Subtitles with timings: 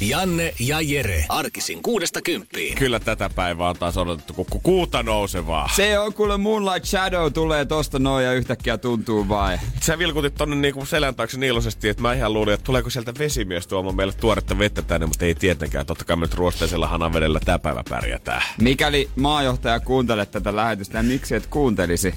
[0.00, 1.24] Janne ja Jere.
[1.28, 2.74] Arkisin kuudesta kymppiin.
[2.74, 5.70] Kyllä tätä päivää on taas odotettu, kun kuuta nousevaa.
[5.76, 9.58] Se on kuule Moonlight Shadow tulee tosta noin ja yhtäkkiä tuntuu vai.
[9.80, 13.66] Sä vilkutit tonne niinku selän taakse niilosesti, että mä ihan luulin, että tuleeko sieltä vesimies
[13.66, 15.86] tuomaan meille tuoretta vettä tänne, mutta ei tietenkään.
[15.86, 18.42] Totta kai me nyt ruosteisella hanavedellä tää päivä pärjätään.
[18.60, 22.14] Mikäli maajohtaja kuuntelee tätä lähetystä, niin miksi et kuuntelisi?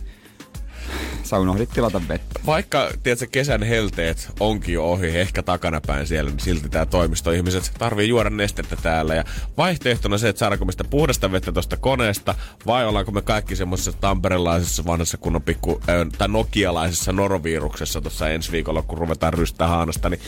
[1.27, 2.39] Sä unohdit tilata vettä.
[2.45, 8.07] Vaikka, tiedätkö, kesän helteet onkin jo ohi, ehkä takanapäin siellä, niin silti tämä toimistoihmiset tarvii
[8.09, 9.15] juoda nestettä täällä.
[9.15, 9.23] Ja
[9.57, 12.35] vaihtoehtona se, että saadaanko me sitä puhdasta vettä tuosta koneesta,
[12.65, 18.51] vai ollaanko me kaikki semmoisessa tamperelaisessa vanhassa kunnon pikku, äh, tai nokialaisessa noroviruksessa tuossa ensi
[18.51, 20.21] viikolla, kun ruvetaan rystää haanasta, niin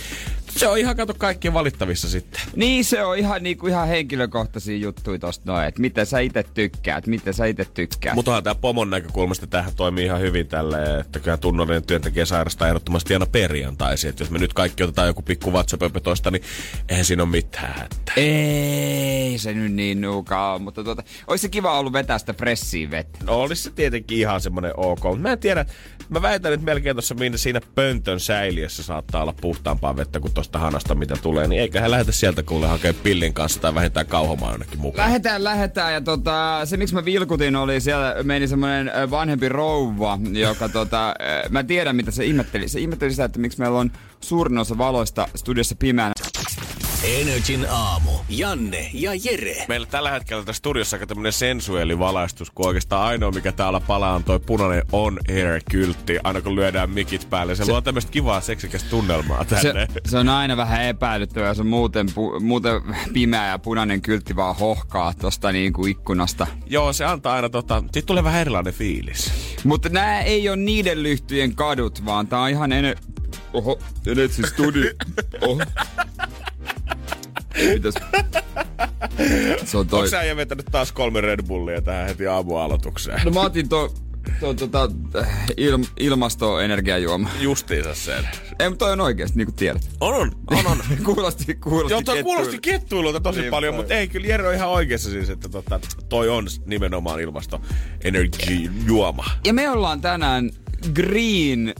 [0.50, 2.42] se on ihan kato kaikkien valittavissa sitten.
[2.56, 7.08] Niin, se on ihan, niinku, ihan henkilökohtaisia juttuja tosta noin, että miten sä itse tykkäät,
[7.08, 8.16] miten sä itse tykkäät.
[8.16, 13.14] Mutta tämä pomon näkökulmasta tähän toimii ihan hyvin tälleen, että kyllä tunnollinen työntekijä sairastaa ehdottomasti
[13.14, 14.10] aina perjantaisin.
[14.10, 16.44] Että jos me nyt kaikki otetaan joku pikku WhatsApp toista, niin
[16.90, 17.86] eihän siinä ole mitään.
[17.86, 18.12] Että.
[18.18, 23.20] Ei se nyt niin nuukaa mutta tuota, olisi se kiva ollut vetää sitä pressiin vettä.
[23.24, 25.66] No olisi se tietenkin ihan semmoinen ok, mutta mä en tiedä,
[26.10, 30.96] mä väitän, että melkein tuossa siinä pöntön säiliössä saattaa olla puhtaampaa vettä kuin tuosta hanasta,
[30.96, 34.80] mitä tulee, niin eikä he lähetä sieltä kuule hakea pillin kanssa tai vähintään kauhomaan jonnekin
[34.80, 35.08] mukaan.
[35.08, 40.70] Lähetään, lähetään ja tota, se miksi mä vilkutin oli siellä meni semmoinen vanhempi rouva, joka
[40.80, 41.16] tota,
[41.50, 42.68] mä tiedän mitä se ihmetteli.
[42.68, 46.14] Se ihmetteli sitä, että miksi meillä on suurin osa valoista studiossa pimeänä.
[47.04, 48.12] Energin aamu.
[48.30, 49.66] Janne ja Jere.
[49.68, 54.24] Meillä tällä hetkellä tässä studiossa aika tämmönen sensuellivalaistus, kun oikeastaan ainoa mikä täällä palaa on
[54.24, 57.56] toi punainen on air kyltti, aina kun lyödään mikit päälle.
[57.56, 59.88] Se, se luo tämmöistä kivaa seksikästä tunnelmaa tänne.
[59.94, 62.82] Se, se, on aina vähän epäilyttävää, se on muuten, pu, muuten
[63.14, 66.48] pimeä ja punainen kyltti vaan hohkaa tosta niinku ikkunasta.
[66.66, 69.32] Joo, se antaa aina tota, siitä tulee vähän erilainen fiilis.
[69.64, 72.96] Mutta nämä ei ole niiden lyhtyjen kadut, vaan tää on ihan ennen...
[73.54, 74.92] Oho, Energy Studio.
[75.48, 75.62] Oho.
[77.74, 77.94] Mitäs?
[79.66, 80.00] Se on toi...
[80.00, 83.22] Onko sä vetänyt taas kolme Red Bullia tähän heti aamualoitukseen?
[83.26, 83.94] No mä otin to,
[84.40, 84.90] to, tota,
[85.58, 87.30] il, ilmastoenergiajuoma.
[87.40, 88.28] Justiinsa sen.
[88.60, 89.90] Ei, mutta toi on oikeesti, niin kuin tiedät.
[90.00, 90.68] On, on, on.
[90.68, 90.78] on.
[91.06, 94.70] kuulosti, kuulosti Joo, toi kuulosti kettuilulta tosi niin paljon, mutta ei, kyllä Jere on ihan
[94.70, 99.26] oikeassa siis, että tota, toi on nimenomaan ilmastoenergiajuoma.
[99.46, 100.50] Ja me ollaan tänään
[100.94, 101.74] Green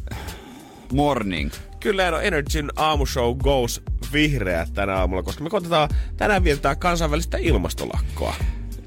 [0.94, 1.52] Morning.
[1.80, 3.82] Kyllä, no Energyn aamushow goes
[4.14, 8.36] vihreä tänä aamulla, koska me koitetaan tänään viettää kansainvälistä ilmastolakkoa.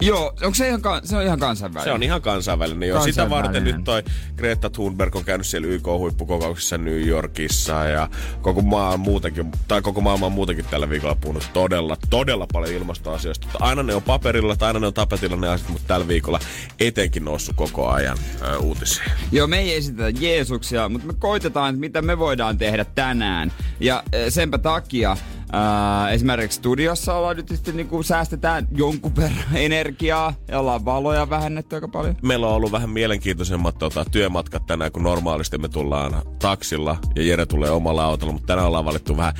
[0.06, 1.92] Joo, onko se ihan, se on ihan kansainvälinen?
[1.92, 2.88] Se on ihan kansainvälinen.
[2.88, 3.02] Jo.
[3.02, 4.02] Sitä varten nyt toi
[4.36, 8.08] Greta Thunberg on käynyt siellä YK-huippukokouksessa New Yorkissa ja
[8.42, 13.48] koko maa muutenkin, tai koko maailma on muutenkin tällä viikolla puhunut todella, todella paljon ilmastoasioista.
[13.60, 16.40] Aina ne on paperilla tai aina ne on tapetilla ne asiat, mutta tällä viikolla
[16.80, 19.04] etenkin noussut koko ajan ää, uutisia.
[19.32, 23.52] Joo, me ei esitetä Jeesuksia, mutta me koitetaan, että mitä me voidaan tehdä tänään.
[23.80, 25.16] Ja senpä takia
[25.54, 31.30] Äh, esimerkiksi studiossa ollaan nyt sitten niin kuin säästetään jonkun verran energiaa ja ollaan valoja
[31.30, 32.16] vähennetty aika paljon.
[32.22, 37.46] Meillä on ollut vähän mielenkiintoisemmat tota, työmatkat tänään, kun normaalisti me tullaan taksilla ja Jere
[37.46, 39.34] tulee omalla autolla, mutta tänään ollaan valittu vähän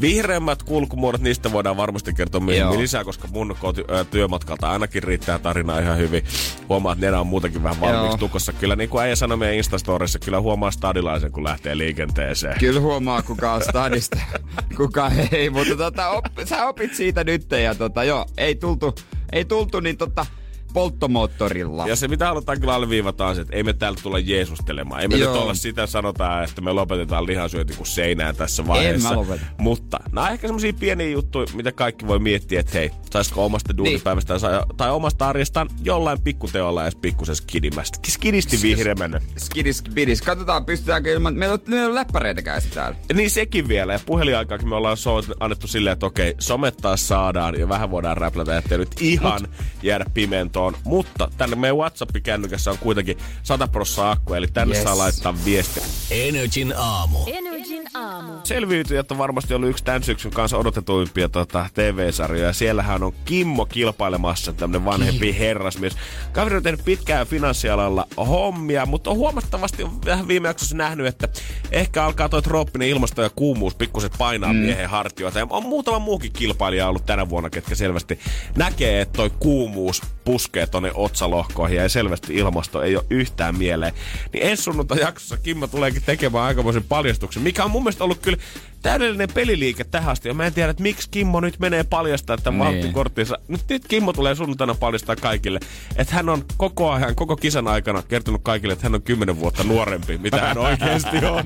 [0.00, 5.78] vihreämmät kulkumuodot, niistä voidaan varmasti kertoa myöhemmin lisää, koska mun koti, työmatkalta ainakin riittää tarinaa
[5.78, 6.24] ihan hyvin.
[6.68, 8.52] Huomaa, että Nena on muutenkin vähän valmiiksi tukossa.
[8.52, 12.58] Kyllä niin kuin äijä sanoi meidän Instastorissa, kyllä huomaa stadilaisen, kun lähtee liikenteeseen.
[12.58, 14.18] Kyllä huomaa, kuka on stadista,
[14.76, 18.94] kuka ei, mutta tota, op, sä opit siitä nyt ja tota, joo, ei tultu,
[19.32, 20.26] ei tultu niin tota,
[20.72, 21.86] polttomoottorilla.
[21.88, 25.00] Ja se mitä halutaan kyllä alleviivata on se, että ei me täällä tulla jeesustelemaan.
[25.00, 25.32] Ei me Joo.
[25.32, 29.08] nyt olla sitä sanotaan, että me lopetetaan lihansyönti kuin seinään tässä vaiheessa.
[29.08, 29.46] En mä lopeta.
[29.58, 33.76] Mutta nämä on ehkä semmosia pieniä juttuja, mitä kaikki voi miettiä, että hei, saisiko omasta
[33.76, 34.76] duunipäivästä niin.
[34.76, 37.98] tai omasta arjestaan jollain pikkuteolla edes pikkusen skidimästä.
[38.08, 39.20] Skidisti vihreämmän.
[39.36, 40.22] Skidis, skidis.
[40.22, 41.34] Katsotaan, pystytäänkö ilman...
[41.34, 42.96] Meillä on, meillä on läppäreitäkään täällä.
[43.14, 43.92] Niin sekin vielä.
[43.92, 48.58] Ja puheliaikaakin me ollaan so, annettu silleen, että okei, somettaa saadaan ja vähän voidaan räplätä,
[48.58, 49.50] ettei nyt ihan Mut.
[49.82, 50.76] jäädä pimeän on.
[50.84, 54.84] Mutta tänne meidän WhatsApp-kännykässä on kuitenkin 100 prossaa akku, eli tänne yes.
[54.84, 55.82] saa laittaa viestiä.
[56.10, 57.18] Energin aamu.
[57.26, 58.32] Energin aamu.
[58.44, 62.52] Selviytyjät on varmasti ollut yksi tämän syksyn kanssa odotetuimpia tota, TV-sarjoja.
[62.52, 65.96] Siellähän on Kimmo kilpailemassa, tämmönen vanhempi herrasmies.
[66.32, 71.28] Kaveri on tehnyt pitkään finanssialalla hommia, mutta on huomattavasti vähän viime jaksossa nähnyt, että
[71.72, 74.58] ehkä alkaa toi trooppinen ilmasto ja kuumuus pikkuset painaa mm.
[74.58, 75.38] miehen hartioita.
[75.38, 78.18] Ja on muutama muukin kilpailija ollut tänä vuonna, ketkä selvästi
[78.56, 83.92] näkee, että toi kuumuus puskee tonne otsalohkoihin ja selvästi ilmasto ei ole yhtään mieleen.
[84.32, 88.38] Niin ensi sunnuntai jaksossa Kimmo tuleekin tekemään aikamoisen paljastuksen, mikä on mun mielestä ollut kyllä
[88.82, 90.28] täydellinen peliliike tähän asti.
[90.28, 92.74] Ja mä en tiedä, että miksi Kimmo nyt menee paljastaa tämän Niin.
[92.74, 93.38] valttikorttinsa.
[93.48, 95.60] Nyt, nyt Kimmo tulee sunnuntaina paljastaa kaikille,
[95.96, 99.64] että hän on koko ajan, koko kisan aikana kertonut kaikille, että hän on 10 vuotta
[99.64, 101.44] nuorempi, mitä hän oikeasti on.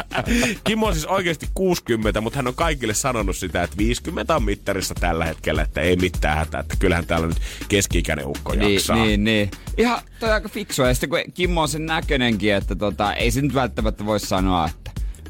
[0.64, 4.94] Kimmo on siis oikeasti 60, mutta hän on kaikille sanonut sitä, että 50 on mittarissa
[4.94, 7.36] tällä hetkellä, että ei mitään hätää, että kyllähän täällä nyt
[7.68, 8.96] keski-ikäinen ukko Niin, jaksaa.
[9.04, 9.50] niin, niin.
[9.78, 10.88] Ihan toi aika fiksua.
[10.88, 14.66] Ja sitten kun Kimmo on sen näköinenkin, että tota, ei se nyt välttämättä voi sanoa,
[14.68, 14.85] että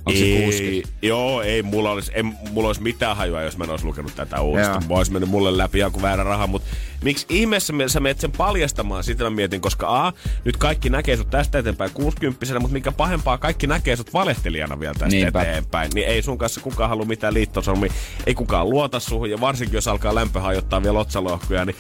[0.07, 0.89] onko se ei, 60.
[1.03, 4.41] Joo, ei mulla olisi, en, mulla olisi mitään hajua, jos mä en olisi lukenut tätä
[4.41, 4.83] uudestaan.
[4.89, 6.69] Mä olisi mennyt mulle läpi joku väärä raha, mutta
[7.03, 10.13] miksi ihmeessä me- sä menet sen paljastamaan, sitä mä mietin, koska A,
[10.45, 14.95] nyt kaikki näkee sut tästä eteenpäin 60 mutta mikä pahempaa, kaikki näkee sut valehtelijana vielä
[14.95, 15.43] tästä Niinpä.
[15.43, 15.91] eteenpäin.
[15.95, 17.93] Niin ei sun kanssa kukaan halua mitään liittosormia,
[18.27, 21.77] ei kukaan luota suhun, ja varsinkin jos alkaa lämpö hajottaa vielä otsalohkoja, niin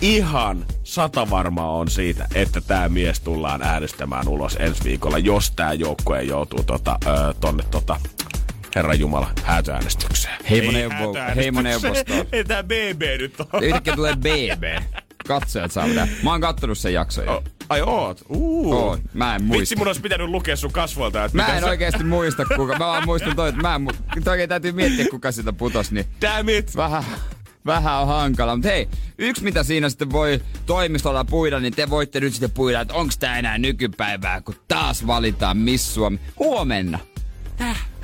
[0.00, 5.72] ihan sata varmaa on siitä, että tämä mies tullaan äänestämään ulos ensi viikolla, jos tämä
[5.72, 8.00] joukkue joutuu tota, ö, tonne tota,
[8.74, 10.36] Herran Jumala, häätöäänestykseen.
[10.50, 12.26] Heimoneuvo- heimoneuvostoon.
[12.32, 13.62] Ei tää BB nyt on.
[13.64, 14.82] Yhtäkkiä tulee BB.
[15.28, 16.08] Katsojat saa pitää.
[16.22, 17.42] Mä oon kattonut sen jakson jo.
[17.68, 18.22] Ai oot?
[18.28, 18.72] Uh.
[18.74, 18.98] Oon.
[19.14, 19.60] Mä en muista.
[19.60, 22.72] Vitsi, mun olisi pitänyt lukea sun kasvoilta, että Mä en sä- oikeesti muista kuka.
[22.72, 26.06] Mä vaan muistan toi, että mä en mu- oikein täytyy miettiä kuka sitä putos, niin
[26.22, 26.76] Damn it!
[26.76, 27.04] vähän,
[27.66, 28.56] vähän on hankala.
[28.56, 32.80] Mutta hei, yksi mitä siinä sitten voi toimistolla puida, niin te voitte nyt sitten puida,
[32.80, 36.20] että onks tää enää nykypäivää, kun taas valitaan Miss Suomi.
[36.38, 36.98] Huomenna.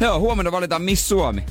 [0.00, 1.44] Joo, huomenna valitaan Miss Suomi.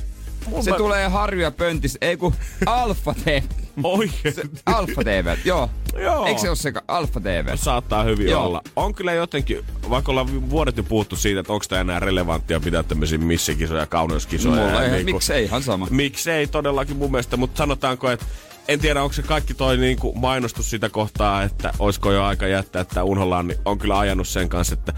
[0.60, 2.34] Se mä- tulee Harju ja Pöntis, ei kun
[2.66, 3.42] Alfa TV.
[3.82, 4.34] Oikein.
[4.66, 5.70] Alfa TV, joo.
[6.02, 6.26] Joo.
[6.26, 7.56] Eikö se ole se Alfa TV?
[7.56, 8.44] Saattaa hyvin Joo.
[8.44, 8.62] olla.
[8.76, 12.82] On kyllä jotenkin, vaikka ollaan vuodet jo puhuttu siitä, että onko tämä enää relevanttia pitää
[12.82, 14.54] tämmöisiä missikisoja, kauneuskisoja.
[14.66, 15.86] Mulla ja ei, niinku- miksei, ihan sama.
[15.90, 18.26] Miksei todellakin mun mielestä, mutta sanotaanko, että
[18.68, 22.82] en tiedä, onko se kaikki toi niinku mainostus sitä kohtaa, että olisiko jo aika jättää
[22.82, 24.92] että unhollaan, niin on kyllä ajanut sen kanssa, että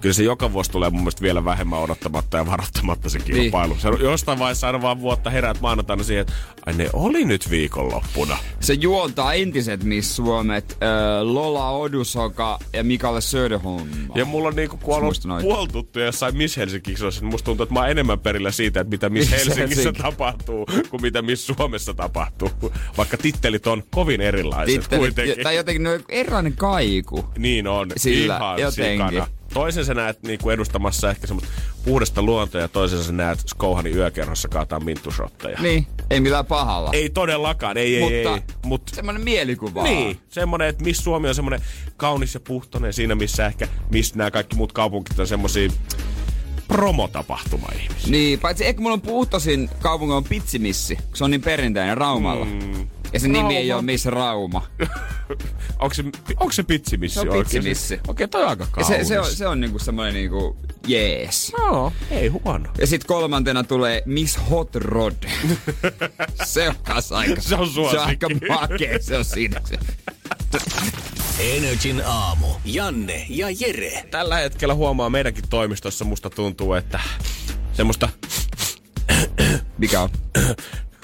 [0.00, 3.72] kyllä se joka vuosi tulee mun mielestä vielä vähemmän odottamatta ja varoittamatta se kilpailu.
[3.72, 3.80] Niin.
[3.80, 6.32] Se on jostain vaiheessa aina vaan vuotta heräät maanantaina siihen, että
[6.66, 8.38] ai ne oli nyt viikonloppuna.
[8.60, 13.88] Se juontaa entiset Miss Suomet, äh, Lola Odusoka ja Mikalle Söderholm.
[14.14, 17.80] Ja mulla on niinku, kun on puoltuttu jossain Miss Helsinki-kisoissa, niin musta tuntuu, että mä
[17.80, 20.02] oon enemmän perillä siitä, että mitä Miss Miss Helsingissä Helsinki.
[20.02, 22.50] tapahtuu, kuin mitä Miss Suomessa tapahtuu.
[22.96, 25.42] Vaikka tittelit on kovin erilaiset Tittelit- kuitenkin.
[25.42, 27.24] Tai jotenkin no, erilainen kaiku.
[27.38, 29.08] Niin on, Sillä ihan jotenkin.
[29.08, 29.26] sikana.
[29.56, 31.52] Toisen sä näet niinku edustamassa ehkä semmoista
[31.84, 35.58] puhdasta luontoa ja toisen sä näet Skouhanin yökerhossa kaataa minttushotteja.
[35.60, 36.90] Niin, ei millään pahalla.
[36.92, 38.56] Ei todellakaan, ei, ei, Mutta ei.
[38.64, 39.82] Mut, semmoinen mielikuva.
[39.82, 41.60] niin, semmonen, että Miss Suomi on semmonen
[41.96, 45.70] kaunis ja puhtoinen siinä, missä ehkä, missä nämä kaikki muut kaupungit on semmosia
[46.68, 48.10] promotapahtuma-ihmisiä.
[48.10, 52.44] Niin, paitsi ehkä mulla on puhtosin kaupungin on Pitsimissi, kun se on niin perinteinen Raumalla.
[52.44, 52.86] Mm.
[53.12, 54.66] Ja se nimi ei ole Miss Rauma.
[55.80, 56.04] onko se,
[56.40, 57.56] onko se pitsimissi Se on oikeesti?
[57.56, 58.00] pitsimissi.
[58.08, 58.88] Okei, toi on aika Ja kaunis.
[58.88, 60.56] se, se, on, se on niinku semmoinen niinku
[60.86, 61.52] jees.
[61.58, 62.70] Joo, ei huono.
[62.78, 65.14] Ja sit kolmantena tulee Miss Hot Rod.
[66.44, 67.40] se on kas aika.
[67.40, 68.48] Se on Se on aika suosikki.
[68.48, 69.60] makea, se on siinä.
[69.64, 69.78] Se.
[71.40, 72.46] Energin aamu.
[72.64, 74.04] Janne ja Jere.
[74.10, 77.00] Tällä hetkellä huomaa meidänkin toimistossa, musta tuntuu, että
[77.72, 78.08] semmoista
[79.78, 80.08] Mikä on?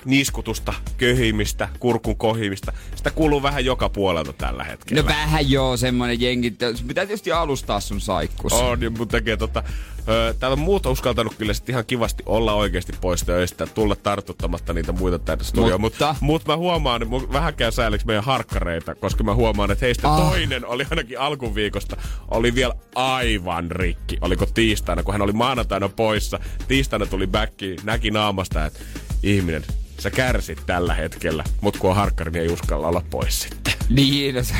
[0.04, 2.72] Niskutusta, köhimistä, kurkun kohimista.
[2.96, 5.02] Sitä kuuluu vähän joka puolelta tällä hetkellä.
[5.02, 6.50] No vähän joo, semmonen jengi.
[6.88, 8.52] Pitää tietysti alustaa sun saikkus.
[8.52, 9.62] On, niin mun tekee tota...
[10.08, 14.72] Ö, täällä on muut uskaltanut kyllä sit ihan kivasti olla oikeasti pois töistä, tulla tartuttamatta
[14.72, 15.80] niitä muita tänne studioon.
[15.80, 20.08] Mutta- Mutta mut mä huomaan, mun vähänkään sääliksi meidän harkkareita, koska mä huomaan, että heistä
[20.12, 20.30] Ah.
[20.30, 21.96] toinen oli ainakin alkuviikosta,
[22.30, 24.18] oli vielä aivan rikki.
[24.20, 26.40] Oliko tiistaina, kun hän oli maanantaina poissa.
[26.68, 28.80] Tiistaina tuli backiin, näki naamasta, että
[29.22, 29.64] ihminen,
[29.98, 33.72] sä kärsit tällä hetkellä, mut kun on harkkari, niin ei uskalla olla pois sitten.
[33.88, 34.54] Niin, no se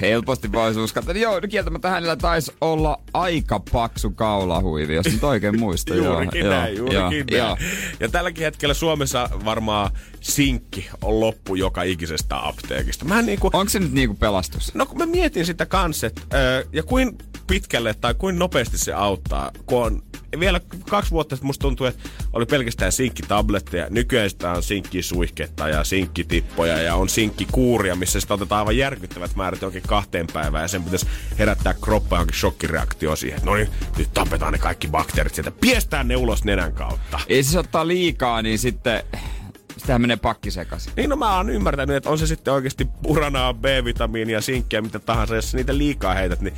[0.00, 1.12] helposti voisi uskata.
[1.12, 5.96] Joo, no kieltämättä hänellä taisi olla aika paksu kaulahuivi, jos nyt oikein muistan.
[6.04, 7.70] Juurikin joo, näin, joo, juurikin joo, näin.
[8.00, 13.04] Ja tälläkin hetkellä Suomessa varmaan sinkki on loppu joka ikisestä apteekista.
[13.04, 14.74] Mä niinku, Onko se nyt niinku pelastus?
[14.74, 16.22] no kun mä mietin sitä kanssa, että,
[16.72, 20.02] ja kuin pitkälle tai kuin nopeasti se auttaa, kun on
[20.40, 23.86] vielä kaksi vuotta sitten musta tuntuu, että oli pelkästään sinkkitabletteja.
[23.90, 29.62] Nykyään sitä on sinkkisuihketta ja sinkkitippoja ja on sinkkikuuria, missä sitä otetaan aivan järkyttävät määrät
[29.62, 31.06] johonkin kahteen päivään ja sen pitäisi
[31.38, 33.40] herättää kroppa johonkin shokkireaktio siihen.
[33.44, 33.68] No niin,
[33.98, 35.50] nyt tapetaan ne kaikki bakteerit sieltä.
[35.50, 37.20] Piestään ne ulos nenän kautta.
[37.28, 39.02] Ei siis ottaa liikaa, niin sitten
[39.76, 40.92] sitähän menee pakki sekaisin.
[40.96, 45.34] Niin no mä oon ymmärtänyt, että on se sitten oikeasti uranaa, B-vitamiinia, sinkkiä, mitä tahansa.
[45.34, 46.54] Jos niitä liikaa heität, niin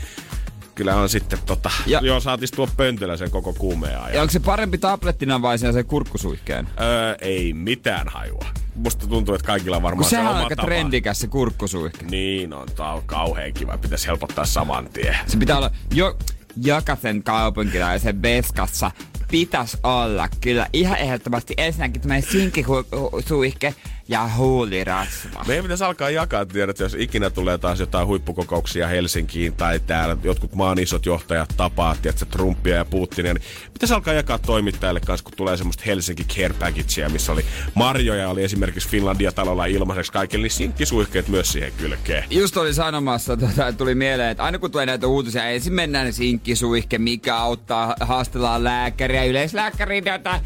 [0.80, 1.70] kyllä on sitten tota...
[1.86, 2.00] Ja-.
[2.02, 4.14] Joo, saatis tuo pöntölä sen koko kuumeen ajan.
[4.14, 6.68] Ja onko se parempi tablettina vai sen se kurkkusuihkeen?
[6.80, 8.46] Öö, ei mitään hajua.
[8.74, 10.66] Musta tuntuu, että kaikilla on Kun varmaan se on aika tapa.
[10.66, 12.06] trendikäs se kurkkusuihke.
[12.10, 13.78] Niin on, tää on kauhean kiva.
[13.78, 15.16] Pitäisi helpottaa saman tien.
[15.26, 16.16] Se pitää olla jo
[16.62, 18.90] jokaisen kaupunkilaisen veskassa
[19.30, 23.74] pitäisi olla kyllä ihan ehdottomasti ensinnäkin tämmöinen sinkkisuihke
[24.10, 25.44] ja huulirasva.
[25.46, 30.54] Meidän pitäisi alkaa jakaa, tiedät, jos ikinä tulee taas jotain huippukokouksia Helsinkiin tai täällä jotkut
[30.54, 35.32] maan isot johtajat tapaa, tiedätkö, Trumpia ja Putinia, niin pitäisi alkaa jakaa toimittajille kanssa, kun
[35.36, 41.28] tulee semmoista Helsinki Care Packagea, missä oli marjoja, oli esimerkiksi Finlandia-talolla ilmaiseksi kaikille, niin sinkkisuihkeet
[41.28, 42.24] myös siihen kylkeen.
[42.30, 46.98] Just oli sanomassa, tota, tuli mieleen, että aina kun tulee näitä uutisia, ensin mennään sinkkisuihke,
[46.98, 50.40] mikä auttaa, haastellaan lääkäriä, yleislääkäri data,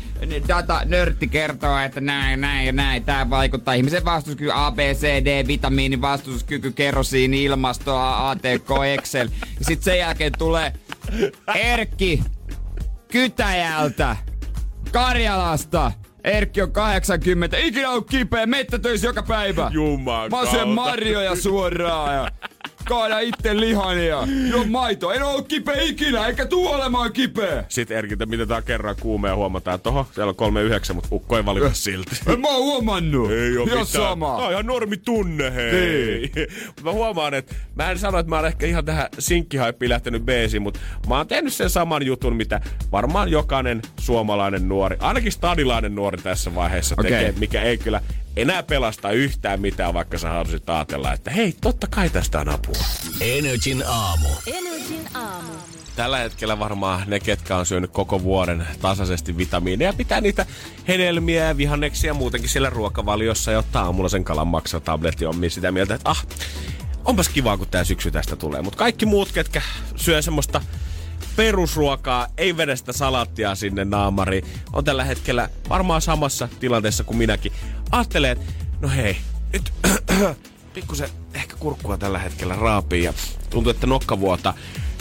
[0.48, 5.24] data nörtti kertoo, että näin, näin ja näin, tämä vaikuttaa ihmisen vastuskyky, A, B, C,
[5.24, 9.28] D, vitamiini, vastuskyky, kerosiini, ilmasto, ATK, Excel.
[9.58, 10.72] Ja sitten sen jälkeen tulee
[11.54, 12.22] Erkki
[13.14, 14.16] Kytäjältä,
[14.92, 15.92] Karjalasta.
[16.24, 19.70] Erkki on 80, ikinä on kipeä, mettätöissä joka päivä.
[19.72, 22.30] Juman Mä syön marjoja suoraan ja
[22.84, 24.18] kaada itse lihania.
[24.50, 25.12] Juo maito.
[25.12, 27.64] En oo kipeä ikinä, eikä tuu olemaan kipeä.
[27.68, 31.44] Sitten Erkiltä mitataan kerran kuumea ja huomataan, että oho, siellä on 39, mutta ukko ei
[31.44, 32.16] valita silti.
[32.26, 33.30] En mä oon huomannut.
[33.30, 33.86] Ei oo mitään.
[33.86, 34.36] sama.
[34.36, 35.72] Tää on ihan normi tunne, hei.
[35.72, 36.30] Niin.
[36.84, 40.62] Mä huomaan, että mä en sano, että mä oon ehkä ihan tähän sinkkihaippiin lähtenyt beesiin,
[40.62, 42.60] mutta mä oon tehnyt sen saman jutun, mitä
[42.92, 47.10] varmaan jokainen suomalainen nuori, ainakin stadilainen nuori tässä vaiheessa Okei.
[47.10, 48.00] tekee, mikä ei kyllä
[48.36, 52.84] enää pelasta yhtään mitään, vaikka sä haluaisit ajatella, että hei, totta kai tästä on apua.
[53.20, 54.28] Energin aamu.
[54.46, 55.52] Energin aamu.
[55.96, 60.46] Tällä hetkellä varmaan ne, ketkä on syönyt koko vuoden tasaisesti vitamiineja, pitää niitä
[60.88, 65.72] hedelmiä ja vihanneksia ja muutenkin siellä ruokavaliossa ja ottaa aamulla sen kalan maksatabletti on sitä
[65.72, 66.26] mieltä, että ah,
[67.04, 68.62] onpas kivaa, kun tää syksy tästä tulee.
[68.62, 69.62] Mutta kaikki muut, ketkä
[69.96, 70.60] syö semmoista
[71.36, 77.52] perusruokaa, ei vedä sitä salattia sinne naamariin, on tällä hetkellä varmaan samassa tilanteessa kuin minäkin.
[77.90, 79.16] Ajattelee, että no hei,
[79.52, 79.72] nyt
[80.74, 83.12] pikkusen ehkä kurkkua tällä hetkellä raapii ja
[83.50, 84.54] tuntuu, että nokka vuotaa.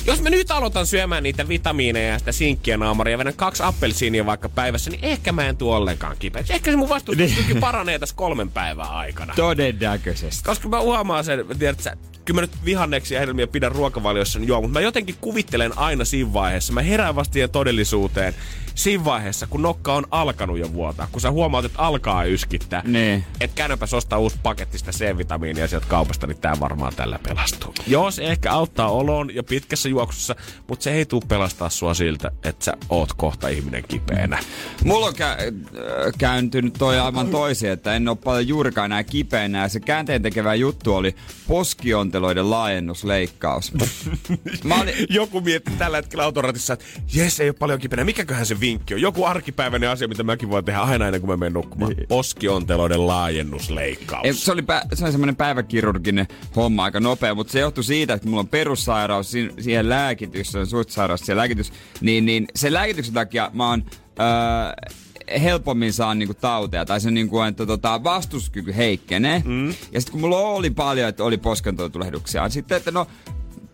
[0.05, 4.25] Jos mä nyt aloitan syömään niitä vitamiineja ja sitä sinkkiä naamaria ja vedän kaksi appelsiinia
[4.25, 6.53] vaikka päivässä, niin ehkä mä en tuo ollenkaan kipeäksi.
[6.53, 9.33] Ehkä se mun vastustuskyky paranee tässä kolmen päivän aikana.
[9.35, 10.43] Todennäköisesti.
[10.43, 11.45] Koska mä huomaan sen,
[11.79, 15.77] sä, kyllä mä nyt vihanneksia ja hedelmiä pidän ruokavaliossa, niin joo, mutta mä jotenkin kuvittelen
[15.77, 16.73] aina siinä vaiheessa.
[16.73, 18.35] Mä herään vasta todellisuuteen
[18.75, 21.07] siinä vaiheessa, kun nokka on alkanut jo vuotaa.
[21.11, 22.81] Kun sä huomaat, että alkaa yskittää.
[22.85, 23.23] Niin.
[23.39, 27.73] Et käynnäpäs ostaa uusi paketti sitä C-vitamiinia sieltä kaupasta, niin tää varmaan tällä pelastuu.
[27.87, 30.35] Joo, se ehkä auttaa oloon ja pitkässä juoksussa,
[30.67, 34.39] mutta se ei tuu pelastaa sua siltä, että sä oot kohta ihminen kipeänä.
[34.83, 39.61] Mulla on kä- äh, kääntynyt toi aivan toisin, että en ole paljon juurikaan enää kipeänä.
[39.61, 41.15] Ja se käänteen tekevä juttu oli
[41.47, 43.73] poskionteloiden laajennusleikkaus.
[44.63, 48.03] Mä olin, Joku miettii tällä hetkellä autoratissa, että jes, ei ole paljon kipeänä.
[48.03, 49.01] Mikäköhän se vinkki on?
[49.01, 51.93] Joku arkipäiväinen asia, mitä mäkin voin tehdä aina ennen kuin mä menen nukkumaan.
[52.07, 54.25] Poskionteloiden laajennusleikkaus.
[54.25, 58.13] Ei, Se oli, pä- se oli semmoinen päiväkirurginen homma aika nopea, mutta se johtui siitä,
[58.13, 62.73] että mulla on perussairaus, si- siihen lääkitys, se on suitsairaus, siihen lääkitys, niin, niin sen
[62.73, 63.83] lääkityksen takia mä oon
[64.19, 64.91] öö,
[65.41, 69.41] helpommin saan niinku tauteja, tai se niinku, että tota, vastuskyky heikkenee.
[69.45, 69.67] Mm.
[69.67, 73.07] Ja sitten kun mulla oli paljon, että oli poskentoitulehduksia, sitten, että no,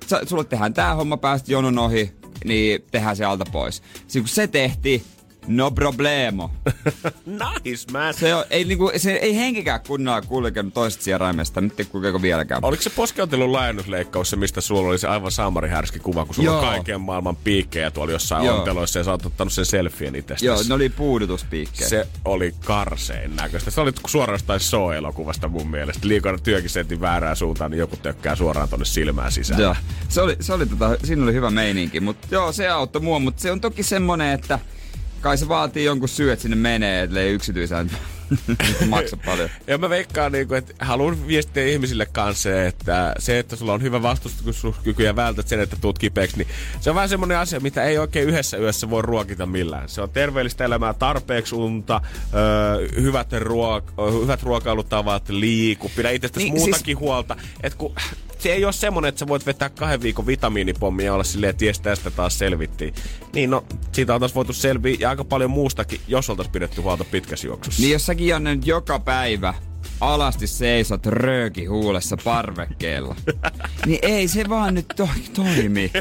[0.08, 2.12] sä, sulle tehdään tää homma, päästä jonon ohi,
[2.46, 3.76] niin tehdään se alta pois.
[3.94, 5.04] Sitten kun se tehtiin,
[5.48, 6.52] no problemo.
[7.26, 8.14] nice, man.
[8.14, 12.66] Se, on, ei, niinku, se ei henkikään kunnolla kulkenut toisesta sieraimesta, nyt ei kulkeeko vieläkään.
[12.66, 16.50] Oliko se poskeontelun laajennusleikkaus se, mistä sulla oli se aivan saamari härski kuva, kun sulla
[16.50, 16.60] Joo.
[16.60, 18.58] on kaiken maailman piikkejä tuolla jossain Joo.
[18.58, 20.46] onteloissa ja sä oot ottanut sen selfien itsestäsi?
[20.46, 21.90] Joo, ne oli puudutuspiikkejä.
[21.90, 23.72] Se oli karsein näköistä.
[23.72, 26.08] Se oli suorastaan show-elokuvasta mun mielestä.
[26.08, 29.62] Liikana työkin sentin väärään suuntaan, niin joku tökkää suoraan tonne silmään sisään.
[29.62, 29.76] Joo.
[30.10, 33.42] Se oli, se oli tota, siinä oli hyvä meininki, mutta joo, se auttoi mua, mutta
[33.42, 34.60] se on toki semmonen, että
[35.22, 37.92] kai se vaatii jonkun syy, että sinne menee, ellei yksityisään
[38.90, 39.50] maksa paljon.
[39.68, 44.02] Ja mä veikkaan, niin että haluan viestiä ihmisille kanssa, että se, että sulla on hyvä
[44.02, 46.48] vastustuskyky ja vältät sen, että tuut kipeäksi, niin
[46.80, 49.90] se on vähän semmoinen asia, mitä ei oikein yhdessä yössä voi ruokita millään.
[49.90, 52.02] Se on terveellistä elämää, tarpeeksi unta,
[52.34, 57.36] öö, hyvät, ruok- hyvät ruokailutavat, liiku, pidä itsestäsi Niin, siis- muutakin huolta.
[57.64, 57.96] Et kun,
[58.40, 61.66] se ei ole semmonen, että sä voit vetää kahden viikon vitamiinipommia ja olla silleen, että
[61.66, 62.94] jes, tästä taas selvittiin.
[63.34, 67.04] Niin no, siitä on taas voitu selviä ja aika paljon muustakin, jos oltaisiin pidetty huolta
[67.04, 67.82] pitkässä juoksussa.
[67.82, 69.54] Niin jos säkin Janne nyt joka päivä
[70.02, 73.16] alasti seisot rööki huulessa parvekkeella,
[73.86, 75.92] niin ei se vaan nyt to- toimi.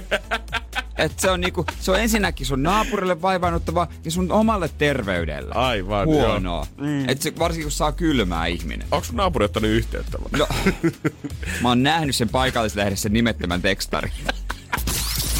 [0.98, 5.54] Et se on niinku, se on ensinnäkin sun naapurille vaivaannuttava ja sun omalle terveydelle.
[5.54, 6.66] Aivan, Huonoa.
[6.76, 7.08] Mm.
[7.08, 8.88] Et se, varsinkin kun saa kylmää ihminen.
[8.90, 10.18] Onko sun naapuri ottanut yhteyttä?
[10.38, 10.46] No,
[11.62, 14.12] mä oon nähnyt sen paikallislehdessä nimettömän tekstarin.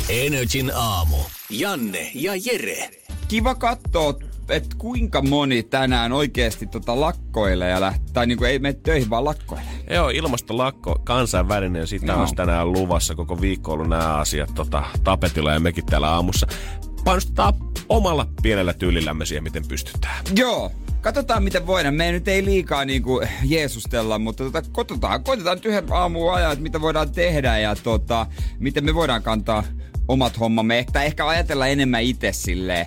[0.08, 1.16] Energin aamu.
[1.50, 2.90] Janne ja Jere.
[3.28, 4.14] Kiva katsoa,
[4.48, 9.24] että kuinka moni tänään oikeasti tota lakkoilee ja lähtee, tai niinku ei mene töihin, vaan
[9.24, 9.66] lakkoilee.
[9.90, 15.60] Joo, ilmastolakko kansainvälinen, sitä on tänään luvassa koko viikko ollut nämä asiat tota, tapetilla ja
[15.60, 16.46] mekin täällä aamussa.
[17.04, 17.54] Painostetaan
[17.88, 20.24] omalla pienellä tyylillämme siihen, miten pystytään.
[20.36, 21.94] Joo, katsotaan miten voidaan.
[21.94, 26.52] Me ei nyt ei liikaa niinku jeesustella, mutta tota, koitetaan, koitetaan nyt yhden aamun ajan,
[26.52, 28.26] että mitä voidaan tehdä ja tota,
[28.58, 29.64] miten me voidaan kantaa
[30.08, 30.86] omat hommamme.
[30.92, 32.86] Tai ehkä ajatella enemmän itse silleen,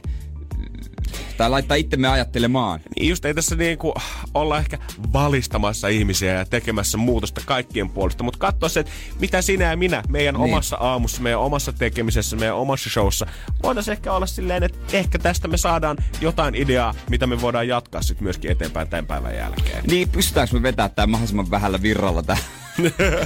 [1.38, 2.80] tai laittaa itsemme ajattelemaan.
[2.96, 3.94] Niin just ei tässä niinku
[4.34, 4.78] olla ehkä
[5.14, 10.04] valistamassa ihmisiä ja tekemässä muutosta kaikkien puolesta, mutta katsoa se, että mitä sinä ja minä
[10.10, 10.44] meidän niin.
[10.44, 13.26] omassa aamussa, meidän omassa tekemisessä, meidän omassa showssa,
[13.64, 18.02] voitaisiin ehkä olla silleen, että ehkä tästä me saadaan jotain ideaa, mitä me voidaan jatkaa
[18.02, 19.84] sitten myöskin eteenpäin tämän päivän jälkeen.
[19.88, 22.61] Niin, pystytäänkö me vetämään tämä mahdollisimman vähällä virralla tähän?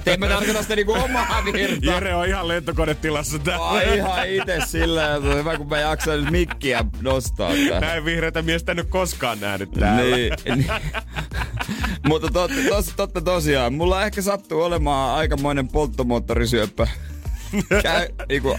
[0.03, 1.93] Tein mä tarkoita sitä niinku omaa virtaa.
[1.93, 3.65] Jere on ihan lentokonetilassa täällä.
[3.65, 7.79] Ai ihan itse silleen, että hyvä kun mä jaksan nyt mikkiä nostaa tää.
[7.79, 10.15] Näin vihreätä miestä en ole koskaan nähnyt täällä.
[10.15, 10.71] Niin, niin.
[12.07, 16.87] Mutta totta, tos, totta tosiaan, mulla ehkä sattuu olemaan aikamoinen polttomoottorisyöppä
[17.83, 18.57] käy niinku,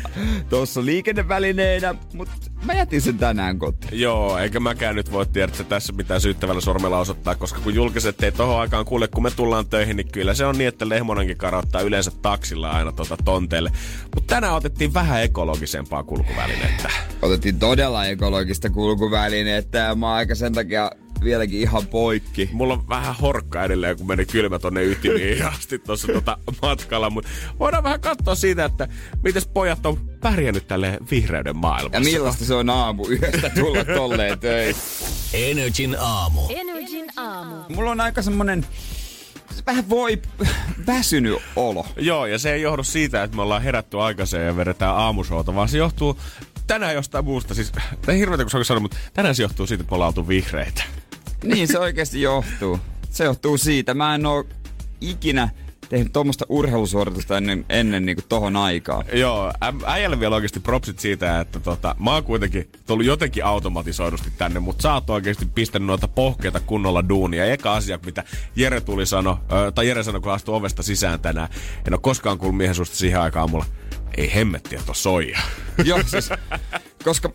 [0.49, 2.35] tuossa liikennevälineenä, mutta
[2.65, 4.00] mä jätin sen tänään kotiin.
[4.00, 8.23] Joo, eikä mäkään nyt voi tiedä, että tässä mitään syyttävällä sormella osoittaa, koska kun julkiset
[8.23, 11.37] ei tohon aikaan kuule, kun me tullaan töihin, niin kyllä se on niin, että Lehmonenkin
[11.37, 13.73] karottaa yleensä taksilla aina tuota tonteelle.
[14.15, 16.91] Mutta tänään otettiin vähän ekologisempaa kulkuvälinettä.
[17.23, 20.91] Otettiin todella ekologista kulkuvälinettä ja mä aika sen takia
[21.25, 22.50] vieläkin ihan poikki.
[22.52, 27.11] Mulla on vähän horkka edelleen, kun meni kylmä tonne ytimiin asti tuossa tota matkalla.
[27.11, 28.88] Mutta voidaan vähän katsoa siitä, että
[29.25, 31.96] miten pojat on pärjännyt tälle vihreyden maailmassa.
[31.96, 34.76] Ja millaista se on aamu yhdestä tulla tolleen töihin.
[35.32, 36.40] Energin aamu.
[36.49, 37.54] Energin aamu.
[37.68, 38.66] Mulla on aika semmonen
[39.66, 40.23] vähän voi
[40.87, 41.87] väsynyt olo.
[41.96, 45.68] Joo, ja se ei johdu siitä, että me ollaan herätty aikaiseen ja vedetään aamushouta, vaan
[45.68, 46.18] se johtuu
[46.66, 47.54] tänään jostain muusta.
[47.54, 47.73] Siis,
[48.08, 50.82] ei hirveätä kun se on mutta tänään se johtuu siitä, että me ollaan oltu vihreitä.
[51.45, 52.78] Niin se oikeasti johtuu.
[53.11, 53.95] Se johtuu siitä.
[53.95, 54.45] Mä en oo
[55.00, 55.49] ikinä
[55.88, 59.05] tehnyt tuommoista urheilusuoritusta ennen, ennen niin kuin tohon aikaan.
[59.12, 59.52] Joo,
[59.87, 64.83] äijälle vielä oikeasti propsit siitä, että tota, mä oon kuitenkin tullut jotenkin automatisoidusti tänne, mutta
[64.83, 67.45] sä oot oikeasti pistänyt noita pohkeita kunnolla duunia.
[67.45, 68.25] Eka asia, mitä
[68.57, 69.39] Jere tuli sano,
[69.75, 71.49] tai Jere sanoi, kun astui ovesta sisään tänään,
[71.87, 73.67] en ole koskaan kuullut miehen susta siihen aikaan mulla
[74.17, 75.39] ei hemmettiä tuo soija.
[75.85, 76.29] Joo, siis,
[77.05, 77.31] koska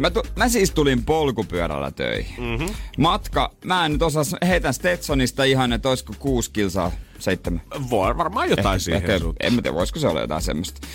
[0.00, 2.44] mä, tu, mä siis tulin polkupyörällä töihin.
[2.44, 2.74] Mm-hmm.
[2.98, 7.60] Matka, mä en nyt osaa, heitän Stetsonista ihan, että olisiko kuusi kilsaa, seitsemän.
[7.90, 9.10] Voi varmaan jotain ehkä, siihen.
[9.10, 10.86] Ehkä, en mä tiedä, voisiko se olla jotain semmoista.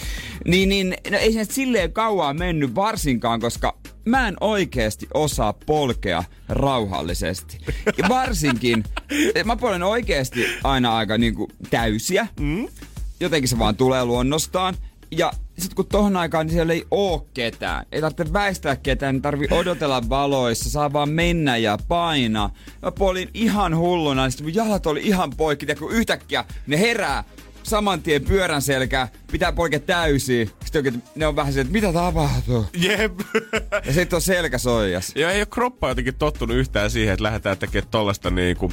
[0.46, 6.24] Niin, niin no ei se silleen kauan mennyt varsinkaan, koska mä en oikeasti osaa polkea
[6.50, 7.58] rauhallisesti.
[7.98, 8.84] Ja varsinkin,
[9.46, 12.28] mä polen oikeasti aina aika niinku täysiä.
[12.40, 12.68] Mm.
[13.20, 14.76] Jotenkin se vaan tulee luonnostaan.
[15.12, 19.22] Ja sitten kun tohon aikaan niin siellä ei oo ketään, ei tarvitse väistää ketään, niin
[19.22, 22.54] tarvii odotella valoissa, saa vaan mennä ja painaa.
[22.82, 27.24] Mä polin ihan hulluna, niin sitten jalat oli ihan poikki, ja kun yhtäkkiä ne herää
[27.64, 30.52] saman tien pyörän selkää, pitää poikea täysin.
[30.68, 32.66] Sitten oikein, ne on vähän se, että mitä tapahtuu?
[32.78, 33.20] Jep.
[33.86, 35.12] ja sitten on selkä soijas.
[35.16, 38.72] Ja ei ole kroppa jotenkin tottunut yhtään siihen, että lähdetään tekemään tollasta, niinku,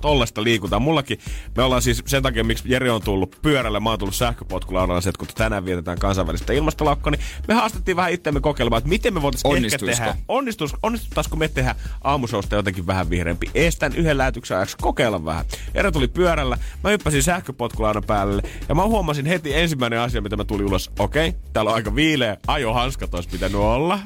[0.00, 0.80] tollasta liikuntaa.
[0.80, 1.18] Mullakin,
[1.56, 5.08] me ollaan siis sen takia, miksi Jere on tullut pyörällä, mä oon tullut sähköpotkulaudalla se,
[5.08, 9.22] että kun tänään vietetään kansainvälistä ilmastolaukkoa, niin me haastettiin vähän itseämme kokeilemaan, että miten me
[9.22, 10.16] voitaisiin ehkä tehdä.
[10.28, 13.50] Onnistus, onnistuttaisiko me tehdä aamusousta jotenkin vähän vihreämpi?
[13.54, 15.44] Estän yhden lähetyksen ajaksi kokeilla vähän.
[15.74, 20.44] Jere tuli pyörällä, mä hyppäsin sähköpotkulaudan päälle ja mä huomasin heti ensimmäinen asia, mitä mä
[20.44, 20.90] tuli ulos.
[20.98, 21.21] Okei, okay,
[21.52, 23.98] täällä on aika viileä, ajohanskat olisi pitänyt olla.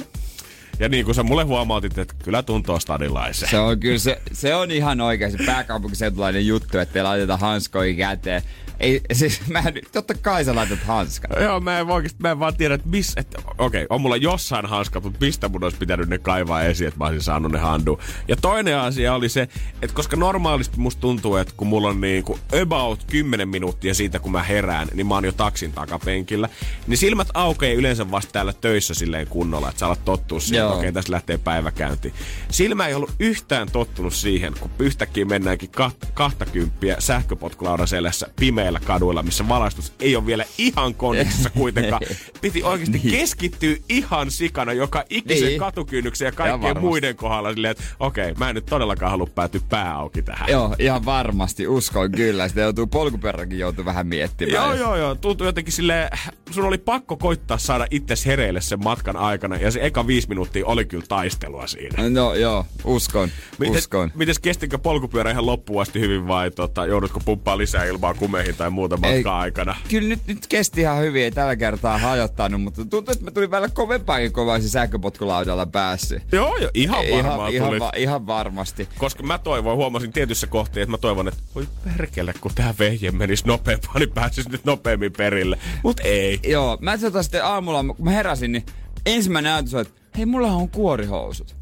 [0.78, 3.48] Ja niin kuin sä mulle huomautit, että kyllä tuntuu stadilaisen.
[3.48, 7.94] Se on kyllä, se, se on ihan oikein se pääkaupunkiseutulainen juttu, että te laitetaan hanskoja
[7.94, 8.42] käteen.
[8.80, 11.30] Ei, siis mä en, totta kai sä laitat hanskat.
[11.40, 14.16] Joo, mä en, oikeasti, mä en vaan tiedä, että missä, että okei, okay, on mulla
[14.16, 17.58] jossain hanskat, mutta mistä mun olisi pitänyt ne kaivaa esiin, että mä olisin saanut ne
[17.58, 18.00] handu.
[18.28, 19.48] Ja toinen asia oli se,
[19.82, 24.18] että koska normaalisti musta tuntuu, että kun mulla on niin kuin about 10 minuuttia siitä,
[24.18, 26.48] kun mä herään, niin mä oon jo taksin takapenkillä,
[26.86, 30.74] niin silmät aukeaa yleensä vasta täällä töissä silleen kunnolla, että sä alat tottua siihen, että
[30.74, 32.14] okei, okay, tässä lähtee päiväkäynti.
[32.50, 38.65] Silmä ei ollut yhtään tottunut siihen, kun yhtäkkiä mennäänkin kahta, kahta kymppiä sähköpotkulaudan selässä pimeä
[38.66, 42.02] pimeillä kaduilla, missä valaistus ei ole vielä ihan kondiksessa kuitenkaan.
[42.40, 43.10] Piti oikeasti niin.
[43.10, 45.60] keskittyä ihan sikana joka ikisen niin.
[45.60, 49.60] katukynnyksen ja kaikkien muiden kohdalla silleen, että okei, okay, mä en nyt todellakaan halua päätyä
[49.68, 50.48] pää auki tähän.
[50.48, 52.48] Joo, ihan varmasti, uskon kyllä.
[52.48, 54.54] Sitä joutuu polkupyöräkin joutuu vähän miettimään.
[54.54, 55.14] Joo, joo, joo.
[55.14, 56.10] Tuntui jotenkin silleen,
[56.50, 60.66] sun oli pakko koittaa saada itse hereille sen matkan aikana ja se eka viisi minuuttia
[60.66, 62.08] oli kyllä taistelua siinä.
[62.08, 64.10] No joo, uskon, Miten, uskon.
[64.14, 68.70] Mites kestikö polkupyörä ihan loppuun asti hyvin vai tota, joudutko pumppaa lisää ilmaa kumeihin tai
[68.70, 69.76] muuta matkaa aikana.
[69.88, 73.50] Kyllä nyt, nyt kesti ihan hyvin, ei tällä kertaa hajottanut, mutta tuntuu, että mä tulin
[73.50, 76.22] vielä kovempaakin kovaa se sähköpotkulaudalla päässyt.
[76.32, 77.76] Joo, jo, ihan varmaan ihan, tuli.
[77.76, 78.88] Ihan, ihan, varmasti.
[78.98, 83.10] Koska mä toivoin, huomasin tietyssä kohti, että mä toivon, että voi perkele, kun tää vehje
[83.10, 85.58] menisi nopeampaan, niin pääsis nyt nopeammin perille.
[85.82, 86.40] Mut ei.
[86.44, 88.66] Joo, mä tota sitten aamulla, kun mä heräsin, niin
[89.06, 91.56] ensimmäinen ajatus on, että hei mulla on kuorihousut.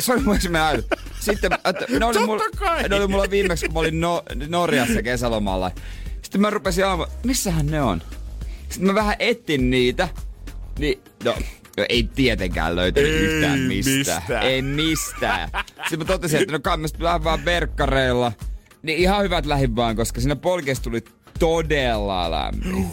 [0.00, 1.14] Se oli mun ensimmäinen ajatus.
[1.20, 2.42] Sitten että ne, oli mulla,
[2.88, 5.70] ne oli mulla viimeksi, kun mä olin no, Norjassa kesälomalla.
[6.34, 8.02] Sitten mä rupesin aamu, missähän ne on?
[8.68, 10.08] Sitten mä vähän etsin niitä.
[10.78, 11.34] Niin, no,
[11.76, 13.96] No ei tietenkään löytänyt Ei yhtään mistään.
[13.98, 14.42] mistään.
[14.42, 15.48] Ei mistään.
[15.82, 18.32] Sitten mä totesin, että no sitten lähden vaan verkkareilla.
[18.82, 21.04] Niin ihan hyvät lähin vaan, koska siinä polkeessa tuli
[21.38, 22.86] todella lämmin.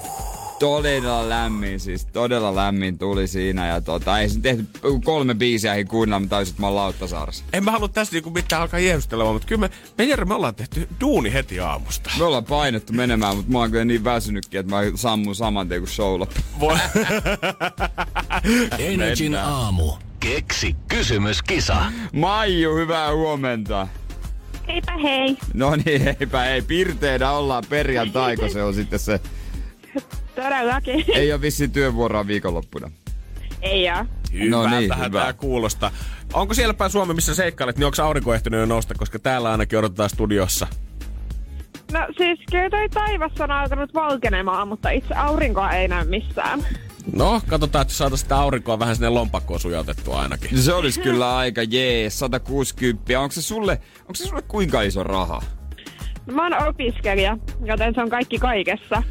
[0.62, 3.67] Todella lämmin, siis todella lämmin tuli siinä.
[3.67, 4.65] Ja tota, ei sen tehty
[5.04, 7.43] kolme biisiä ei kuunnella, mutta taisit mä oon Lauttasaaressa.
[7.54, 10.56] En mä halua tässä niinku mitään alkaa jeesustelemaan, mutta kyllä me, me Jere, me ollaan
[10.56, 12.10] tehty duuni heti aamusta.
[12.17, 15.82] Me ollaan painettu menemään, mutta mä oon kyllä niin väsynytkin, että mä sammun saman tien
[15.82, 16.21] kuin show.
[16.60, 16.78] Voi.
[18.80, 19.91] Energin aamu.
[20.19, 21.76] Keksi kysymyskisa.
[22.13, 23.88] Maiju, hyvää huomenta.
[24.67, 25.38] Heipä hei.
[25.54, 26.62] No niin, eipä ei.
[26.62, 29.19] Pirteenä ollaan perjantai, kun se on sitten se.
[30.35, 31.05] Todellakin.
[31.15, 32.91] Ei ole vissiin työvuoroa viikonloppuna.
[33.61, 34.05] Ei oo.
[34.33, 35.33] Hyvältähän No niin, tää hyvä.
[35.33, 35.91] kuulostaa.
[36.33, 39.79] Onko siellä päin Suomi, missä seikkailet, niin onko aurinko ehtinyt jo nousta, koska täällä ainakin
[39.79, 40.67] odotetaan studiossa.
[41.91, 46.65] No siis kyllä toi taivas on alkanut valkenemaan, mutta itse aurinkoa ei näy missään.
[47.15, 50.57] No, katsotaan, että saataisiin sitä aurinkoa vähän sinne lompakkoon sujautettua ainakin.
[50.57, 53.19] Se olisi kyllä aika jees, 160.
[53.19, 55.41] Onko se sulle, onko se sulle kuinka iso raha?
[56.25, 59.03] No, mä oon opiskelija, joten se on kaikki kaikessa.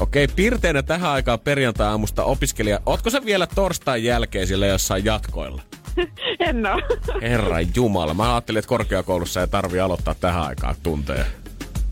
[0.00, 2.80] Okei, pirteinä tähän aikaan perjantai-aamusta opiskelija.
[2.86, 5.62] Ootko se vielä torstain jälkeen sillä jossain jatkoilla?
[6.48, 6.80] En oo.
[7.22, 8.14] Herran jumala.
[8.14, 11.24] Mä ajattelin, että korkeakoulussa ei tarvi aloittaa tähän aikaan tunteja.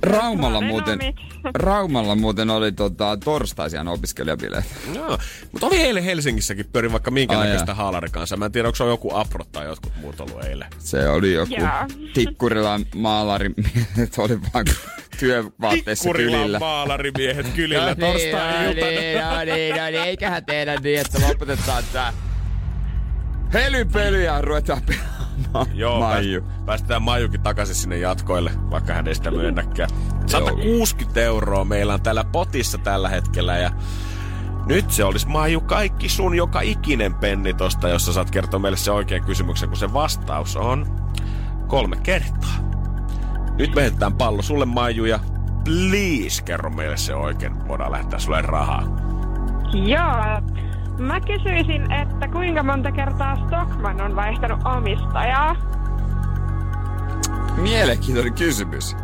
[0.04, 0.98] Raumalla muuten.
[1.54, 4.64] Raumalla muuten oli tota, torstaisiaan opiskelijabileet.
[4.94, 5.18] No,
[5.52, 7.76] mutta oli eilen Helsingissäkin pyörin vaikka minkä Ai näköistä jaa.
[7.76, 8.36] haalarikanssa.
[8.36, 10.68] Mä en tiedä, onko se on joku Aprot tai jotkut muut ollut eilen.
[10.78, 11.86] Se oli joku Jaa.
[12.14, 13.50] Tikkurilan maalari,
[14.02, 14.64] että oli vaan
[15.18, 16.58] työvaatteessa kylillä.
[16.58, 18.64] maalarimiehet kylillä No niin, torstai-iltana.
[18.64, 22.12] no niin, no niin, no niin, eiköhän tehdä niin, että lopetetaan tää
[23.52, 25.14] helypely ja ruvetaan pelaamaan.
[25.74, 26.40] Joo, Maiju.
[26.40, 29.90] pääst- päästetään Maijukin takaisin sinne jatkoille, vaikka hän ei sitä myönnäkään.
[30.26, 33.70] 160 euroa meillä on täällä potissa tällä hetkellä ja
[34.66, 38.90] nyt se olisi Maiju kaikki sun joka ikinen penni tosta, jossa saat kertoa meille se
[38.90, 40.86] oikean kysymyksen, kun se vastaus on
[41.66, 42.54] kolme kertaa.
[43.58, 45.20] Nyt me heitetään pallo sulle Maiju ja
[45.64, 47.68] please kerro meille se oikein.
[47.68, 48.82] Voidaan lähettää sulle rahaa.
[49.72, 50.63] Joo.
[50.98, 55.56] Mä kysyisin, että kuinka monta kertaa Stockman on vaihtanut omistajaa?
[57.56, 58.96] Mielenkiintoinen kysymys.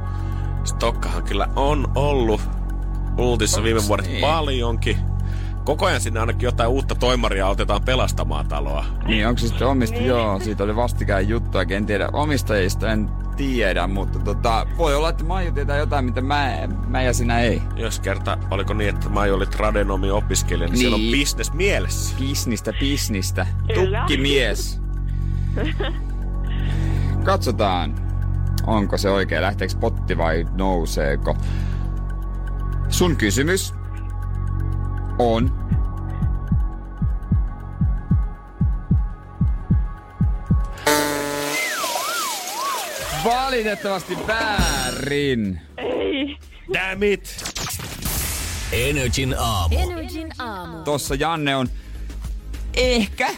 [0.65, 2.41] Stokkahan kyllä on ollut
[3.19, 4.21] Ultissa viime vuodet niin?
[4.21, 4.97] paljonkin.
[5.65, 8.85] Koko ajan sinne ainakin jotain uutta toimaria otetaan pelastamaan taloa.
[9.07, 10.07] Niin, onko se sitten omistaja?
[10.07, 15.25] Joo, siitä oli vastikään juttua, en tiedä omistajista, en tiedä, mutta tota, voi olla, että
[15.25, 16.53] Maiju tietää jotain, mitä mä,
[16.87, 17.63] mä ja sinä ei.
[17.77, 20.81] Jos kerta, oliko niin, että mä olit tradenomi opiskelija, niin, niin.
[20.81, 21.19] siellä on Niin.
[21.21, 22.17] business mielessä.
[22.19, 23.47] Bisnistä, bisnistä.
[23.75, 24.81] Tukkimies.
[27.25, 27.95] Katsotaan,
[28.67, 31.37] onko se oikein, lähteekö potti vai nouseeko.
[32.89, 33.75] Sun kysymys
[35.21, 35.61] on...
[43.25, 45.61] Valitettavasti väärin.
[45.77, 46.39] Ei.
[46.73, 47.45] Damn it!
[48.73, 49.79] Energin aamu.
[49.79, 50.83] Energin aamu.
[50.85, 51.69] Tossa Janne on
[52.75, 53.29] ehkä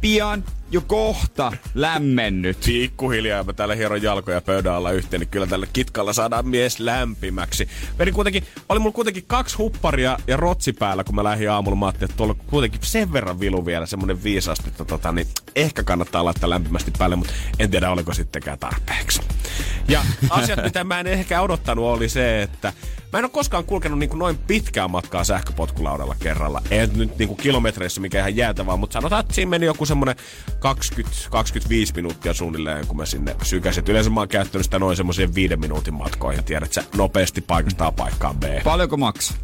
[0.00, 2.58] pian jo kohta lämmennyt.
[2.64, 7.68] Pikkuhiljaa mä täällä hieron jalkoja pöydän alla yhteen, niin kyllä tällä kitkalla saadaan mies lämpimäksi.
[7.98, 11.76] Meni kuitenkin, oli mulla kuitenkin kaksi hupparia ja rotsi päällä, kun mä lähdin aamulla.
[11.76, 15.26] Mä ajattelin, että tuolla kuitenkin sen verran vilu vielä, semmonen viisasti, että tota, niin
[15.56, 19.22] ehkä kannattaa laittaa lämpimästi päälle, mutta en tiedä oliko sittenkään tarpeeksi.
[19.88, 22.72] Ja asiat, mitä mä en ehkä odottanut, oli se, että
[23.12, 26.62] mä en ole koskaan kulkenut niin kuin noin pitkää matkaa sähköpotkulaudalla kerralla.
[26.70, 30.16] Ei nyt niin kuin kilometreissä mikä ihan jäätävää, mutta sanotaan, että siinä meni joku semmonen
[30.50, 30.54] 20-25
[31.96, 33.84] minuuttia suunnilleen, kun mä sinne sykäsin.
[33.88, 37.92] Yleensä mä oon käyttänyt sitä noin semmoisen viiden minuutin matkoihin tiedät sä nopeasti paikasta A
[37.92, 38.44] paikkaan B.
[38.64, 39.36] Paljonko maksaa?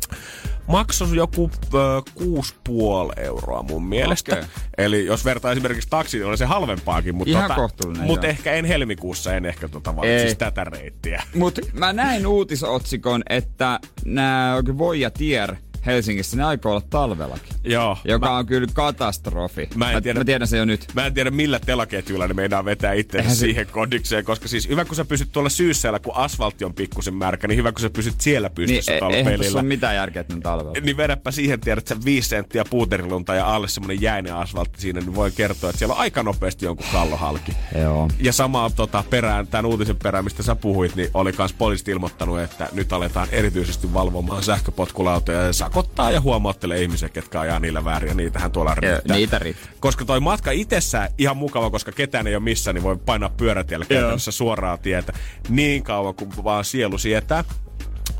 [0.66, 1.79] Maksoi joku ö,
[2.18, 2.74] 6,5
[3.16, 4.33] euroa mun mielestä.
[4.33, 4.48] Okei.
[4.79, 7.14] Eli jos vertaa esimerkiksi taksiin, niin oli se halvempaakin.
[7.14, 8.18] Mutta Ihan tota, joo.
[8.22, 11.22] ehkä en helmikuussa, en ehkä tota siis tätä reittiä.
[11.35, 17.55] Mut mä näin uutisotsikon, että nämä Voija Tier Helsingissä, ne aikoo olla talvellakin.
[17.64, 17.99] Joo.
[18.05, 19.68] Joka mä, on kyllä katastrofi.
[19.75, 20.87] Mä en tiedä- mä tiedän sen jo nyt.
[20.94, 24.68] Mä en tiedä millä telaketjulla ne meinaa vetää itse Eihän se- siihen kodikseen, koska siis
[24.68, 27.90] hyvä kun sä pysyt tuolla syyssällä, kun asfaltti on pikkusen märkä, niin hyvä kun sä
[27.90, 29.44] pysyt siellä Niin, pystyssä e- eihän pelillä.
[29.44, 30.81] tässä ole mitään järkeä, että talvella.
[30.83, 35.14] Niin vedäpä siihen, tiedät sä, viisi senttiä puuterilunta ja alle semmonen jäinen asfaltti siinä, niin
[35.14, 37.53] voi kertoa, että siellä on aika nopeasti jonkun kallo halki.
[37.83, 38.09] Joo.
[38.20, 42.40] Ja samaa tota, perään, tämän uutisen perään, mistä sä puhuit, niin oli kans poliisit ilmoittanut,
[42.40, 47.84] että nyt aletaan erityisesti valvomaan sähköpotkulautoja ja sakot pakottaa ja huomauttelee ihmisiä, ketkä ajaa niillä
[47.84, 49.16] väärin ja niitähän tuolla riittää.
[49.16, 49.72] niitä riittää.
[49.80, 53.87] Koska toi matka itsessään ihan mukava, koska ketään ei ole missä, niin voi painaa pyörätiellä
[53.87, 55.12] käytännössä suoraa tietä
[55.48, 57.44] niin kauan kuin vaan sielu sietää.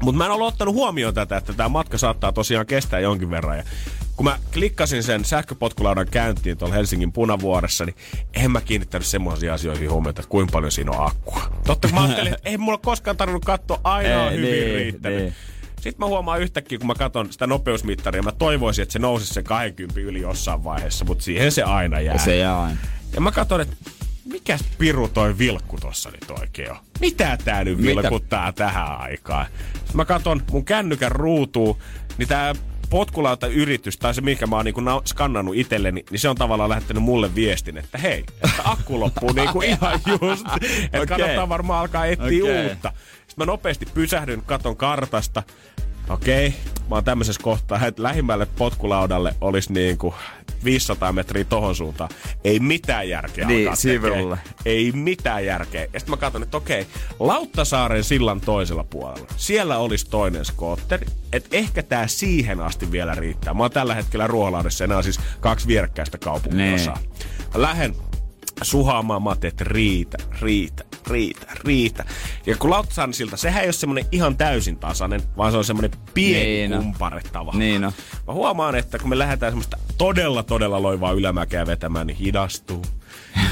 [0.03, 3.57] Mutta mä en ole ottanut huomioon tätä, että tämä matka saattaa tosiaan kestää jonkin verran.
[3.57, 3.65] Ja
[4.17, 7.97] kun mä klikkasin sen sähköpotkulaudan käyntiin tuolla Helsingin punavuoressa, niin
[8.35, 11.43] en mä kiinnittänyt semmoisiin asioihin huomiota, että kuinka paljon siinä on akkua.
[11.67, 14.75] Totta kun mä ajattelin, että ei mulla koskaan tarvinnut katsoa, aina on Ei, hyvin niin,
[14.75, 15.19] riittänyt.
[15.19, 15.35] niin.
[15.85, 19.45] Sitten mä huomaan yhtäkkiä, kun mä katson sitä nopeusmittaria, mä toivoisin, että se nousisi sen
[19.45, 22.19] 20 yli jossain vaiheessa, mutta siihen se aina jää.
[22.19, 22.79] Se jää aina.
[23.15, 23.77] Ja mä katson, että
[24.25, 26.77] mikä piru toi vilkku tossa nyt oikein on?
[27.01, 28.03] Mitä tää nyt Mitä?
[28.03, 29.47] vilkuttaa tähän aikaan?
[29.75, 31.77] Sitten mä katson mun kännykän ruutuun,
[32.19, 32.55] niin tää
[32.91, 36.71] potkulauta yritys, tai se mikä mä oon niinku na- skannannut itselleni, niin se on tavallaan
[36.71, 40.47] lähettänyt mulle viestin, että hei, että akku loppuu niinku ihan just.
[40.83, 41.07] Että Okei.
[41.07, 42.67] kannattaa varmaan alkaa etsiä Okei.
[42.67, 42.93] uutta.
[43.27, 45.43] Sitten mä nopeasti pysähdyn, katon kartasta.
[46.09, 46.55] Okei,
[46.91, 50.15] mä oon tämmöisessä kohtaa, että lähimmälle potkulaudalle olisi niinku
[50.65, 52.11] 500 metriä tohon suuntaan.
[52.45, 54.39] Ei mitään järkeä Niin, tekee.
[54.65, 55.87] Ei mitään järkeä.
[55.93, 56.87] Ja sitten mä katson, että okei,
[57.21, 59.27] Lauttasaaren sillan toisella puolella.
[59.37, 61.07] Siellä olisi toinen skootteri.
[61.33, 63.55] Että ehkä tää siihen asti vielä riittää.
[63.55, 66.99] Mä oon tällä hetkellä Ruoholahdessa ja nämä on siis kaksi vierekkäistä kaupunginosaa.
[67.55, 67.95] Mä lähden
[68.65, 72.05] suhaamaan, mä ajattelin, että riitä, riitä, riitä, riitä.
[72.47, 75.91] Ja kun Lauttasaaren silta, sehän ei ole semmonen ihan täysin tasainen, vaan se on semmonen
[76.15, 77.59] pieni Niin kumpare tavallaan.
[77.59, 77.93] Niin on.
[78.27, 82.83] Mä huomaan, että kun me lähdetään semmoista todella, todella loivaa ylämäkeä vetämään, niin hidastuu,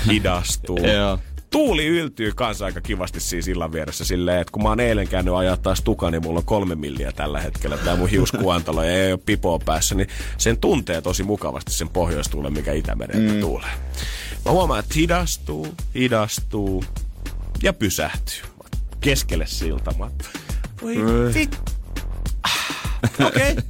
[0.07, 0.79] hidastuu.
[0.96, 1.18] Joo.
[1.52, 5.34] Tuuli yltyy kanssa aika kivasti siinä sillan vieressä silleen, että kun mä oon eilen käynyt
[5.34, 7.76] ajaa taas tuka, niin mulla on kolme milliä tällä hetkellä.
[7.76, 12.52] Tää mun hiuskuantalo ja ei ole pipoa päässä, niin sen tuntee tosi mukavasti sen pohjoistuulen,
[12.52, 13.40] mikä Itämereltä mm.
[13.40, 13.70] tuulee.
[14.44, 16.84] Mä huomaan, että hidastuu, hidastuu
[17.62, 18.42] ja pysähtyy.
[19.00, 20.10] Keskelle siltamaa.
[20.82, 20.96] Voi
[21.34, 21.72] vittu.
[23.26, 23.52] Okei.
[23.52, 23.62] Okay.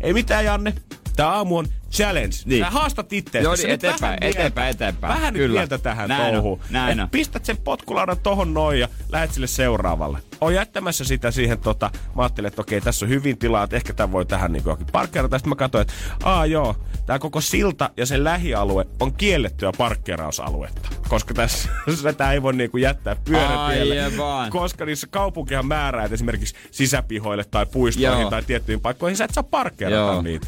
[0.00, 0.74] Ei mitään, Janne.
[1.18, 2.26] Tää aamu on challenge.
[2.36, 2.42] Niin.
[2.46, 2.64] Niin.
[2.64, 3.44] Sä haastat ittees.
[3.44, 5.14] Joo, niin nyt eteenpäin, vähän eteenpäin, eteenpäin.
[5.14, 5.58] Vähän nyt Kyllä.
[5.58, 6.60] mieltä tähän Näin on, touhuun.
[6.70, 7.10] näin Et on.
[7.10, 10.18] Pistät sen potkulaudan tohon noin ja lähet sille seuraavalle.
[10.40, 13.92] Oon jättämässä sitä siihen tota, mä ajattelin, että okei, tässä on hyvin tilaa, että ehkä
[13.92, 15.38] tämä voi tähän niin johonkin parkkeerata.
[15.38, 16.76] Sitten mä katsoin, että aa joo,
[17.06, 20.88] tämä koko silta ja sen lähialue on kiellettyä parkkeerausaluetta.
[21.08, 21.68] Koska tässä
[22.10, 24.04] sitä ei voi niinku jättää pyörätielle.
[24.04, 24.50] Aivan.
[24.50, 28.30] Koska niissä kaupunkihan määrää, että esimerkiksi sisäpihoille tai puistoihin Joo.
[28.30, 30.22] tai tiettyihin paikkoihin sä et saa parkkeerata Joo.
[30.22, 30.46] niitä.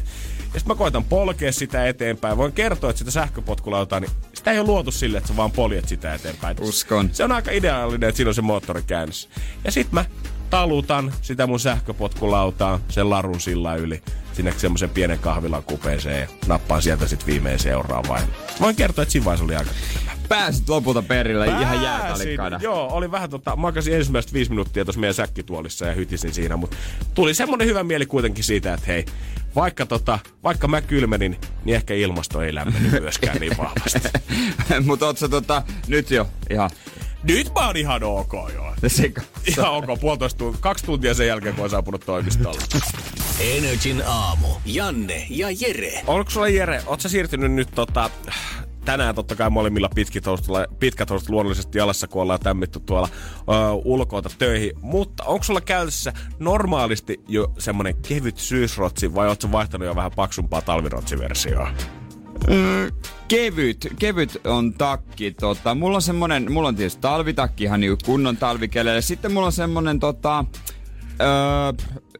[0.53, 2.37] Ja sitten mä koitan polkea sitä eteenpäin.
[2.37, 5.87] Voin kertoa, että sitä sähköpotkulautaa, niin sitä ei ole luotu sille, että sä vaan poljet
[5.87, 6.57] sitä eteenpäin.
[6.61, 7.09] Uskon.
[7.13, 9.29] Se on aika ideaalinen, että siinä on se moottori käynnissä.
[9.63, 10.05] Ja sitten mä
[10.49, 14.01] talutan sitä mun sähköpotkulautaa sen larun sillä yli
[14.33, 18.21] sinne semmoisen pienen kahvilan kupeeseen ja nappaan sieltä sitten viimein seuraavaan.
[18.61, 19.71] Voin kertoa, että siinä vaiheessa oli aika
[20.31, 21.83] Pääsit lopulta perille ihan Pääsin.
[21.83, 22.59] jäätalikkaana.
[22.61, 26.77] Joo, oli vähän tota, makasin ensimmäiset viisi minuuttia tuossa meidän säkkituolissa ja hytisin siinä, mutta
[27.13, 29.05] tuli semmonen hyvä mieli kuitenkin siitä, että hei,
[29.55, 34.09] vaikka, tota, vaikka mä kylmenin, niin ehkä ilmasto ei lämmennyt myöskään niin vahvasti.
[34.87, 36.69] Mutta oot sä tota, nyt jo ihan
[37.23, 38.73] Nyt mä oon ihan ok joo.
[38.87, 39.21] sika.
[39.47, 42.61] Ihan ok, puolitoista tuntia, kaksi tuntia sen jälkeen, kun on saapunut toimistolle.
[43.39, 44.47] Energin aamu.
[44.65, 46.01] Janne ja Jere.
[46.07, 48.09] Onko sulla Jere, oot sä siirtynyt nyt tota,
[48.85, 53.71] tänään totta kai molemmilla pitkät housut, pitkät housut luonnollisesti jalassa, kun ollaan tämmitty tuolla ö,
[53.83, 54.71] ulkoota töihin.
[54.81, 60.61] Mutta onko sulla käytössä normaalisti jo semmonen kevyt syysrotsi vai ootko vaihtanut jo vähän paksumpaa
[60.61, 61.71] talvirotsiversioa?
[63.27, 65.31] kevyt, kevyt on takki.
[65.31, 69.01] Tota, mulla on semmonen, mulla on tietysti talvitakki ihan niinku kunnon talvikeleille.
[69.01, 70.45] Sitten mulla on semmonen tota,
[71.21, 71.27] öö,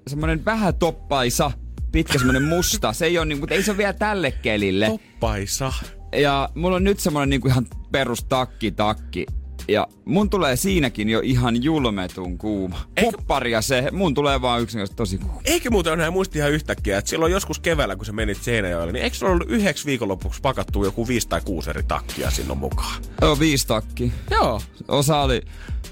[0.08, 1.52] semmonen vähän toppaisa,
[1.91, 2.93] pitkä semmonen musta.
[2.93, 4.88] Se ei ole niinku, ei se ole vielä tälle kelille.
[4.88, 5.74] Toppaisa.
[6.15, 9.26] Ja mulla on nyt semmonen niinku ihan perus takki takki.
[9.67, 12.80] Ja mun tulee siinäkin jo ihan julmetun kuuma.
[12.97, 15.41] Eikö- Kupparia se, mun tulee vaan yksinkertaisesti tosi kuuma.
[15.45, 19.04] Eikö muuten enää muisti ihan yhtäkkiä, että silloin joskus keväällä, kun sä menit Seinäjoelle, niin
[19.04, 23.02] eikö sulla ollut yhdeksi viikonlopuksi pakattu joku viisi tai kuusi eri takkia sinne mukaan?
[23.21, 24.12] Joo, viisi takki.
[24.32, 24.62] Joo.
[24.88, 25.41] Osa oli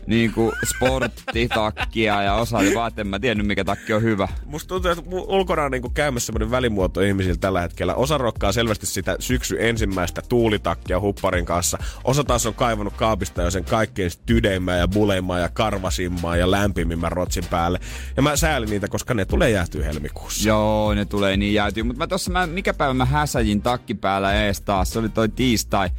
[0.07, 4.27] niinku sporttitakkia ja osa oli vaan, että en mä tiennyt mikä takki on hyvä.
[4.45, 7.95] Musta tuntuu, että ulkona on niin käymässä semmoinen välimuoto ihmisillä tällä hetkellä.
[7.95, 11.77] Osa rokkaa selvästi sitä syksy ensimmäistä tuulitakkia hupparin kanssa.
[12.03, 17.11] Osa taas on kaivannut kaapista jo sen kaikkein tydeimmän ja buleimman ja karvasimman ja lämpimimmän
[17.11, 17.79] rotsin päälle.
[18.17, 20.49] Ja mä säälin niitä, koska ne tulee jäätyä helmikuussa.
[20.49, 21.83] Joo, ne tulee niin jäätyy.
[21.83, 24.93] Mutta mä tossa, mä, mikä päivä mä häsäjin takki päällä ees taas.
[24.93, 25.89] Se oli toi tiistai.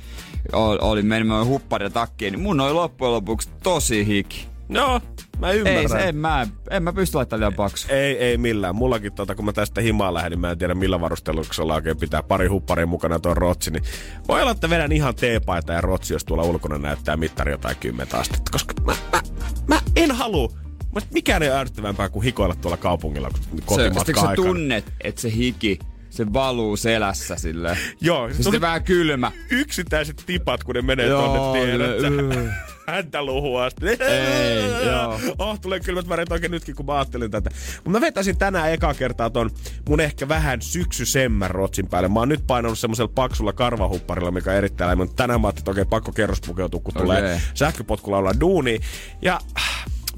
[0.52, 2.32] Oli, oli menemään huppari takkiin.
[2.32, 4.49] Niin mun oli loppujen lopuksi tosi hiki.
[4.70, 5.00] Joo,
[5.38, 5.82] mä ymmärrän.
[5.82, 7.88] Ei se, en mä, en mä pysty laittamaan liian paksu.
[7.90, 8.76] Ei, ei millään.
[8.76, 12.22] Mullakin, tota, kun mä tästä himaan lähdin, niin mä en tiedä millä varusteluksella oikein pitää
[12.22, 13.82] pari hupparia mukana tuon rotsi, niin
[14.28, 18.14] voi olla, että vedän ihan teepaita ja rotsi, jos tuolla ulkona näyttää mittari jotain 10
[18.14, 19.20] astetta, koska mä, mä,
[19.68, 20.48] mä en halua
[20.94, 24.34] Mutta mikään ei ärsyttävämpää kuin hikoilla tuolla kaupungilla, Se, kotimatka aikana.
[24.34, 25.78] tunnet, että se hiki,
[26.10, 27.76] se valuu selässä sille.
[28.00, 29.32] Joo, se sitten vähän kylmä.
[29.50, 32.52] yksittäiset tipat, kun ne menee Joo, tonne.
[33.00, 33.86] Häntä luhua asti.
[33.86, 35.20] Ei, joo.
[35.38, 37.50] Oh, tulee kylmät väreet oikein nytkin, kun mä ajattelin tätä.
[37.74, 39.50] Mutta mä vetäisin tänään eka kertaa ton
[39.88, 42.08] mun ehkä vähän syksysemmän rotsin päälle.
[42.08, 45.14] Mä oon nyt painanut semmoisella paksulla karvahupparilla, mikä on erittäin lämmin.
[45.14, 47.38] Tänään mä ajattelin, että okei, pakko kerrospukeutua, kun tulee Okei.
[47.54, 48.80] sähköpotkulla olla duuni.
[49.22, 49.40] Ja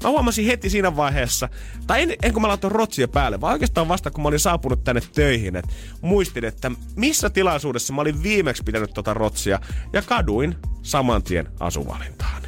[0.03, 1.49] mä huomasin heti siinä vaiheessa,
[1.87, 4.83] tai en, en kun mä laitoin rotsia päälle, vaan oikeastaan vasta kun mä olin saapunut
[4.83, 9.59] tänne töihin, että muistin, että missä tilaisuudessa mä olin viimeksi pitänyt tota rotsia,
[9.93, 12.43] ja kaduin saman tien asuvalintaan.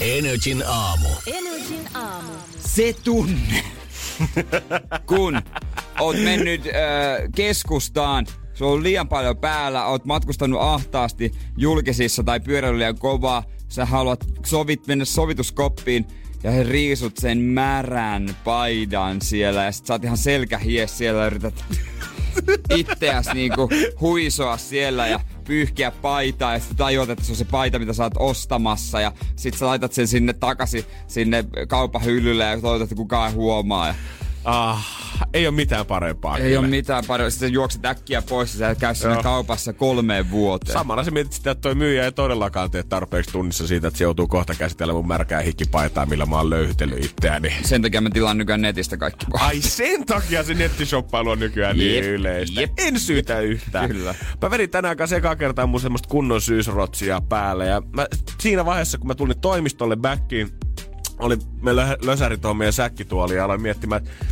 [0.00, 1.08] Energin aamu.
[1.26, 2.32] Energin aamu.
[2.58, 3.64] Se tunne,
[5.06, 5.42] kun
[6.00, 6.72] oot mennyt äh,
[7.34, 13.84] keskustaan, sulla on liian paljon päällä, oot matkustanut ahtaasti julkisissa tai pyöräily liian kovaa, sä
[13.84, 16.06] haluat sovit, mennä sovituskoppiin
[16.44, 21.26] ja he riisut sen märän paidan siellä ja sit sä oot ihan selkähies siellä ja
[21.26, 21.64] yrität
[22.76, 23.68] itseäs niinku
[24.00, 28.02] huisoa siellä ja pyyhkiä paitaa ja sitten tajuat, että se on se paita, mitä sä
[28.02, 32.94] oot ostamassa ja sit sä laitat sen sinne takaisin sinne kaupan hyllylle ja toivot, että
[32.94, 33.86] kukaan ei huomaa.
[33.86, 33.94] Ja
[34.44, 34.86] Ah,
[35.32, 36.36] ei ole mitään parempaa.
[36.38, 36.58] ei kyllä.
[36.60, 37.30] ole mitään paljon.
[37.30, 40.72] Sitten juokset äkkiä pois ja sä et käy siinä kaupassa kolmeen vuoteen.
[40.72, 44.04] Samalla sä mietit sitä, että toi myyjä ei todellakaan tee tarpeeksi tunnissa siitä, että se
[44.04, 47.52] joutuu kohta käsitellä mun märkää hikkipaitaa, millä mä oon löyhytellyt itseäni.
[47.62, 49.42] Sen takia mä tilaan nykyään netistä kaikki pois.
[49.42, 52.60] Ai sen takia se nettishoppailu on nykyään niin Jep, yleistä.
[52.60, 52.72] jep.
[52.78, 53.88] En syytä yhtään.
[53.88, 54.14] Kyllä.
[54.42, 57.66] Mä vedin tänään kanssa eka kertaa mun semmoista kunnon syysrotsia päälle.
[57.66, 58.06] Ja mä,
[58.40, 60.48] siinä vaiheessa, kun mä tulin toimistolle backiin,
[61.18, 64.26] oli me lö- lösäri tuohon meidän säkkituoliin ja aloin miettimään, että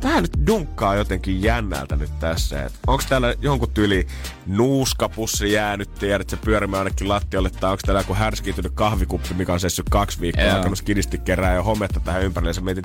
[0.00, 2.62] tää nyt dunkkaa jotenkin jännältä nyt tässä.
[2.62, 4.06] Et onko täällä jonkun tyli
[4.46, 9.60] nuuskapussi jäänyt, tiedät, se pyörimään ainakin lattialle, tai onko täällä joku härskiintynyt kahvikuppi, mikä on
[9.60, 10.56] seissyt kaksi viikkoa, Joo.
[10.56, 12.52] alkanut skidisti kerää ja hometta tähän ympärille.
[12.56, 12.84] Ja mietit,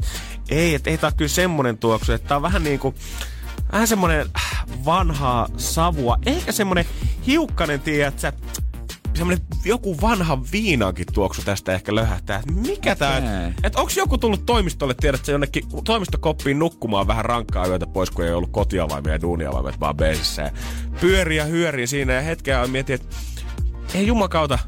[0.49, 2.95] ei, että ei tää kyllä semmonen tuoksu, että tää on vähän niinku,
[3.71, 4.27] vähän semmonen
[4.85, 6.85] vanhaa savua, eikä semmonen
[7.27, 8.33] hiukkanen, tiedät sä,
[9.15, 12.39] semmonen joku vanha viinaankin tuoksu tästä ehkä löhähtää.
[12.39, 13.54] Et Mikä tää, Okei.
[13.63, 18.26] et onks joku tullut toimistolle, tiedät sä, jonnekin toimistokoppiin nukkumaan vähän rankkaa yötä pois, kun
[18.26, 20.41] ei ollut kotiavaimia ja duuniavaimet vaan beesissä.
[20.41, 20.52] Ja
[21.02, 23.15] pyörii ja hyörii siinä ja hetkeä mietin, että
[23.93, 24.60] ei jumakauta,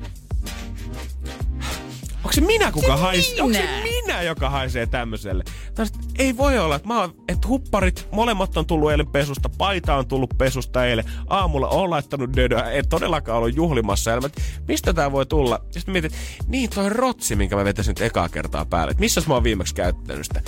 [2.33, 3.41] Onko se minä, kuka haisee?
[3.41, 5.43] Onko se minä, joka haisee tämmöiselle?
[5.83, 9.95] Sit, ei voi olla, että, mä oon, että hupparit, molemmat on tullut eilen pesusta, paita
[9.95, 14.11] on tullut pesusta eilen, aamulla on laittanut dödöä, ei todellakaan ollut juhlimassa.
[14.11, 15.59] Ja mä, että mistä tää voi tulla?
[15.71, 18.91] Sitten mietin, että niin toi rotsi, minkä mä vetäisin nyt ekaa kertaa päälle.
[18.91, 20.41] Että missä mä oon viimeksi käyttänyt sitä?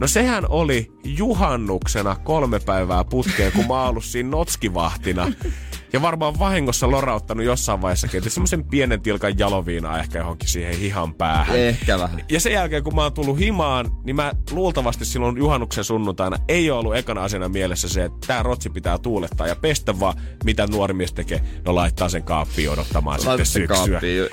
[0.00, 5.32] No sehän oli juhannuksena kolme päivää putkeen, kun mä oon ollut siinä notskivahtina.
[5.94, 11.14] Ja varmaan vahingossa lorauttanut jossain vaiheessa, että semmoisen pienen tilkan jaloviinaa ehkä johonkin siihen hihan
[11.14, 11.58] päähän.
[11.58, 12.24] Ehkä vähän.
[12.30, 16.70] Ja sen jälkeen, kun mä oon tullut himaan, niin mä luultavasti silloin juhannuksen sunnuntaina ei
[16.70, 20.66] ole ollut ekana asiana mielessä se, että tää rotsi pitää tuulettaa ja pestä vaan, mitä
[20.66, 21.40] nuori mies tekee.
[21.64, 23.90] No laittaa sen kaappiin odottamaan Laitat sitten syksyä.
[23.90, 24.28] kaappiin.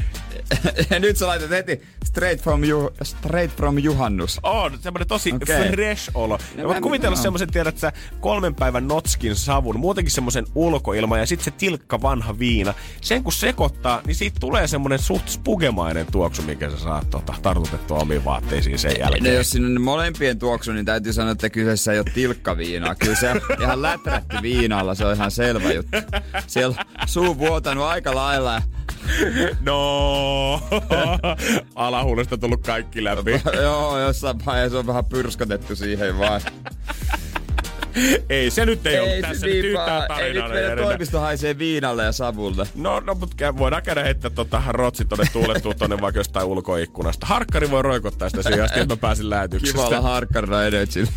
[0.90, 4.40] Ja nyt sä laitat heti straight from, ju, straight from juhannus.
[4.44, 5.72] On, semmoinen tosi okay.
[5.72, 6.40] fresh olo.
[6.58, 7.24] No mä- kuvitella joo.
[7.24, 12.40] semmoisen, tiedät sä, kolmen päivän notskin savun, muutenkin semmoisen ulkoilman ja sitten se tilkka vanha
[12.40, 12.74] viina.
[13.02, 17.98] Sen kun sekoittaa, niin siitä tulee semmoinen suht spugemainen tuoksu, minkä sä saat tota, tartutettua
[17.98, 19.24] omiin vaatteisiin sen jälkeen.
[19.24, 22.96] No jos on molempien tuoksu, niin täytyy sanoa, että kyseessä ei ole tilkkaviinaa.
[22.96, 25.98] Kyllä se on ihan läträtty viinalla, se on ihan selvä juttu.
[26.48, 28.62] Siellä suu vuotanut aika lailla.
[29.66, 30.62] No,
[31.76, 33.42] alahuulesta tullut kaikki läpi.
[33.62, 36.42] Joo, jossain vaiheessa on vähän pyrskatettu siihen vaan.
[38.30, 40.24] ei se nyt ei, ole Ei tässä se nyt niin yhtään vaan.
[40.24, 40.76] Ei tarinaa.
[40.76, 42.68] nyt toimisto haisee viinalle ja savulle.
[42.76, 47.26] No, no mutta voidaan käydä heittää tota rotsit tonne tuulettua tonne vaikka jostain ulkoikkunasta.
[47.26, 49.78] Harkkari voi roikottaa sitä siihen asti, että mä pääsin lähetyksestä.
[49.78, 51.08] Kiva olla harkkarina Energy.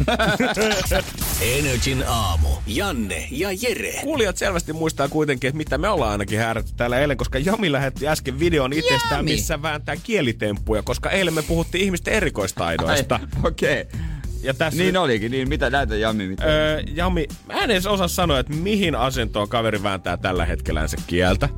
[1.58, 2.48] Energin aamu.
[2.66, 3.92] Janne ja Jere.
[4.02, 8.08] Kuulijat selvästi muistaa kuitenkin, että mitä me ollaan ainakin häärätty täällä eilen, koska Jami lähetti
[8.08, 9.30] äsken videon itsestään, Jami.
[9.30, 13.20] missä vääntää kielitemppuja, koska eilen me puhuttiin ihmisten erikoistaidoista.
[13.44, 13.80] Okei.
[13.80, 14.13] Okay.
[14.44, 16.44] Ja tässä Niin olikin, niin mitä näitä Jami, mitä?
[16.44, 20.96] Öö, Jami, mä en edes osaa sanoa, että mihin asentoon kaveri vääntää tällä hetkellä se
[21.06, 21.48] kieltä.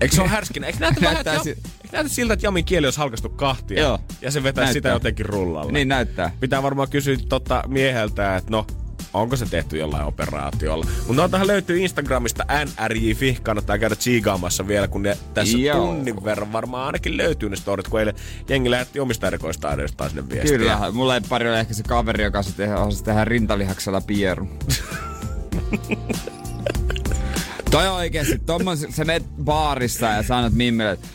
[0.00, 0.66] Eikö se ole härskinä?
[0.66, 3.98] Eikö näytä, vähän, Näyttää Jam- eikö näytä siltä, että Jamin kieli olisi halkastu kahtia Joo.
[4.20, 5.72] ja se vetää sitä jotenkin rullalla?
[5.72, 6.30] Niin näyttää.
[6.40, 8.66] Pitää varmaan kysyä tota mieheltä, että no,
[9.14, 10.86] onko se tehty jollain operaatiolla.
[10.98, 15.76] Mutta noitahan löytyy Instagramista nrj.fi, kannattaa käydä tsiigaamassa vielä, kun ne tässä Joo.
[15.76, 18.14] tunnin verran varmaan ainakin löytyy ne storit, kun eilen
[18.48, 20.58] jengi lähetti omista erikoistaidoistaan sinne viestiä.
[20.58, 24.48] Kyllä, mulla ei pari ole ehkä se kaveri, joka se tehdä, osasi tehdä rintalihaksella pieru.
[27.70, 31.08] Toi on oikeesti, tommos, sä menet baarissa ja sanot Mimmille, että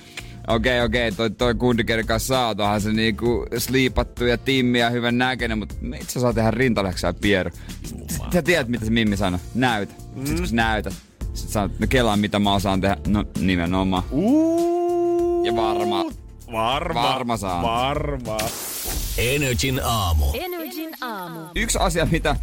[0.50, 4.89] okei, okei, toi, toi kundi, kenen kanssa saat, onhan se niinku sliipattu ja timmi ja
[4.89, 7.50] hyvän näköinen, mutta itse saa tehdä rintaleksaa pieru.
[8.34, 9.39] Sä tiedät, mitä se Mimmi sanoi.
[9.56, 9.93] Näytä.
[10.16, 10.26] Mm.
[10.26, 10.93] Sitten kun sä näytät,
[11.34, 12.97] sit sanot, no kelaan mitä mä osaan tehdä.
[13.08, 14.04] No nimenomaan.
[14.12, 15.45] Uuu.
[15.45, 16.06] Ja varma.
[16.52, 17.04] Varma.
[17.04, 17.64] Varma saan.
[17.64, 18.38] Varma.
[19.18, 20.26] Energin aamu.
[20.34, 21.39] Energin aamu.
[21.56, 22.36] Yksi asia, mitä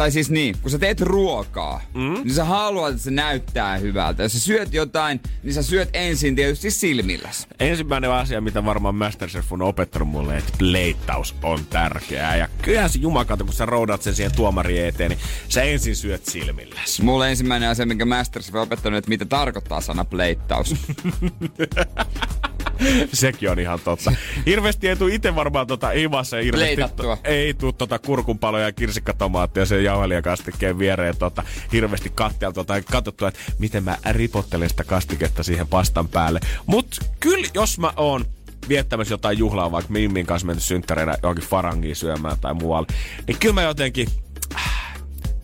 [0.00, 2.14] tai siis niin, kun sä teet ruokaa, mm?
[2.14, 4.22] niin sä haluat, että se näyttää hyvältä.
[4.22, 7.46] Jos sä syöt jotain, niin sä syöt ensin tietysti silmilläs.
[7.58, 12.36] Ensimmäinen asia, mitä varmaan Masterchef on opettanut mulle, että pleittaus on tärkeää.
[12.36, 16.26] Ja kyllähän se jumakata, kun sä roudat sen siihen tuomari eteen, niin sä ensin syöt
[16.26, 17.00] silmilläs.
[17.02, 20.74] Mulle ensimmäinen asia, minkä Masterchef on opettanut, että mitä tarkoittaa sana pleittaus.
[23.12, 24.12] Sekin on ihan totta.
[24.46, 26.36] Hirveästi ei tule itse varmaan tota imassa.
[26.50, 27.18] Pleitattua.
[27.24, 33.40] ei tule tota kurkunpaloja ja kirsikkatomaattia sen jauhelijakastikkeen viereen tota, hirveästi katteltua tai katsottua, että
[33.58, 36.40] miten mä ripottelen sitä kastiketta siihen pastan päälle.
[36.66, 38.24] Mut kyllä jos mä oon
[38.68, 42.86] viettämässä jotain juhlaa, vaikka Mimmin kanssa menty synttäreinä johonkin farangiin syömään tai muualle,
[43.26, 44.08] niin kyllä mä jotenkin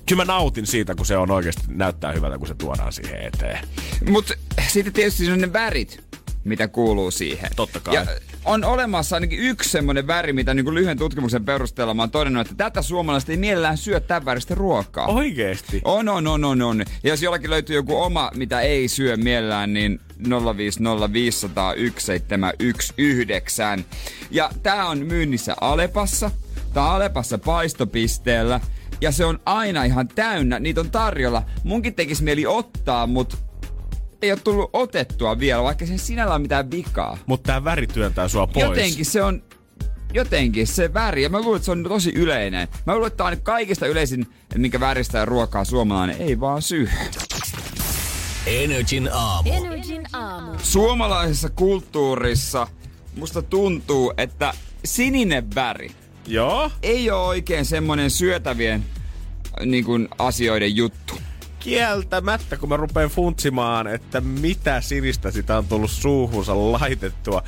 [0.08, 3.58] kyllä mä nautin siitä, kun se on oikeasti näyttää hyvältä, kun se tuodaan siihen eteen.
[4.10, 4.34] Mutta
[4.68, 6.04] sitten tietysti ne värit,
[6.46, 7.50] mitä kuuluu siihen.
[7.56, 7.94] Totta kai.
[7.94, 8.06] Ja
[8.44, 12.54] on olemassa ainakin yksi semmoinen väri, mitä niin lyhyen tutkimuksen perusteella mä oon todennut, että
[12.64, 15.06] tätä suomalaiset ei mielellään syö tämän väristä ruokaa.
[15.06, 15.80] Oikeesti?
[15.84, 16.78] On, on, on, on, on.
[16.78, 20.28] Ja jos jollakin löytyy joku oma, mitä ei syö mielellään, niin 050501719.
[24.30, 26.30] Ja tää on myynnissä Alepassa.
[26.74, 28.60] Tää on Alepassa paistopisteellä.
[29.00, 30.58] Ja se on aina ihan täynnä.
[30.58, 31.42] Niitä on tarjolla.
[31.64, 33.36] Munkin tekisi mieli ottaa, mutta
[34.26, 37.18] ei ole tullut otettua vielä, vaikka sen sinällä on mitään vikaa.
[37.26, 38.64] Mutta tää väri työntää sua pois.
[38.64, 39.42] Jotenkin se on
[40.14, 42.68] jotenkin se väri, ja mä luulen, että se on tosi yleinen.
[42.86, 46.86] Mä luulen, että tää on kaikista yleisin, minkä väristä ja ruokaa suomalainen ei vaan syö.
[48.46, 49.52] Energin aamu.
[49.52, 50.52] Energin aamu.
[50.62, 52.66] Suomalaisessa kulttuurissa
[53.16, 54.54] musta tuntuu, että
[54.84, 55.90] sininen väri
[56.26, 56.70] Joo?
[56.82, 58.84] ei ole oikein semmonen syötävien
[59.64, 61.14] niin kuin, asioiden juttu.
[61.66, 67.42] Kieltämättä, kun mä rupean funtsimaan, että mitä sinistä sitä on tullut suuhunsa laitettua,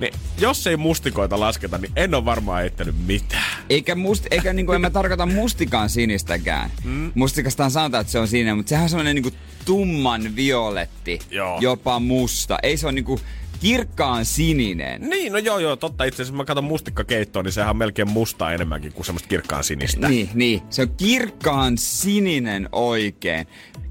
[0.00, 3.62] niin jos ei mustikoita lasketa, niin en ole varmaan heittänyt mitään.
[3.70, 6.70] Eikä, must, eikä niinku, en mä tarkoita mustikan sinistäkään.
[6.84, 7.12] Mm.
[7.14, 9.30] Mustikastaan sanotaan, että se on sininen, mutta sehän on semmoinen niinku
[9.64, 11.58] tumman violetti, Joo.
[11.60, 12.58] jopa musta.
[12.62, 13.20] Ei se on niinku
[13.60, 15.00] kirkkaan sininen.
[15.00, 16.04] Niin, no joo joo, totta.
[16.04, 20.08] Itse asiassa mä katson mustikkakeittoa, niin sehän on melkein mustaa enemmänkin kuin semmoista kirkkaan sinistä.
[20.08, 20.62] Niin, niin.
[20.70, 23.46] Se on kirkkaan sininen oikein.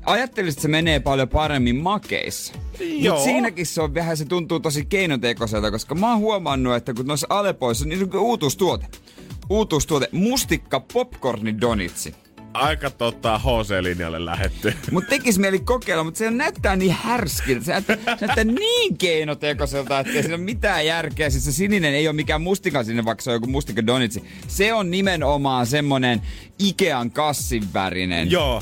[0.06, 2.54] Ajattelisit, että se menee paljon paremmin makeissa.
[2.80, 3.16] Joo.
[3.16, 7.08] Mutta siinäkin se on vähän, se tuntuu tosi keinotekoiselta, koska mä oon huomannut, että kun
[7.08, 8.88] noissa Alepoissa, niin se on uutuustuote.
[9.50, 12.16] Uutuustuote, mustikka popcorni donitsi.
[12.54, 14.74] Aika tota HC-linjalle lähetty.
[14.92, 17.66] Mut tekis mieli kokeilla, mutta se näyttää niin härskiltä.
[17.66, 21.30] Se näyttää, se näyttää niin keinotekoiselta, että ei siinä ole mitään järkeä.
[21.30, 24.24] Siis se sininen ei ole mikään mustika sinne, vaikka se on joku mustika donitsi.
[24.48, 26.22] Se on nimenomaan semmonen
[26.60, 28.32] Ikean kassin värinen.
[28.32, 28.62] joo.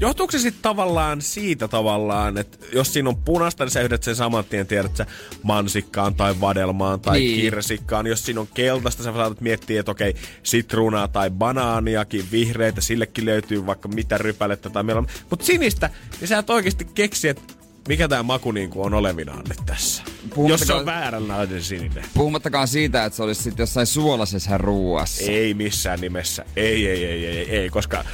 [0.00, 4.16] Johtuuko se sitten tavallaan siitä tavallaan, että jos siinä on punaista, niin sä yhdet sen
[4.16, 5.06] saman tien, tiedät sä
[5.42, 7.40] mansikkaan tai vadelmaan tai niin.
[7.40, 8.06] kirsikkaan.
[8.06, 13.66] Jos siinä on keltaista, sä saatat miettiä, että okei, sitruunaa tai banaaniakin, vihreitä, sillekin löytyy
[13.66, 15.06] vaikka mitä rypälettä tai meillä on.
[15.30, 15.90] Mutta sinistä,
[16.20, 20.02] niin sä et oikeasti keksi, että mikä tämä maku niinku on olevinaan nyt tässä.
[20.48, 22.04] Jos se on vääränlainen sininen.
[22.14, 25.24] Puhumattakaan siitä, että se olisi sitten jossain suolaisessa ruuassa.
[25.24, 26.44] Ei missään nimessä.
[26.56, 28.04] Ei, ei, ei, ei, ei, koska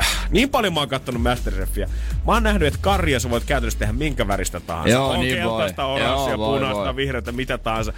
[0.00, 1.88] äh, niin paljon mä oon kattonut Masterchefia.
[2.26, 4.90] Mä oon nähnyt, että karja sä voit käytännössä tehdä minkä väristä tahansa.
[4.90, 5.94] Joo, on niin keltaista, voi.
[6.02, 6.96] oranssia, Joo, punaista, voi.
[6.96, 7.92] vihreätä, mitä tahansa.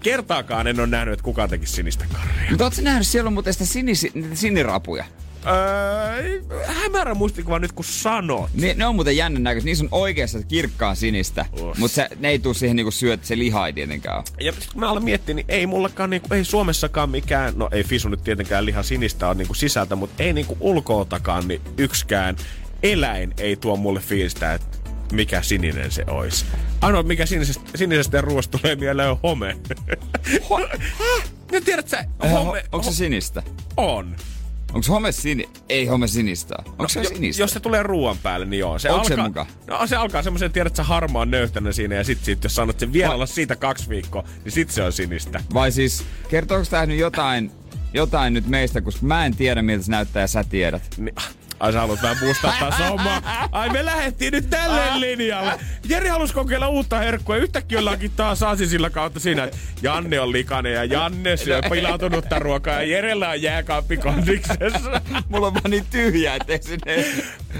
[0.00, 2.50] Kertaakaan en ole nähnyt, että kukaan tekisi sinistä karria.
[2.50, 5.04] Mutta ootko nähnyt, siellä on muuten sitä sinisi, sinirapuja?
[5.46, 8.50] Öö, hämärä muistikuva nyt kun sanot.
[8.54, 9.66] Ne, ne on muuten jännän näköistä.
[9.66, 11.46] Niissä on oikeassa kirkkaan sinistä.
[11.60, 11.78] Uff.
[11.78, 14.22] Mutta ne ei tuu siihen niinku syöt, se liha ei tietenkään.
[14.40, 17.84] Ja sit kun mä aloin miettiä, niin ei mullakaan, niinku, ei Suomessakaan mikään, no ei
[17.84, 22.36] Fisu nyt tietenkään liha sinistä on niinku sisältä, mutta ei niinku ulkooltakaan, niin yksikään
[22.82, 24.78] eläin ei tuo mulle fiilistä, että
[25.12, 26.44] mikä sininen se olisi.
[26.80, 29.56] Ainoa mikä sinisestä, sinisestä ruoasta tulee mieleen on home.
[30.50, 30.78] Ho-?
[31.52, 33.42] No tiedät sä, home, Onko se sinistä?
[33.76, 34.16] on.
[34.74, 35.48] Onko home sini?
[35.68, 36.54] Ei home sinistä.
[36.66, 37.42] Onko se No, Jo- sinistä?
[37.42, 38.78] Jos se tulee ruoan päälle, niin joo.
[38.78, 39.46] Se Onko se alkaa, muka?
[39.66, 42.92] No se alkaa semmoisen, tiedät sä harmaan nöyhtänä siinä ja sit, sit jos sanot sen
[42.92, 45.40] vielä olla siitä kaksi viikkoa, niin sit se on sinistä.
[45.54, 47.50] Vai siis, kertooko tää nyt jotain,
[47.94, 50.82] jotain nyt meistä, koska mä en tiedä miltä se näyttää ja sä tiedät.
[50.96, 51.14] Niin,
[51.62, 53.48] ai sä haluat vähän boostaa taas hommaa.
[53.52, 55.52] Ai me lähettiin nyt tälle linjalle.
[55.88, 57.36] Jere halusi kokeilla uutta herkkua.
[57.36, 62.74] Yhtäkkiä ollaankin taas aasisilla kautta siinä, että Janne on likainen ja Janne syö pilautunutta ruokaa
[62.74, 65.00] ja Jerellä on jääkaappi kondiksessa.
[65.28, 67.04] Mulla on vaan niin tyhjää, ettei sinne...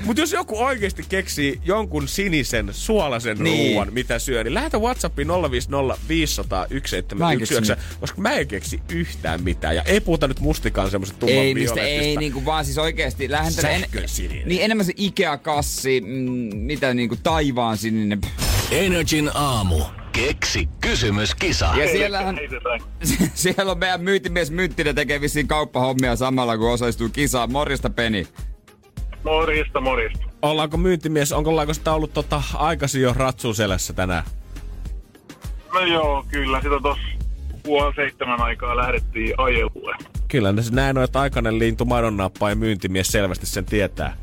[0.05, 3.73] Mutta jos joku oikeasti keksii jonkun sinisen suolasen Niin.
[3.73, 6.69] ruuan, mitä syö, niin lähetä WhatsAppiin 050 500 Mä en
[7.39, 9.77] 1719, koska mä en keksi yhtään mitään.
[9.77, 13.31] Ja ei puhuta nyt mustikaan semmoista tumman Ei mistä, ei niinku vaan siis oikeesti
[13.95, 14.13] lähentänä...
[14.13, 14.49] Sähkösininen.
[14.49, 18.21] niin enemmän se Ikea-kassi, mm, mitä niinku taivaan sininen.
[18.71, 19.81] Energin aamu.
[20.13, 21.71] Keksi kysymyskisa.
[21.77, 22.39] Ja siellähän,
[23.35, 27.53] siellä on meidän myyntimies Myttinen tekee vissiin kauppahommia samalla kun osallistuu kisaan.
[27.53, 28.27] Morjesta Peni.
[29.25, 30.27] Morista, morista.
[30.43, 34.25] Ollaanko myyntimies, onko ollaanko sitä ollut tota, aikaisin jo ratsuun selässä tänään?
[35.75, 36.61] No joo, kyllä.
[36.63, 37.03] Sitä tossa
[37.63, 39.97] puoli seitsemän aikaa lähdettiin ajelulle.
[40.33, 44.17] Kyllä ne- näin on, että aikainen lintu madonnappa ja myyntimies selvästi sen tietää.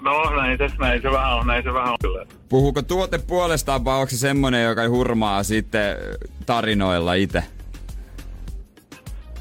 [0.00, 2.26] No näin se, näin se vähän on, näin se vähän on kyllä.
[2.48, 5.96] Puhuuko tuote puolestaan vai onko se semmonen, joka hurmaa sitten
[6.46, 7.44] tarinoilla itse?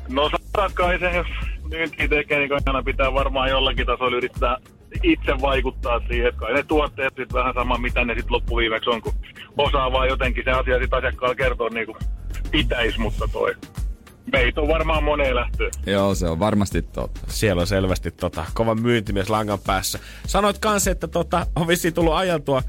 [0.10, 1.28] No sanotaan kai se, jos
[1.70, 4.58] myyntiä tekee, niin aina pitää varmaan jollakin tasolla yrittää
[5.04, 9.02] itse vaikuttaa siihen, että kai ne tuotteet sitten vähän sama, mitä ne sitten loppuviimeksi on,
[9.02, 9.14] kun
[9.58, 11.98] osaa vaan jotenkin se asia sitten asiakkaalle kertoa niin kuin
[12.52, 13.56] pitäisi, mutta toi
[14.32, 15.72] meitä on varmaan moneen lähtöön.
[15.86, 17.20] Joo, se on varmasti totta.
[17.28, 20.00] Siellä on selvästi tota, kova myyntimies langan päässä.
[20.28, 22.62] Sanoit kanssa, että tota, on vissiin tullut ajeltua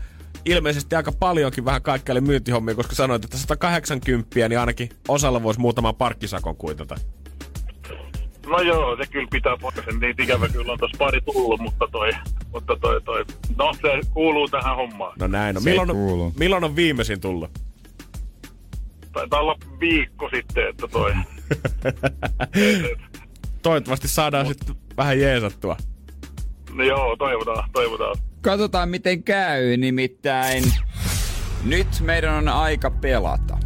[0.45, 5.95] ilmeisesti aika paljonkin vähän kaikkialle myyntihommia, koska sanoit, että 180, niin ainakin osalla voisi muutaman
[5.95, 6.95] parkkisakon kuitata.
[8.47, 9.75] No joo, se kyllä pitää pois.
[10.01, 12.11] Niin ikävä kyllä on tuossa pari tullut, mutta toi,
[12.53, 13.25] mutta toi, toi,
[13.59, 15.13] no se kuuluu tähän hommaan.
[15.21, 15.63] No näin on.
[15.63, 16.33] Se Milloin, kuuluu.
[16.39, 17.51] milloin on viimeisin tullut?
[19.13, 21.13] Taitaa olla viikko sitten, että toi.
[23.63, 25.77] Toivottavasti saadaan sitten vähän jeesattua.
[26.73, 28.17] No joo, toivotaan, toivotaan.
[28.41, 30.65] Katsotaan miten käy, nimittäin
[31.65, 33.59] nyt meidän on aika pelata.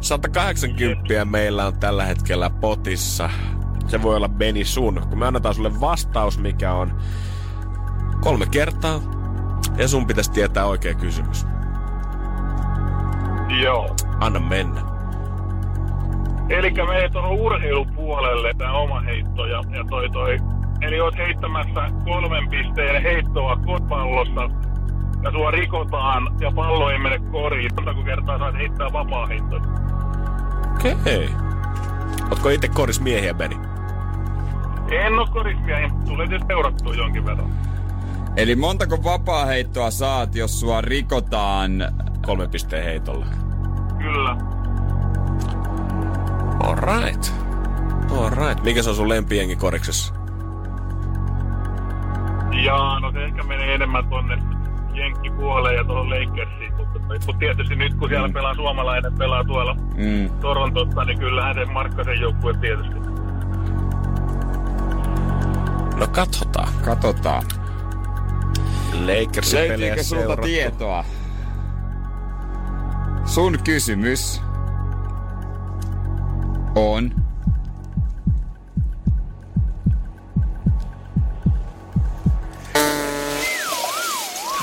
[0.00, 3.30] 180 meillä on tällä hetkellä potissa.
[3.86, 5.02] Se voi olla Beni sun.
[5.08, 7.00] Kun me annetaan sulle vastaus, mikä on
[8.20, 9.00] kolme kertaa.
[9.76, 11.46] Ja sun pitäisi tietää oikea kysymys.
[13.62, 13.96] Joo.
[14.20, 14.95] Anna mennä.
[16.48, 20.38] Eli meet on urheilupuolelle tämä oma heitto ja, ja toi toi.
[20.80, 23.56] Eli oot heittämässä kolmen pisteen heittoa
[23.88, 24.50] pallossa
[25.22, 27.74] ja sua rikotaan ja pallo ei mene koriin.
[27.74, 29.60] Montako kertaa saat heittää vapaa heittoa?
[30.74, 30.92] Okei.
[30.92, 31.28] Okay.
[32.30, 33.56] Ootko itse korismiehiä, Beni?
[34.90, 37.50] En oo korismiehiä, mutta tulee tietysti seurattua jonkin verran.
[38.36, 41.72] Eli montako vapaa-heittoa saat, jos sua rikotaan?
[42.26, 43.26] Kolme pisteen heitolla.
[43.98, 44.55] Kyllä.
[46.60, 47.32] Alright.
[48.20, 48.62] Alright.
[48.64, 50.14] Mikä se on sun lempijengi koriksessa?
[52.64, 54.38] Ja no se ehkä menee enemmän tonne
[54.94, 60.30] jenkkipuoleen ja tuohon Lakersiin, mutta, mutta tietysti nyt kun siellä pelaa suomalainen, pelaa tuolla Mm.
[60.40, 62.94] Torontossa, niin kyllähän se Markkasen joukkue tietysti.
[65.96, 66.68] No katsotaan.
[66.84, 67.42] Katsotaan.
[68.92, 70.42] Lakersin Löytyykö sulta seurattu.
[70.46, 71.04] tietoa?
[73.24, 74.42] Sun kysymys
[76.76, 77.10] on...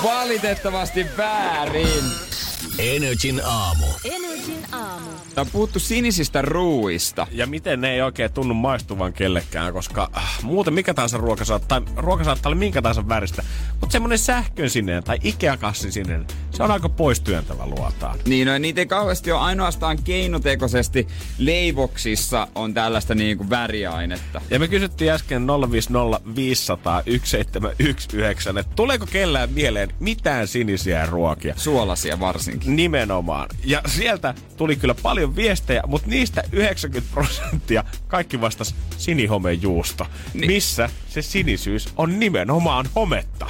[0.03, 2.33] Valitettavasti väärin.
[2.78, 3.86] Energin aamu.
[4.03, 5.09] Energin aamu.
[5.36, 7.28] Tää on puhuttu sinisistä ruuista.
[7.32, 11.82] Ja miten ne ei oikein tunnu maistuvan kellekään, koska äh, muuten mikä tahansa ruoka saattaa,
[11.97, 13.43] ruoka saattaa olla minkä tahansa väristä.
[13.82, 18.19] Mutta semmonen sähkön sininen tai Ikea-kassin sininen, se on aika poistyöntävä luotaan.
[18.26, 21.07] Niin, no, niitä ei kauheasti ole ainoastaan keinotekoisesti
[21.38, 24.41] leivoksissa on tällaista niinku väriainetta.
[24.49, 31.53] Ja me kysyttiin äsken 050 500 1719, että tuleeko kellään mieleen mitään sinisiä ruokia?
[31.57, 32.62] Suolasia varsinkin.
[32.66, 33.49] Nimenomaan.
[33.66, 40.03] Ja sieltä tuli kyllä paljon viestejä, mutta niistä 90 prosenttia kaikki vastas sinihomejuusto.
[40.03, 40.41] Niin.
[40.41, 40.51] Niin.
[40.51, 43.45] Missä se sinisyys on nimenomaan hometta.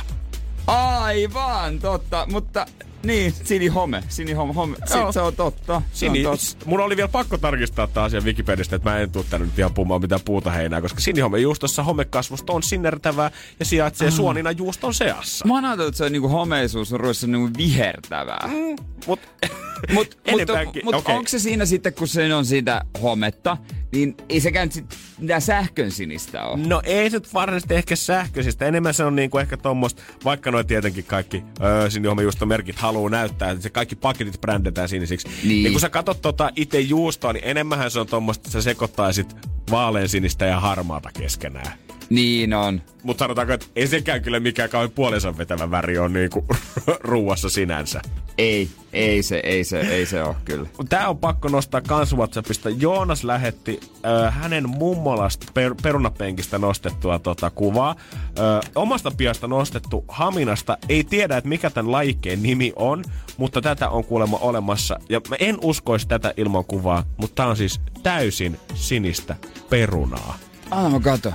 [0.68, 2.66] Aivan, totta, mutta
[3.04, 5.12] niin, sinihome, sinihome, home, Joo.
[5.12, 5.82] se on totta.
[5.94, 6.66] Se on Sini, totta.
[6.66, 9.74] mun oli vielä pakko tarkistaa tämä asia Wikipedistä, että mä en tuu tänne nyt ihan
[9.74, 14.14] puhumaan mitään puuta heinää, koska sinihomejuustossa homekasvusto on sinnertävää ja sijaitsee Ah.
[14.14, 15.46] suonina juuston seassa.
[15.48, 18.50] Mä oon ajatellut, että se on niinku homeisuus ruoissa niinku vihertävää.
[18.52, 19.20] Mut, Mut,
[19.94, 21.16] mut, Enempäänkin, mut okei.
[21.16, 23.58] onko se siinä sitten, kun se on siitä hometta,
[23.94, 24.86] niin ei sekään nyt sit
[25.20, 26.68] mitään sähkön sinistä ole.
[26.68, 28.66] No ei se nyt varsinaisesti ehkä sähköisistä.
[28.66, 33.64] Enemmän se on niinku ehkä tuommoista, vaikka noin tietenkin kaikki öö, sinihomejuustomerkit haluaa näyttää, että
[33.64, 35.28] se kaikki paketit brändetään sinisiksi.
[35.28, 35.64] Niin.
[35.64, 39.36] niin kun sä katsot tota itse juustoa, niin enemmänhän se on tuommoista, että sä sekoittaisit
[39.72, 41.74] vaaleansinistä ja harmaata keskenään.
[42.14, 42.82] Niin on.
[43.04, 46.46] Mutta sanotaanko, että ei sekään kyllä mikään kauhean puolensa vetävä väri on niinku
[47.00, 48.02] ruuassa sinänsä.
[48.38, 50.70] Ei, ei se, ei se, ei se ole kyllä.
[50.90, 52.70] Tää on pakko nostaa kans Whatsappista.
[52.70, 57.96] Joonas lähetti äh, hänen mummolasta per, perunapenkistä nostettua tota kuvaa.
[58.40, 60.78] Äh, omasta piasta nostettu Haminasta.
[60.90, 63.04] Ei tiedä, että mikä tämän lajikkeen nimi on,
[63.38, 65.00] mutta tätä on kuulemma olemassa.
[65.10, 69.36] Ja mä en uskoisi tätä ilman kuvaa, mutta tää on siis täysin sinistä
[69.70, 70.38] perunaa.
[70.72, 71.34] Ah, kato.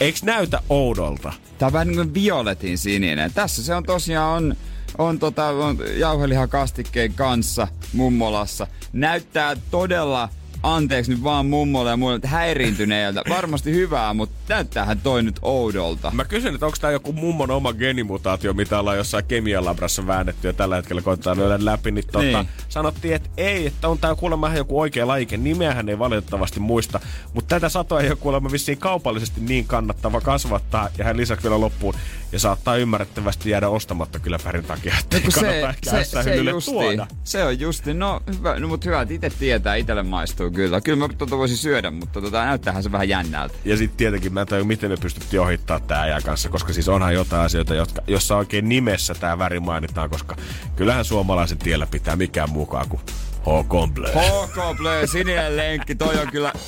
[0.00, 1.32] Eiks näytä oudolta?
[1.58, 3.32] Tää on vähän niin kuin violetin sininen.
[3.32, 4.56] Tässä se on tosiaan on,
[4.98, 8.66] on, tota, on jauhelihakastikkeen kanssa mummolassa.
[8.92, 10.28] Näyttää todella
[10.74, 13.22] anteeksi nyt vaan mummolle ja muille häiriintyneeltä.
[13.28, 16.10] Varmasti hyvää, mutta näyttäähän toi nyt oudolta.
[16.10, 20.52] Mä kysyn, että onko tämä joku mummon oma genimutaatio, mitä ollaan jossain kemialabrassa väännetty ja
[20.52, 22.48] tällä hetkellä koittaa lyödä läpi, niin, tota, Niin.
[22.68, 25.36] sanottiin, että ei, että on tää kuulemma ihan joku oikea lajike.
[25.36, 27.00] Nimeähän ei valitettavasti muista,
[27.34, 31.60] mutta tätä satoa ei ole kuulemma vissiin kaupallisesti niin kannattava kasvattaa ja hän lisäksi vielä
[31.60, 31.94] loppuun.
[32.32, 36.70] Ja saattaa ymmärrettävästi jäädä ostamatta kyllä värin takia, että No se, se, se, hyllylle justi,
[36.70, 37.06] tuoda.
[37.24, 40.80] se on justi, no hyvä, no, mutta hyvä, että itse tietää, itselle maistuu kyllä.
[40.80, 43.54] Kyllä mä tota voisin syödä, mutta tota, näyttäähän se vähän jännältä.
[43.64, 46.88] Ja sitten tietenkin mä en tajua, miten me pystyttiin ohittaa tää ajan kanssa, koska siis
[46.88, 50.36] onhan jotain asioita, jotka, jossa oikein nimessä tämä väri mainitaan, koska
[50.76, 53.00] kyllähän suomalaisen tiellä pitää mikään mukaan kuin
[53.40, 54.12] HK Bleu.
[54.12, 56.52] HK Bleu, sininen lenkki, toi on kyllä...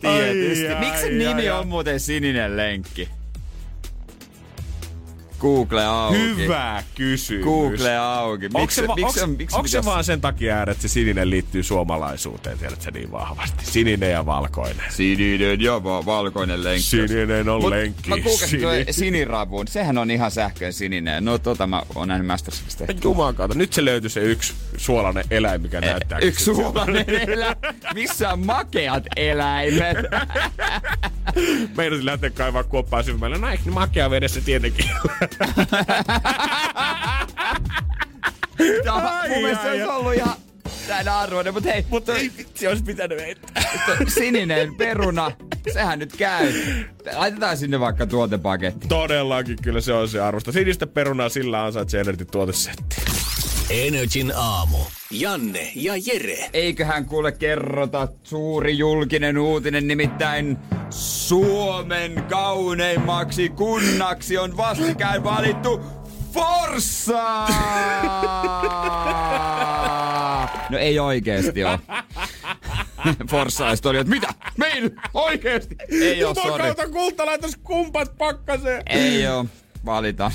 [0.00, 0.74] Tietysti.
[0.80, 1.50] Miksi nimi ai.
[1.50, 3.19] on muuten sininen lenkki?
[5.40, 6.18] Google auki.
[6.18, 7.44] Hyvä kysymys.
[7.44, 8.48] Google auki.
[8.54, 11.30] Onko se, va- miksi, onks- on- miksi onks se vaan sen takia että se sininen
[11.30, 13.66] liittyy suomalaisuuteen, tiedätkö niin vahvasti?
[13.66, 14.84] Sininen ja valkoinen.
[14.88, 16.82] Sininen ja va- valkoinen lenkki.
[16.82, 18.08] Sininen on Mut lenkki.
[18.10, 19.68] Mä googlasin toi Sini- sinirapuun.
[19.68, 21.24] Sehän on ihan sähköön sininen.
[21.24, 22.84] No tota mä oon nähnyt Masterchefistä.
[23.04, 23.58] Juman kautta.
[23.58, 26.18] Nyt se löytyi se yksi suolainen eläin, mikä näyttää.
[26.18, 27.56] Eh, Yksi suolainen eläin.
[27.94, 29.96] Missä on makeat eläimet?
[31.76, 33.38] Meinasin lähteä kaivaa kuoppaa syvemmälle.
[33.38, 34.84] No eikö ne makea vedessä tietenkin?
[38.84, 39.96] Tää on- Ai, Mun mielestä se ai, olisi ai.
[39.96, 40.34] ollut ihan
[40.88, 43.62] näin arvoinen, mutta hei, Mutta ei vitsi, olisi pitänyt heittää.
[44.08, 45.32] sininen peruna,
[45.72, 46.52] sehän nyt käy.
[47.16, 48.88] Laitetaan sinne vaikka tuotepaketti.
[48.88, 50.52] Todellakin kyllä se on se arvosta.
[50.52, 52.96] Sinistä perunaa sillä ansaitsee Energy tuotesetti.
[53.70, 54.78] Energin aamu.
[55.12, 56.50] Janne ja Jere.
[56.52, 60.58] Eiköhän kuule kerrota suuri julkinen uutinen, nimittäin
[60.90, 65.80] Suomen kauneimmaksi kunnaksi on vastikään valittu
[66.32, 67.46] Forssa!
[70.70, 71.78] No ei oikeesti oo.
[73.30, 74.28] Forssaiset oli, että mitä?
[74.56, 74.90] Meillä?
[75.14, 75.76] Oikeesti?
[75.90, 76.46] Ei oo, sori.
[76.46, 78.82] Jumakauta kulta laitas kumpat pakkaseen.
[78.86, 79.46] Ei oo.
[79.84, 80.32] Valita.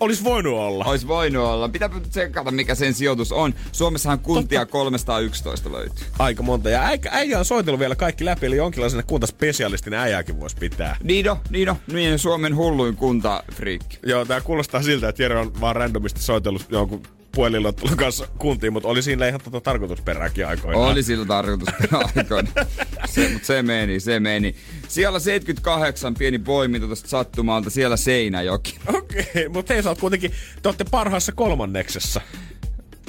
[0.00, 0.84] Olis voinut olla.
[0.84, 1.68] Ois voinut olla.
[1.68, 3.54] Pitää nyt tsekata, mikä sen sijoitus on.
[3.72, 6.06] Suomessahan kuntia 311 löytyy.
[6.18, 6.70] Aika monta.
[6.70, 10.96] Ja äijä, äijä on soitellut vielä kaikki läpi, eli jonkinlaisena kuntaspesialistin äijääkin voisi pitää.
[11.02, 13.98] Niino, Niino, niin Suomen hulluin kuntafriikki.
[14.06, 17.02] Joo, tää kuulostaa siltä, että Jere on vaan randomisti soitellut jonkun
[17.36, 20.90] puhelilottelun kanssa kuntiin, mutta oli siinä ihan tota tarkoitusperääkin aikoinaan.
[20.90, 21.68] Oli sillä tarkoitus
[22.16, 22.50] aikoina.
[23.06, 24.54] Se, mutta se meni, se meni.
[24.88, 28.78] Siellä 78, pieni poiminta tuosta sattumalta, siellä Seinäjoki.
[28.86, 30.32] Okei, okay, mutta hei, sä oot kuitenkin,
[30.62, 32.20] te ootte parhaassa kolmanneksessa.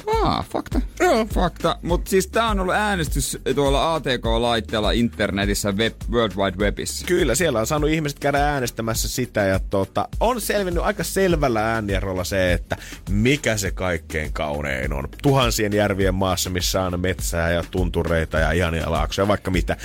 [0.08, 0.82] Aa, fakta.
[1.00, 1.26] Joo.
[1.26, 1.80] Fakta.
[1.82, 7.06] Mutta siis tää on ollut äänestys tuolla ATK-laitteella internetissä web, World Wide Webissa.
[7.06, 12.24] Kyllä, siellä on saanut ihmiset käydä äänestämässä sitä ja tota, on selvinnyt aika selvällä äänierolla
[12.24, 12.78] se, että
[13.10, 15.10] mikä se kaikkein kaunein on.
[15.22, 19.78] Tuhansien järvien maassa, missä on metsää ja tuntureita ja ihania laaksoja, vaikka mitä.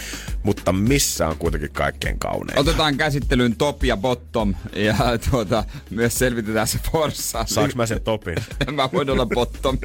[0.43, 2.59] Mutta missä on kuitenkin kaikkein kaunein?
[2.59, 4.95] Otetaan käsittelyyn top ja bottom ja
[5.31, 7.45] tuota, myös selvitetään se Forssa.
[7.49, 8.37] Saanko mä sen topin?
[8.77, 9.79] mä voin olla bottomi.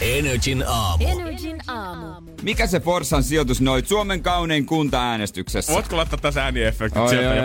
[0.00, 1.04] Energin aamu.
[1.08, 2.30] Energin aamu.
[2.42, 5.72] Mikä se Forssan sijoitus noit Suomen kaunein kunta-äänestyksessä?
[5.72, 7.30] Voitko laittaa tässä ääniefektit sieltä?
[7.30, 7.42] oi, Ja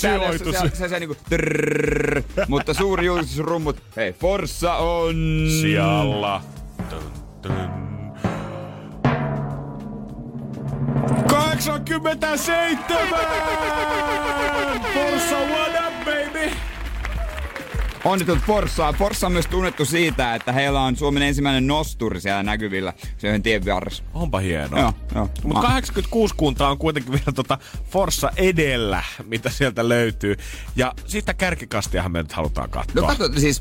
[0.00, 0.56] täällä sijoitus.
[0.60, 3.76] Se, se, se, niinku trrrr, mutta suuri julkisrummut.
[3.96, 5.14] Hei, Forssa on...
[5.60, 6.42] Sijalla.
[6.90, 7.12] Dun,
[7.42, 7.70] dun.
[11.28, 13.18] 87!
[14.94, 15.79] Forssa, baby?
[18.04, 18.92] Onnittelut Forssaa.
[18.92, 22.92] Forssa on myös tunnettu siitä, että heillä on Suomen ensimmäinen nosturi siellä näkyvillä.
[23.18, 24.02] Se on tien vieressä.
[24.14, 24.80] Onpa hienoa.
[24.80, 25.30] Joo, joo.
[25.42, 27.58] Mutta Ma- 86 kuntaa on kuitenkin vielä tota
[27.90, 30.36] Forssa edellä, mitä sieltä löytyy.
[30.76, 33.02] Ja sitä kärkikastiahan me nyt halutaan katsoa.
[33.02, 33.60] No katso, siis...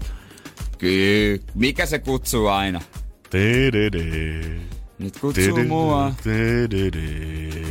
[0.78, 2.82] Ky, mikä se kutsuu aina?
[3.30, 4.42] Tididi.
[5.00, 6.12] Nyt kutsuu mua.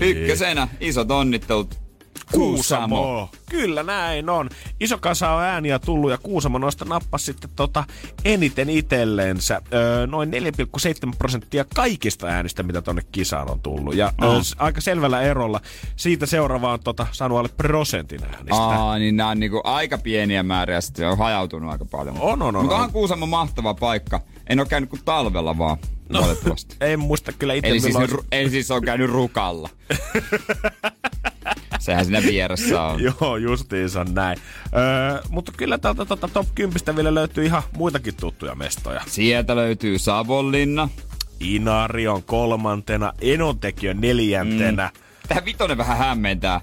[0.01, 1.88] Ykkösenä isot onnittelut.
[2.33, 3.31] Kuusamo.
[3.51, 4.51] Kyllä näin on.
[4.81, 7.85] iso kasa on ääniä tullut ja Kuusamo noista nappasi sitten tota
[8.25, 9.63] eniten itselleensä.
[9.75, 13.95] Öö, noin 4,7 prosenttia kaikista äänistä, mitä tonne kisaan on tullut.
[13.95, 14.35] Ja Oh.
[14.35, 15.61] öö, aika selvällä erolla.
[15.97, 18.55] Siitä seuraava on tota, saanut alle prosentin äänistä.
[18.55, 22.17] Aa, niin nämä on niinku aika pieniä määriä, sitten on hajautunut aika paljon.
[22.21, 22.93] On, on, on, Mutta on.
[22.93, 24.21] Kuusamo mahtava paikka.
[24.47, 25.77] En ole käynyt kuin talvella vaan,
[26.09, 26.21] no.
[26.21, 26.77] valitettavasti.
[26.81, 27.69] En muista kyllä itse.
[27.69, 29.69] Eli siis, ru- eli siis on käynyt rukalla.
[31.89, 33.01] Sehän siinä vieressä on.
[33.03, 34.39] Joo, justiinsa näin.
[34.77, 39.01] Öö, mutta kyllä täältä tota, top 10 vielä löytyy ihan muitakin tuttuja mestoja.
[39.07, 40.89] Sieltä löytyy Savonlinna.
[41.41, 45.01] Inari on kolmantena, Enontekki on neljäntenä, mm.
[45.29, 46.61] Tää vitonen vähän hämmentää.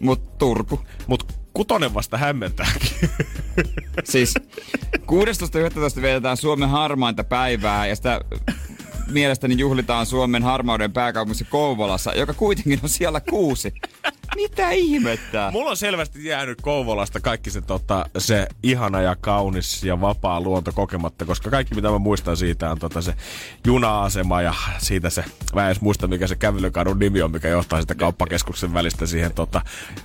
[0.00, 0.80] Mut Turku.
[1.06, 2.90] mutta kutonen vasta hämmentääkin.
[4.04, 4.34] Siis
[4.96, 6.02] 16.11.
[6.02, 8.20] vietetään Suomen harmainta päivää ja sitä
[9.10, 13.74] mielestäni juhlitaan Suomen harmauden pääkaupungissa Kouvolassa, joka kuitenkin on siellä kuusi.
[14.36, 15.48] Mitä ihmettä?
[15.52, 20.72] Mulla on selvästi jäänyt Kouvolasta kaikki se, tota, se ihana ja kaunis ja vapaa luonto
[20.72, 23.14] kokematta, koska kaikki mitä mä muistan siitä on tota, se
[23.66, 25.24] juna-asema ja siitä se,
[25.54, 29.34] mä en edes muista mikä se kävelykadun nimi on, mikä johtaa sitä kauppakeskuksen välistä siihen
[29.34, 29.60] tota,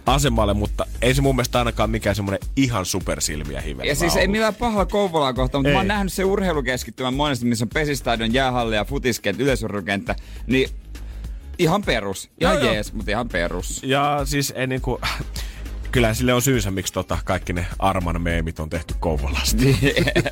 [0.05, 4.21] asemalle, mutta ei se mun mielestä ainakaan mikään semmonen ihan supersilmiä hivelevä Ja siis ei
[4.21, 4.31] ollut.
[4.31, 5.73] millään pahalla Kouvolaa kohtaan, mutta Ei.
[5.73, 10.15] mä oon nähnyt se urheilukeskittymän monesti, missä on pesistadion, jäähalli ja futiskenttä, yleisurheilukenttä,
[10.47, 10.69] niin
[11.57, 12.29] ihan perus.
[12.41, 12.73] Ihan joo.
[12.73, 13.83] jees, mutta ihan perus.
[13.83, 14.99] Ja siis ei niinku...
[15.95, 19.63] Kyllä sille on syynsä, miksi tota, kaikki ne Arman meemit on tehty Kouvolasta.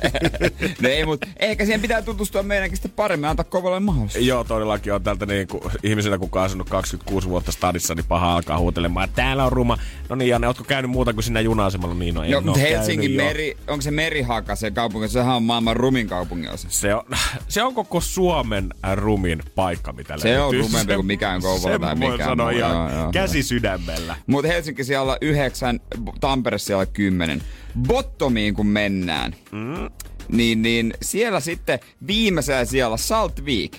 [0.82, 4.26] no ei, mutta ehkä siihen pitää tutustua meidänkin sitten paremmin, antaa Kouvolalle mahdollisuus.
[4.26, 8.34] Joo, todellakin on tältä niin kuin, ihmisenä, kuka on asunut 26 vuotta stadissa, niin paha
[8.36, 9.78] alkaa huutelemaan, että täällä on ruma.
[10.08, 11.94] No niin, Janne, ootko käynyt muuta kuin sinä juna-asemalla?
[11.94, 13.26] Niin, no en mutta käynyt, Helsingin joo.
[13.26, 15.08] meri, onko se Merihaka se kaupunki?
[15.08, 16.68] Sehän on maailman rumin kaupunginosa.
[16.70, 17.04] Se on,
[17.48, 21.94] se on koko Suomen rumin paikka, mitä Se on rumempi kuin mikään Kouvola sen tai
[21.94, 24.16] mä voin mikään sanoa ihan käsi sydämellä.
[24.26, 25.18] Mutta Helsinki siellä
[25.54, 25.80] yhdeksän,
[26.20, 27.42] Tampere siellä kymmenen.
[27.86, 29.90] Bottomiin kun mennään, mm.
[30.28, 33.72] niin, niin siellä sitten viimeisenä siellä Salt Week.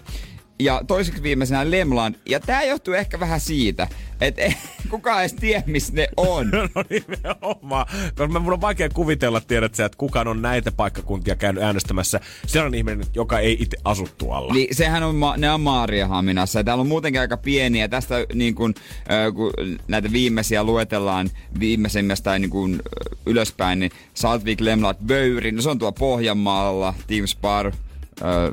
[0.59, 2.15] Ja toiseksi viimeisenä Lemland.
[2.25, 3.87] Ja tää johtuu ehkä vähän siitä,
[4.21, 4.41] että
[4.89, 6.51] kukaan edes tiedä, missä ne on.
[6.75, 7.85] No nimenomaan.
[8.15, 12.19] Koska mä mun on vaikea kuvitella, tiedät sä, että kukaan on näitä paikkakuntia käynyt äänestämässä.
[12.47, 14.53] Sellainen ihminen, joka ei itse asu tuolla.
[14.53, 17.87] Niin sehän on, ma- ne on Maariahaminassa täällä on muutenkin aika pieniä.
[17.87, 18.73] Tästä niin kun,
[19.11, 19.53] äh, kun
[19.87, 21.29] näitä viimeisiä luetellaan
[21.59, 27.27] viimeisimmästä niin kun, äh, ylöspäin, niin Saltvik, Lemlat, Böyri, no se on tuolla Pohjanmaalla, Team
[27.27, 27.73] Spar, äh,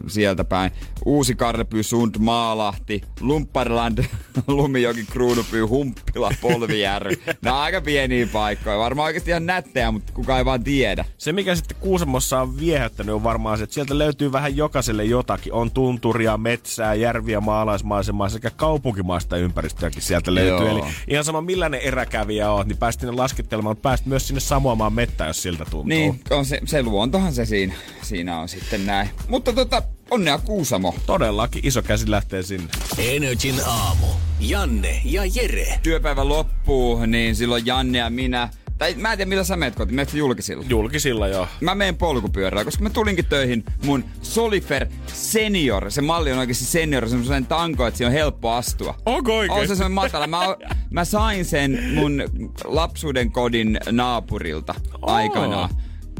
[0.06, 0.70] sieltä päin.
[1.06, 4.04] Uusi Karlepy, Sund, Maalahti, Lumparland,
[4.46, 7.18] Lumijoki, Kruunupyy, Humppila, Polvijärvi.
[7.42, 8.78] Nämä on aika pieniä paikkoja.
[8.78, 11.04] Varmaan oikeasti ihan nättejä, mutta kukaan ei vaan tiedä.
[11.18, 15.52] Se, mikä sitten Kuusamossa on viehättänyt, on varmaan se, että sieltä löytyy vähän jokaiselle jotakin.
[15.52, 20.68] On tunturia, metsää, järviä, maalaismaisemaa sekä kaupunkimaista ympäristöäkin sieltä löytyy.
[20.68, 20.78] Joo.
[20.78, 24.92] Eli ihan sama millainen eräkävijä oot, niin pääst sinne laskettelemaan, mutta pääst myös sinne samoamaan
[24.92, 25.82] mettään, jos siltä tuntuu.
[25.82, 29.08] Niin, on se, se luontohan se siinä, siinä on sitten näin.
[29.28, 29.82] Mutta tota,
[30.12, 30.94] onnea Kuusamo.
[31.06, 32.68] Todellakin iso käsi lähtee sinne.
[32.98, 34.06] Energin aamu.
[34.40, 35.80] Janne ja Jere.
[35.82, 38.48] Työpäivä loppuu, niin silloin Janne ja minä,
[38.78, 40.64] tai mä en tiedä millä sä meet kotiin, menet julkisilla.
[40.68, 41.48] Julkisilla jo.
[41.60, 45.90] Mä menen polkupyörällä, koska mä tulinkin töihin mun Solifer Senior.
[45.90, 48.94] Se malli on oikeasti senior, se on sellainen tanko, että siinä on helppo astua.
[49.06, 49.68] Onko On se oikein?
[49.68, 50.26] semmoinen matala.
[50.26, 50.40] Mä,
[50.90, 52.22] mä sain sen mun
[52.64, 55.12] lapsuuden kodin naapurilta Oo.
[55.12, 55.68] aikanaan.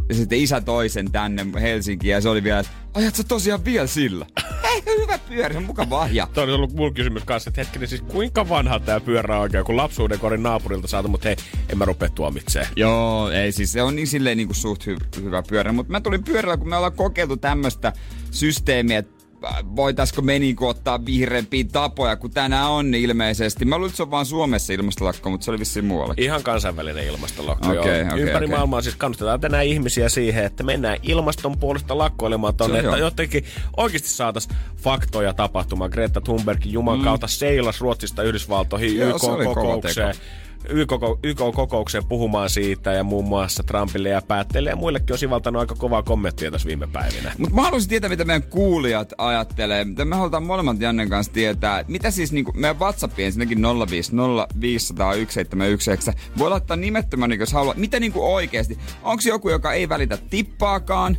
[0.09, 3.87] Ja sitten isä toi sen tänne Helsinkiin ja se oli vielä, ajat sä tosiaan vielä
[3.87, 4.27] sillä?
[4.73, 6.29] Ei, hyvä pyörä, mukava vahja.
[6.35, 9.65] Toi on ollut mun kysymys kanssa, että hetkinen, siis kuinka vanha tää pyörä on oikein,
[9.65, 11.37] kun lapsuuden kodin naapurilta saatu, mutta hei,
[11.69, 12.67] en mä rupea tuomitseen.
[12.77, 15.73] Joo, ei siis se on niin silleen niin kuin suht hy- hyvä pyörä.
[15.73, 17.93] Mutta mä tulin pyörällä, kun me ollaan kokeiltu tämmöistä
[18.31, 19.22] systeemiä, että
[19.77, 23.65] voitaisko me niinku ottaa vihreämpiä tapoja, kun tänään on niin ilmeisesti.
[23.65, 26.15] Mä luulen, että se on vaan Suomessa ilmastolakko, mutta se oli vissiin muualla.
[26.17, 27.67] Ihan kansainvälinen ilmastolakko.
[27.67, 28.09] Okei, joo.
[28.09, 28.49] okei, Ympäri okei.
[28.49, 33.45] maailmaa siis kannustetaan tänään ihmisiä siihen, että mennään ilmaston puolesta lakkoilemaan tonne, että jotenkin
[33.77, 35.91] oikeasti saataisiin faktoja tapahtumaan.
[35.91, 37.05] Greta Thunbergin Juman mm.
[37.05, 40.15] kautta seilas Ruotsista Yhdysvaltoihin YK-kokoukseen.
[41.23, 46.03] YK-kokoukseen puhumaan siitä ja muun muassa Trumpille ja päätteille ja muillekin on sivaltanut aika kovaa
[46.03, 47.33] kommenttia tässä viime päivinä.
[47.39, 49.85] Mutta mä haluaisin tietää, mitä meidän kuulijat ajattelee.
[49.85, 51.79] Mitä me halutaan molemmat Jannen kanssa tietää.
[51.79, 53.63] että Mitä siis niinku, meidän WhatsAppiin ensinnäkin 050501719.
[56.39, 57.75] Voi laittaa nimettömän, jos haluaa.
[57.79, 58.79] Mitä niinku oikeasti?
[59.03, 61.17] Onko joku, joka ei välitä tippaakaan?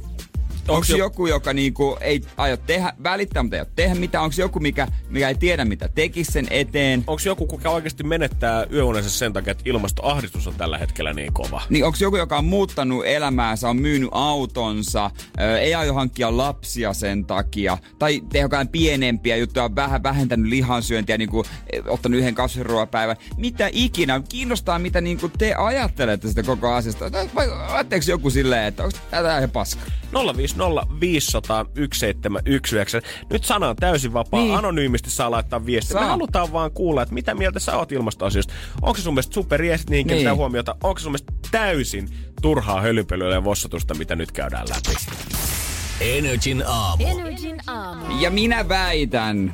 [0.68, 4.24] Onko jo- joku, joka niinku ei aio tehdä, välittää, mutta ei tehdä mitään?
[4.24, 7.04] Onko joku, mikä, mikä ei tiedä, mitä tekisi sen eteen?
[7.08, 11.62] Onko joku, kuka oikeasti menettää yöunensa sen takia, että ilmastoahdistus on tällä hetkellä niin kova?
[11.70, 15.12] Niin onko joku, joka on muuttanut elämäänsä, on myynyt autonsa,
[15.42, 21.18] ö, ei aio hankkia lapsia sen takia, tai jotain pienempiä juttuja, on vähän vähentänyt lihansyöntiä,
[21.18, 21.46] niin kuin,
[21.88, 23.16] ottanut yhden kasviruokapäivän.
[23.38, 24.22] Mitä ikinä?
[24.30, 27.12] Kiinnostaa, mitä niin kuin te ajattelette sitä koko asiasta.
[27.36, 29.82] Vai ajatteeko joku silleen, että onko tätä ihan paska?
[30.38, 30.53] 050
[31.00, 33.02] 500 1719.
[33.30, 34.40] Nyt sana on täysin vapaa.
[34.42, 34.56] Niin.
[34.56, 36.00] Anonyymisti saa laittaa viestiä.
[36.00, 38.54] Me halutaan vaan kuulla, että mitä mieltä sä oot ilmastoasioista.
[38.82, 40.08] Onko se sun mielestä superjeesit, niihin Niin.
[40.08, 40.76] kiinnitetään huomiota?
[40.84, 42.10] Onko se sun mielestä täysin
[42.42, 44.98] turhaa hölynpölyä ja vossatusta, mitä nyt käydään läpi?
[46.02, 47.04] Energin aamu.
[47.08, 48.20] Energin aamu.
[48.20, 49.54] Ja minä väitän,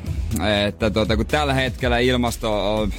[0.67, 2.93] että tuota, kun tällä hetkellä ilmasto on,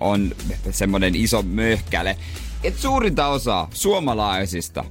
[0.00, 0.32] on
[0.70, 2.16] semmoinen iso möhkäle,
[2.64, 4.84] että suurinta osaa suomalaisista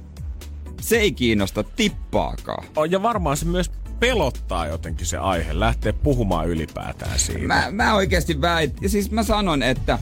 [0.84, 2.66] se ei kiinnosta tippaakaan.
[2.90, 3.70] Ja varmaan se myös
[4.00, 7.46] pelottaa jotenkin se aihe, lähtee puhumaan ylipäätään siitä.
[7.46, 9.98] Mä, mä oikeasti väitän, ja siis mä sanon, että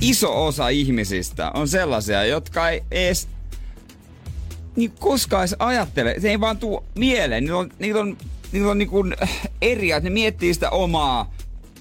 [0.00, 3.28] iso osa ihmisistä on sellaisia, jotka ei edes
[4.76, 6.14] niin koskaan edes ajattele.
[6.20, 7.44] Se ei vaan tuu mieleen.
[7.44, 8.16] Niillä on, niillä on,
[8.52, 9.16] niillä on niin kuin
[9.62, 11.32] eri, että ne miettii sitä omaa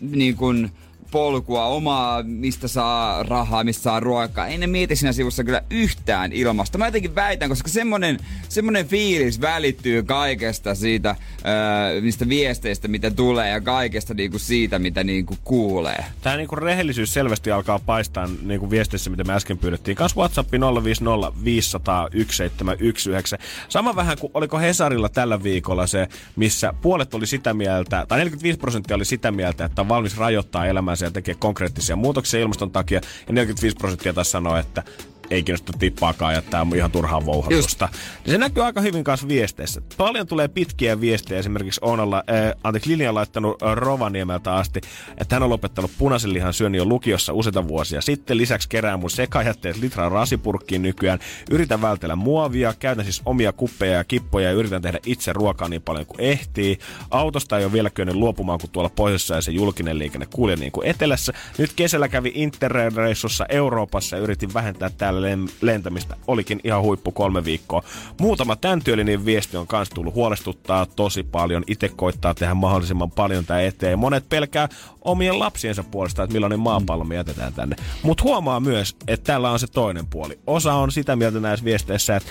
[0.01, 0.71] niin kuin
[1.11, 4.47] polkua, omaa, mistä saa rahaa, mistä saa ruokaa.
[4.47, 6.77] Ei ne mieti siinä sivussa kyllä yhtään ilmasta.
[6.77, 13.49] Mä jotenkin väitän, koska semmonen, semmonen fiilis välittyy kaikesta siitä, öö, niistä viesteistä, mitä tulee
[13.49, 16.05] ja kaikesta niinku siitä, mitä niinku kuulee.
[16.21, 19.97] Tämä niinku rehellisyys selvästi alkaa paistaa niinku viestissä, mitä me äsken pyydettiin.
[19.97, 20.51] Kans WhatsApp
[20.83, 23.37] 050 500 1719.
[23.69, 28.59] Sama vähän kuin oliko Hesarilla tällä viikolla se, missä puolet oli sitä mieltä, tai 45
[28.59, 33.01] prosenttia oli sitä mieltä, että on valmis rajoittaa elämäänsä ja tekee konkreettisia muutoksia ilmaston takia.
[33.27, 34.83] Ja 45 prosenttia taas sanoo, että
[35.31, 37.89] ei kiinnosta tippaakaan ja tämä on ihan turhaa vouhatusta.
[38.25, 39.81] Ja se näkyy aika hyvin kanssa viesteissä.
[39.97, 41.39] Paljon tulee pitkiä viestejä.
[41.39, 44.81] Esimerkiksi Oonalla, äh, anteeksi, Linja laittanut äh, Rovaniemeltä asti,
[45.17, 48.37] että hän on lopettanut punaisen lihan syönnin jo lukiossa useita vuosia sitten.
[48.37, 51.19] Lisäksi kerää mun sekajätteet litran rasipurkkiin nykyään.
[51.51, 55.81] Yritän vältellä muovia, käytän siis omia kuppeja ja kippoja ja yritän tehdä itse ruokaa niin
[55.81, 56.77] paljon kuin ehtii.
[57.11, 60.71] Autosta ei ole vielä kyennyt luopumaan, kun tuolla pohjoisessa ja se julkinen liikenne kulje niin
[60.71, 61.33] kuin etelässä.
[61.57, 66.15] Nyt kesällä kävi Interrail-reissussa Euroopassa ja yritin vähentää täällä len- lentämistä.
[66.27, 67.83] Olikin ihan huippu kolme viikkoa.
[68.19, 71.63] Muutama tämän tyylinen viesti on kans tullut huolestuttaa tosi paljon.
[71.67, 73.99] Itse koittaa tehdä mahdollisimman paljon tää eteen.
[73.99, 74.69] Monet pelkää
[75.01, 77.75] omien lapsiensa puolesta, että millainen maapallo me jätetään tänne.
[78.03, 80.39] Mutta huomaa myös, että täällä on se toinen puoli.
[80.47, 82.29] Osa on sitä mieltä näissä viesteissä, että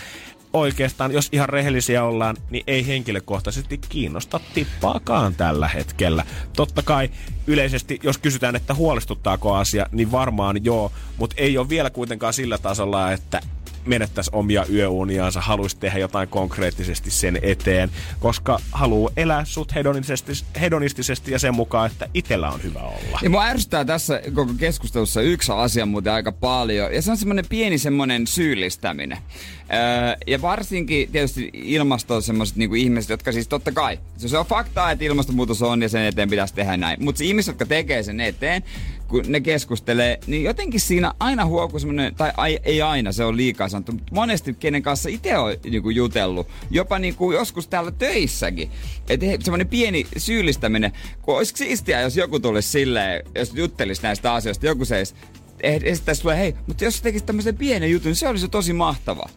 [0.59, 6.24] oikeastaan, jos ihan rehellisiä ollaan, niin ei henkilökohtaisesti kiinnosta tippaakaan tällä hetkellä.
[6.57, 7.11] Totta kai
[7.46, 12.59] yleisesti, jos kysytään, että huolestuttaako asia, niin varmaan joo, mutta ei ole vielä kuitenkaan sillä
[12.59, 13.40] tasolla, että
[13.87, 21.32] menettäisi omia yöuniaansa, haluaisi tehdä jotain konkreettisesti sen eteen, koska haluaa elää sut hedonisesti, hedonistisesti
[21.32, 23.18] ja sen mukaan, että itellä on hyvä olla.
[23.22, 27.45] Ja mua ärsyttää tässä koko keskustelussa yksi asia muuten aika paljon, ja se on semmoinen
[27.49, 29.18] pieni semmoinen syyllistäminen.
[29.18, 34.47] Öö, ja varsinkin tietysti ilmasto on semmoiset niinku ihmiset, jotka siis totta kai, se on
[34.47, 37.05] faktaa, että ilmastonmuutos on ja sen eteen pitäisi tehdä näin.
[37.05, 38.62] Mutta ihmiset, jotka tekee sen eteen,
[39.09, 43.36] kun ne keskustelee, niin jotenkin siinä aina huokuu semmoinen, tai ai, ei aina, se on
[43.36, 48.70] liikaa sanottu, mutta monesti kenen kanssa itse on niinku jutellut, jopa niinku joskus täällä töissäkin.
[49.09, 50.92] Että semmoinen pieni syyllistäminen,
[51.22, 55.14] kun olisi siistiä, jos joku tulisi silleen, jos juttelisi näistä asioista, joku seis,
[55.61, 59.28] esittäisi sulle, hei, mutta jos tekisit tämmöisen pienen jutun, niin se olisi tosi mahtava.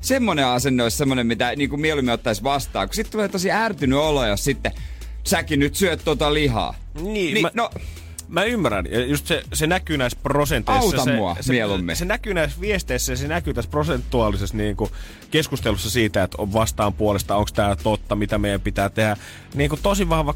[0.00, 3.98] Semmoinen asenne olisi semmoinen, mitä niin kuin mieluummin ottaisi vastaan, kun sitten tulee tosi ärtynyt
[3.98, 4.72] olo, jos sitten
[5.24, 6.74] säkin nyt syöt tota lihaa.
[7.00, 7.70] Niin, niin mä- no,
[8.28, 8.86] Mä ymmärrän.
[8.90, 10.84] Ja just se, se näkyy näissä prosenteissa.
[10.84, 11.96] Auta se, mua se, mieluummin.
[11.96, 14.90] Se näkyy näissä viesteissä ja se näkyy tässä prosentuaalisessa niin kuin,
[15.30, 19.16] keskustelussa siitä, että on vastaan puolesta, onko tämä totta, mitä meidän pitää tehdä.
[19.54, 20.34] Niin kuin, tosi vahva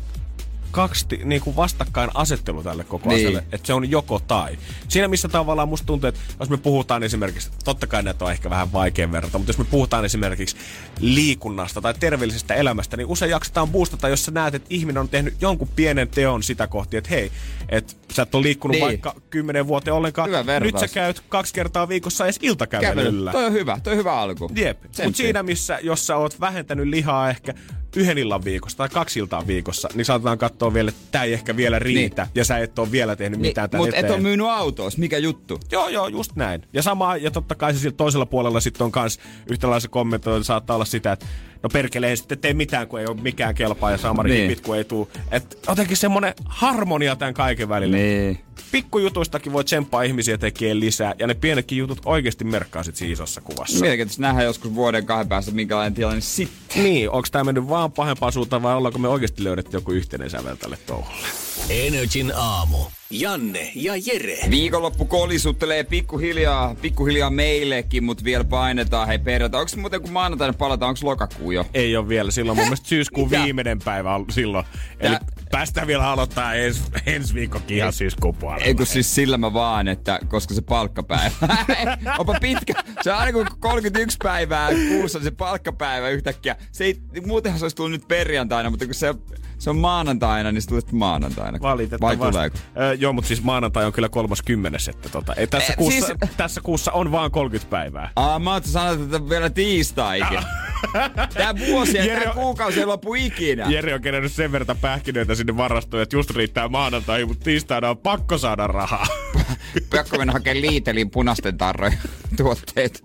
[0.70, 3.18] kaksi niin kuin vastakkain asettelu tälle koko Niin.
[3.18, 4.58] asialle, että se on joko tai.
[4.88, 8.50] Siinä missä tavallaan musta tuntuu, että jos me puhutaan esimerkiksi, totta kai näitä on ehkä
[8.50, 10.56] vähän vaikea verrata, mutta jos me puhutaan esimerkiksi
[11.00, 15.34] liikunnasta tai terveellisestä elämästä, niin usein jaksetaan boostata, jos sä näet, että ihminen on tehnyt
[15.40, 17.32] jonkun pienen teon sitä kohti, että hei,
[17.68, 18.84] että sä et ole liikkunut Niin.
[18.84, 20.30] vaikka kymmenen vuoteen ollenkaan.
[20.60, 22.50] Nyt sä käyt kaksi kertaa viikossa edes kävely.
[22.50, 23.32] iltakävelyllä.
[23.32, 24.50] Toi on hyvä, toi on hyvä alku.
[24.54, 27.54] Jep, mutta siinä missä, jos sä oot vähentänyt lihaa ehkä
[27.96, 31.56] yhden illan viikossa tai kaksi iltaa viikossa, niin saatetaan katsoa vielä, että tämä ei ehkä
[31.56, 32.30] vielä riitä niin.
[32.34, 35.18] ja sä et ole vielä tehnyt Niin, mitään tämän mutta et ole myynyt autoos, mikä
[35.18, 35.60] juttu?
[35.70, 36.62] Joo, joo, just näin.
[36.72, 40.84] Ja sama, ja totta kai se toisella puolella sitten on kans yhtälaisen kommentoida, saattaa olla
[40.84, 41.26] sitä, että
[41.62, 44.48] no perkele ei sitten tee mitään, kun ei ole mikään kelpaa ja samari Niin.
[44.48, 44.62] niin.
[44.62, 45.10] kun ei tuu.
[45.30, 47.96] Et jotenkin semmonen harmonia tämän kaiken välillä.
[47.96, 48.40] Niin.
[48.72, 53.40] Pikkujutuistakin voi tsemppaa ihmisiä tekemään lisää, ja ne pienetkin jutut oikeasti merkkaa sit siinä isossa
[53.40, 53.80] kuvassa.
[53.80, 56.82] Mielenkiintoista nähdään joskus vuoden kahden päästä, minkälainen tilanne sitten.
[56.84, 60.56] Niin, onko tämä mennyt vaan pahempaan suuntaan vai ollaanko me oikeasti löydetty joku yhteinen sävel
[60.56, 61.26] tälle touhulle?
[61.70, 62.78] Energin aamu.
[63.12, 64.38] Janne ja Jere.
[64.50, 69.08] Viikonloppu kolisuttelee pikkuhiljaa, pikkuhiljaa meillekin, mutta vielä painetaan.
[69.08, 71.66] Hei perjantai, onko muuten kun maanantaina palataan, onko lokakuu jo?
[71.74, 72.30] Ei ole vielä.
[72.30, 73.42] Silloin mun mielestä syyskuun Mitä?
[73.44, 74.64] viimeinen päivä on silloin.
[75.00, 78.64] Eli Tää- päästään vielä aloittaa ens, ensi viikkokin ihan syyskuun puolella.
[78.64, 81.30] Ei kun siis sillä mä vaan, että koska se palkkapäivä.
[82.18, 82.74] Onpa pitkä.
[83.02, 86.56] Se on aina kun 31 päivää kuussa on se palkkapäivä yhtäkkiä.
[86.72, 86.96] Se ei,
[87.26, 89.14] muutenhan se olisi tullut nyt perjantaina, mutta kun se,
[89.60, 91.58] se on maanantaina, niin se tulee maanantaina.
[91.60, 92.18] Vai Valitettavasti.
[92.30, 92.58] tuleeko?
[92.80, 94.78] Öö, joo, mutta siis maanantai on kyllä 30.
[94.90, 98.10] Että tota, ei, tässä, Eh, kuussa, siis- tässä kuussa on vaan 30 päivää.
[98.16, 100.38] Aa, mä oon sanonut, että vielä tiistaikin.
[101.34, 103.66] Tää vuosi ja Jere tää kuukausi ei lopu ikinä.
[103.68, 107.98] Jere on kerännyt sen verran pähkinöitä sinne varastoon, että just riittää maanantai, mutta tiistaina on
[107.98, 109.06] pakko saada rahaa.
[109.96, 111.98] Pakko mennä hakemaan liitelin punaisten tarrojen
[112.36, 113.04] tuotteet.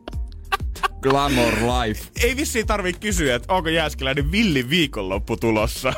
[1.09, 2.03] Glamour Life.
[2.23, 5.93] Ei vissiin tarvii kysyä, että onko Jääskeläinen villi viikonloppu tulossa.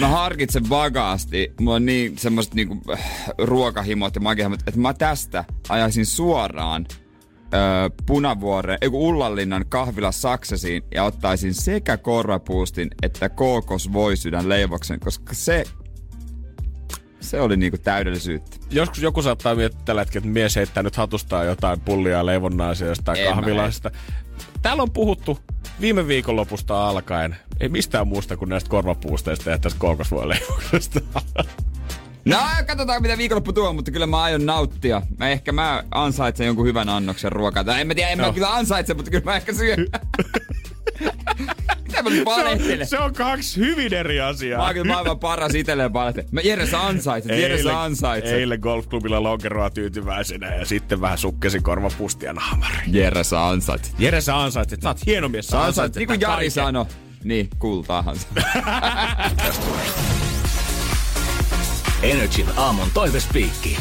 [0.00, 1.52] Mä harkitsen vakaasti.
[1.60, 6.86] Mulla on niin semmoset niinku äh, ruokahimot ja makihimot, että mä tästä ajaisin suoraan
[7.54, 15.64] öö, Punavuoreen, ei Ullanlinnan kahvila Saksasiin ja ottaisin sekä korvapuustin että kookosvoisydän leivoksen, koska se
[17.24, 18.56] se oli niinku täydellisyyttä.
[18.70, 23.18] Joskus joku saattaa miettiä tällä hetkellä, että mies heittää nyt hatustaa jotain pullia leivonnaisia jostain
[23.18, 23.90] En mä kahvilasta.
[24.62, 25.38] Täällä on puhuttu
[25.80, 31.00] viime viikonlopusta alkaen, ei mistään muusta kuin näistä korvapuusteista ja tästä kookosvoileivoksesta.
[32.24, 35.02] No, katsotaan mitä viikonloppu tuo, mutta kyllä mä aion nauttia.
[35.18, 37.64] Mä ehkä mä ansaitsen jonkun hyvän annoksen ruokaa.
[37.64, 38.32] Tai en mä tiedä, en mä No.
[38.32, 39.86] kyllä ansaitse, mutta kyllä mä ehkä syön.
[42.04, 42.80] mä nyt se, valehtelen?
[42.80, 44.58] on, se on kaksi hyvin eri asiaa.
[44.58, 46.28] Mä oon kyllä maailman paras itselleen valehtelen.
[46.32, 48.34] Mä Jere sä ansaitset, Jere sä ansaitset.
[48.34, 52.94] eilen golfklubilla lonkeroa tyytyväisenä ja sitten vähän sukkesi korvapustia naamariin.
[52.94, 53.94] Jere sä ansaitset.
[53.98, 56.50] Jere sä ansaitset, sä oot hieno mies, sä Sä ansaitset niin kuin Jari kaiken.
[56.50, 56.86] sanoi.
[57.24, 58.26] Niin, kultaahan se.
[62.02, 63.76] Energin aamun toivespiikki.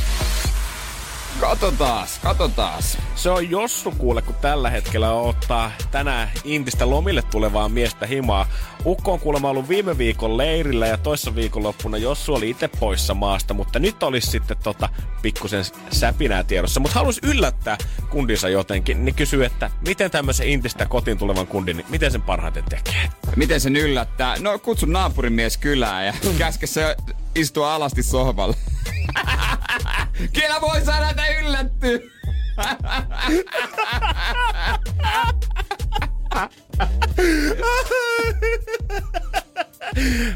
[1.44, 2.98] Katotaas, katotaas.
[3.16, 8.48] Se on Jossu kuule, kun tällä hetkellä ottaa tänään Intistä lomille tulevaa miestä himaa.
[8.86, 13.54] Ukko on kuulemma ollut viime viikon leirillä ja toissa viikonloppuna Jossu oli itse poissa maasta,
[13.54, 14.90] mutta nyt olisi sitten tota
[15.22, 16.80] pikkusen säpinää tiedossa.
[16.80, 17.78] Mutta halusi yllättää
[18.10, 22.64] kundinsa jotenkin, niin kysyy, että miten tämmöisen Intistä kotiin tulevan kundin, niin miten sen parhaiten
[22.64, 23.10] tekee?
[23.36, 24.36] Miten sen yllättää?
[24.40, 26.96] No kutsun naapurimies kylään ja käske se
[27.36, 28.56] istua alasti sohvalle.
[30.34, 32.12] Kyllä voi saada, että yllättyy.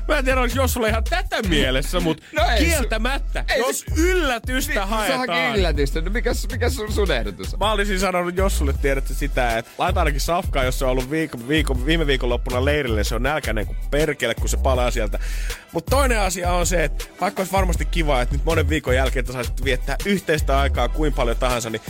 [0.07, 4.73] Mä en tiedä, onko Jossulla ihan tätä mielessä, mutta No ei kieltämättä, ei jos yllätystä
[4.73, 5.55] Se haetaan.
[5.55, 6.01] yllätystä.
[6.01, 7.59] No mikä, mikä sun, sun ehdotus on?
[7.59, 11.37] Mä olisin sanonut Jossulle, tiedätte sitä, että laita ainakin safkaa, jos se on ollut viikko,
[11.47, 15.19] viikko, viime viikonloppuna leirille, se on nälkäinen kuin perkele, kun se palaa sieltä.
[15.71, 19.21] Mutta toinen asia on se, että vaikka olisi varmasti kiva, että nyt monen viikon jälkeen
[19.21, 21.81] että saisit viettää yhteistä aikaa kuin paljon tahansa, niin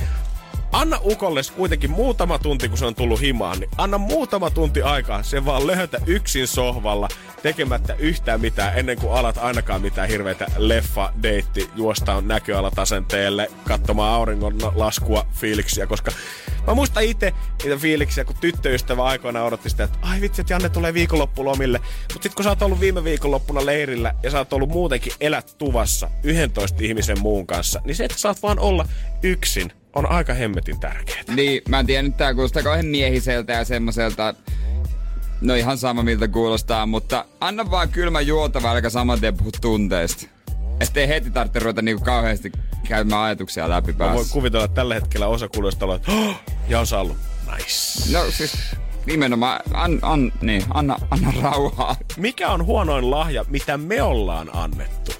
[0.72, 5.24] Anna Ukolle kuitenkin muutama tunti, kun se on tullut himaan, niin anna muutama tunti aikaa
[5.24, 7.08] se vaan löhötä yksin sohvalla,
[7.44, 14.58] tekemättä yhtään mitään, ennen kuin alat ainakaan mitään hirveitä leffa, deitti, juostaan näköalatasenteelle, katsomaan auringon
[14.76, 16.12] laskua fiiliksiä, koska
[16.68, 20.70] mä muistan itse niitä fiiliksiä, kun tyttöystävä aikoina odotti sitä, että ai vitsi, että Janne
[20.70, 21.80] tulee viikonloppulomille.
[21.80, 25.56] Mutta sitten kun sä oot ollut viime viikonloppuna leirillä ja sä oot ollut muutenkin elät
[25.58, 28.86] tuvassa 11 ihmisen muun kanssa, niin se, että saat vaan olla
[29.24, 31.24] yksin, on aika hemmetin tärkeää.
[31.36, 34.34] Niin, mä en tiedä, nyt tää kuulostaa kauhean miehiseltä ja semmoiselta...
[35.42, 40.28] No ihan sama miltä kuulostaa, mutta anna vaan kylmä juotava, älkä saman tien puhu tunteista.
[40.80, 42.52] Ettei heti tarvitse ruveta niinku kauheasti
[42.88, 44.34] käymään ajatuksia läpi Mä voin päässä.
[44.34, 46.36] kuvitella, että tällä hetkellä osa kuulijoista on, että oh,
[46.70, 47.16] ja on Sallu.
[47.52, 48.12] Nice.
[48.12, 48.58] No siis
[49.06, 51.96] nimenomaan, an, an, niin, anna, anna rauhaa.
[52.18, 55.12] Mikä on huonoin lahja, mitä me ollaan annettu?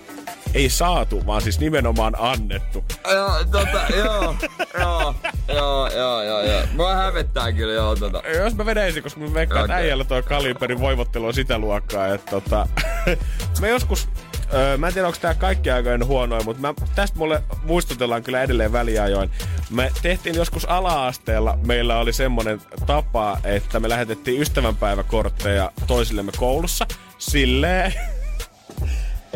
[0.58, 2.86] Ei saatu, vaan siis nimenomaan annettu.
[3.14, 4.36] Joo, tota, joo,
[4.80, 5.16] joo,
[5.48, 6.62] joo, joo, joo, joo.
[6.74, 8.22] Mua hävettää kyllä, joo, tota.
[8.28, 9.84] Jos mä vedän ensin, koska mä veikkaan, että Okei.
[9.84, 12.68] äijällä toi kaliberin voivottelu on sitä luokkaa, että tota,
[13.62, 14.10] mä joskus,
[14.54, 18.44] öö, mä en tiedä onko tää kaikki aikojen huonoin, mutta mä, tästä mulle muistutellaan kyllä
[18.44, 19.32] edelleen väliajoin.
[19.70, 26.86] Me tehtiin joskus ala-asteella, meillä oli semmonen tapa, että me lähetettiin ystävänpäiväkortteja toisillemme koulussa
[27.18, 27.94] silleen,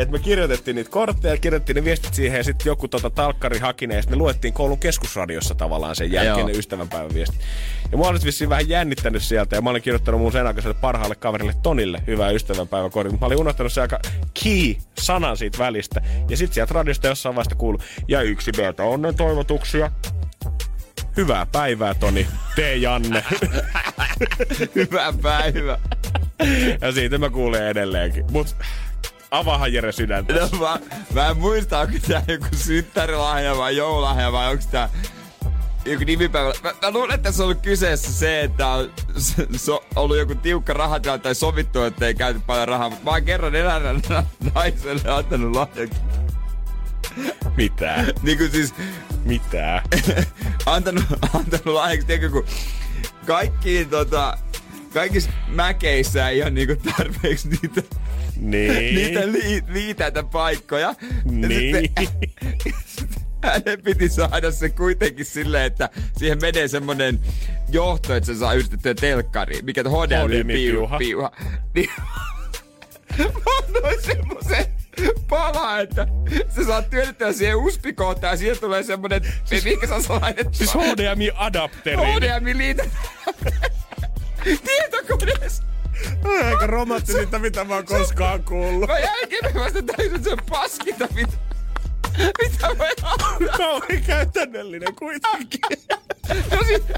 [0.02, 3.88] että me kirjoitettiin niitä kortteja, kirjoitettiin ne viestit siihen ja sitten joku tota, talkkari haki
[3.88, 6.48] ne ja sitten me luettiin koulun keskusradiossa tavallaan sen jälkeen Joo.
[6.48, 7.42] ne ystävänpäivän viestit.
[7.92, 11.16] Ja mua olisi vissiin vähän jännittänyt sieltä ja mä olin kirjoittanut mun sen aikaiselle parhaalle
[11.16, 13.18] kaverille Tonille hyvää ystävänpäiväkortin.
[13.22, 14.00] Mä olin unohtanut se aika
[14.44, 16.02] key-sanan siitä välistä.
[16.30, 19.92] Ja sitten sieltä radiosta jossain vaiheessa kuului, ja yksi beta onnen toivotuksia.
[21.18, 22.28] Hyvää päivää, Toni.
[22.56, 23.24] Tee Janne.
[24.76, 25.80] Hyvä päivä.
[26.82, 28.26] ja siitä mä kuulen edelleenkin.
[28.32, 28.56] Mut
[29.32, 30.34] avaahan Jere sydäntä.
[30.34, 30.80] No, mä,
[31.14, 34.90] mä en muista, onko tää joku synttärilahja vai joululahja vai onko tää
[35.86, 36.54] joku nimipäivä.
[36.64, 38.92] Mä, mä luulen, että se on ollut kyseessä se, että on
[39.56, 42.90] so, ollut joku tiukka rahatilanne tai sovittu, että ei käyty paljon rahaa.
[42.90, 43.94] Mutta mä oon kerran eläinä
[44.56, 46.02] naiselle antanut lahjaksi.
[47.58, 48.06] Mitä?
[48.24, 48.74] Niin kuin siis
[49.26, 49.84] Mitä?
[50.66, 51.04] antanut,
[51.34, 52.46] antanut lahjaksi, tiedätkö, kun
[53.26, 54.38] kaikkiin tota,
[54.94, 57.82] kaikissa mäkeissä ei ole niinku tarpeeksi niitä,
[58.42, 58.96] Niin.
[58.96, 60.88] niitä li, liitäitä paikkoja.
[60.88, 61.74] Ja Niin.
[61.74, 62.08] sitten
[63.44, 67.20] hänen piti saada se kuitenkin silleen, että siihen menee semmonen
[67.70, 70.96] johto, että se saa yhdistettyä telkkariin, mikä on HDMI-piuha.
[70.98, 71.32] HDMI-piuha.
[71.76, 71.90] Niin,
[73.20, 74.66] mä annoin semmosen
[75.30, 76.08] pala, että
[76.56, 79.22] sä saat työnnettyä siihen USB-kohtaan ja siihen tulee semmonen,
[79.64, 80.54] mikä sä saa laitettua.
[80.54, 81.98] Siis HDMI-adapteri.
[81.98, 82.84] HDMI-liitä
[84.68, 85.64] tietokoneessa.
[86.48, 88.90] Aika romanttisinta, mitä mä oon koskaan kuullut.
[88.90, 91.34] Mä jälkeen vasta täysin sen paskinta, mitä,
[92.18, 92.86] mitä mä
[93.58, 95.62] Kauhean käytännöllinen kuitenkin.
[96.52, 96.92] No sit,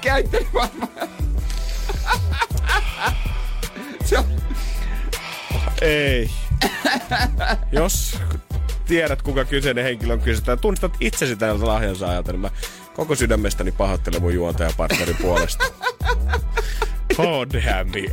[0.00, 1.08] käyttänyt varmaan.
[4.04, 4.24] Se on,
[5.80, 6.30] Ei.
[7.72, 8.18] Jos
[8.86, 12.50] tiedät, kuka kyseinen henkilö on kyseessä, tai tunnistat itsesi tältä lahjansaajalta, niin mä
[12.94, 15.64] koko sydämestäni pahoittelen mun juontajapartnerin puolesta.
[17.18, 18.10] HDMI.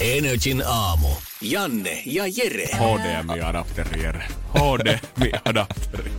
[0.00, 1.08] Energin aamu.
[1.40, 2.68] Janne ja Jere.
[2.72, 4.24] HDMI-adapteri, Jere.
[4.54, 6.12] HDMI-adapteri.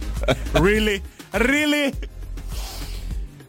[0.53, 1.01] Really?
[1.33, 1.93] Really?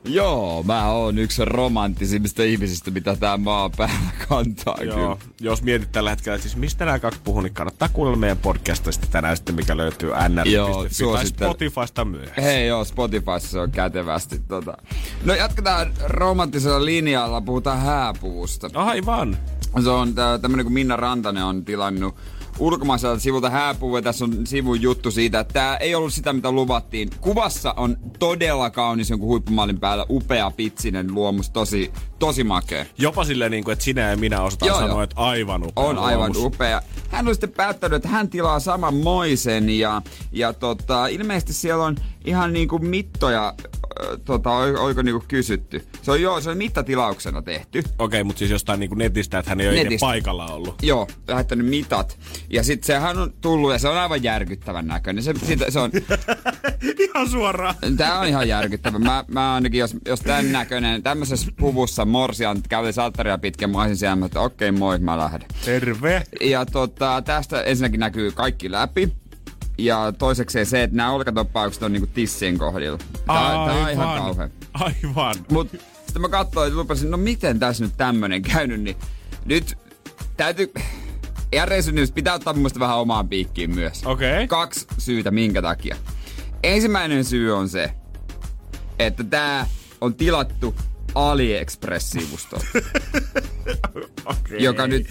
[0.05, 5.17] Joo, mä oon yksi romanttisimmista ihmisistä, mitä tää maa päällä kantaa Joo, kyllä.
[5.41, 9.37] jos mietit tällä hetkellä, siis mistä nämä kaksi puhuu, niin kannattaa kuunnella meidän podcastista tänään
[9.37, 11.27] sitten, mikä löytyy nr.fi tai.
[11.27, 12.29] Spotifysta myös.
[12.37, 14.39] Hei joo, Spotifyssa se on kätevästi.
[14.49, 14.77] Tota.
[15.25, 18.71] No jatketaan romanttisella linjalla, puhutaan hääpuusta.
[18.75, 19.39] Aivan.
[19.83, 22.15] Se on tä- tämmönen kuin Minna Rantanen on tilannut
[22.59, 26.53] ulkomaiselta sivulta hääpuu ja tässä on sivun juttu siitä, että tämä ei ollut sitä, mitä
[26.53, 27.11] luvattiin.
[27.21, 32.87] Kuvassa on todella kaunis jonkun huippumallin päällä, upea pitsinen luomus, tosi, tosi makea.
[32.99, 35.03] Jopa silleen, niin kuin, että sinä ja minä osataan Joo, sanoa, joo.
[35.03, 36.83] että aivan upea On aivan upea.
[37.09, 40.03] Hän on sitten päättänyt, että hän tilaa saman moisen ja,
[40.33, 43.55] ja tota, ilmeisesti siellä on ihan niinku mittoja,
[44.01, 45.87] ö, tota, oi- oiko niinku kysytty.
[46.03, 47.83] Se on joo, se on mittatilauksena tehty.
[47.99, 50.83] Okei, mutta siis jostain niin kuin netistä, että hän ei ole itse paikalla ollut.
[50.83, 52.19] Joo, lähettänyt mitat.
[52.51, 55.25] Ja sitten sehän on tullut ja se on aivan järkyttävän näköinen.
[55.25, 55.91] Se, siitä, se on,
[57.09, 57.75] Ihan suoraan.
[57.97, 58.99] tää on ihan järkyttävä.
[58.99, 63.97] Mä, mä ainakin, jos, jos tämän näköinen, tämmöisessä puvussa morsian käveli salttaria pitkin, mä olisin
[63.97, 65.49] siellä, että okei moi, mä lähden.
[65.65, 66.23] Terve.
[66.41, 69.13] Ja tota, tästä ensinnäkin näkyy kaikki läpi.
[69.79, 72.99] Ja toisekseen se, että nämä olkatoppaukset on niinku tissien kohdilla.
[72.99, 74.23] Tää, tää on ihan Aivan.
[74.23, 74.49] kauhea.
[74.75, 75.35] Aivan.
[75.51, 75.71] Mut
[76.07, 78.97] sitten mä katsoin ja lupasin, no miten tässä nyt tämmönen käynyt, niin
[79.45, 79.79] nyt
[80.37, 80.73] täytyy...
[81.65, 84.03] Resynnyys pitää ottaa mun vähän omaan piikkiin myös.
[84.07, 84.35] Okei.
[84.35, 84.47] Okay.
[84.47, 85.97] Kaksi syytä, minkä takia.
[86.63, 87.91] Ensimmäinen syy on se,
[88.99, 89.67] että tää
[90.01, 90.75] on tilattu
[91.15, 92.67] AliExpress-sivustolta.
[94.27, 94.59] Okay.
[94.59, 95.07] joka nyt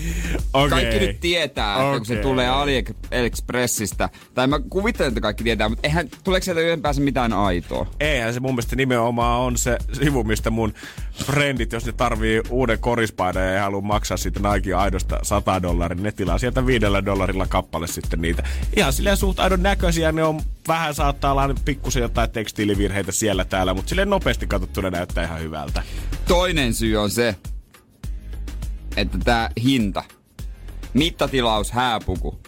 [0.53, 0.69] Okei.
[0.69, 5.87] kaikki nyt tietää, että kun se tulee AliExpressistä, tai mä kuvittelen, että kaikki tietää, mutta
[5.87, 7.87] eihän, tuleeko sieltä ylipäänsä mitään aitoa?
[7.99, 10.73] Eihän se mun mielestä nimenomaan on se sivu, mistä mun
[11.25, 15.95] frendit, jos ne tarvii uuden korispaidan ja ei halua maksaa siitä Nike aidosta 100 dollaria,
[15.95, 18.43] niin ne tilaa sieltä viidellä dollarilla kappale sitten niitä.
[18.75, 23.73] Ihan silleen suht aidon näköisiä, ne on vähän saattaa olla pikkusen jotain tekstiilivirheitä siellä täällä,
[23.73, 25.83] mutta silleen nopeasti katsottuna näyttää ihan hyvältä.
[26.27, 27.35] Toinen syy on se,
[28.97, 30.03] että tää hinta.
[30.93, 32.39] Mittatilaus hääpuku.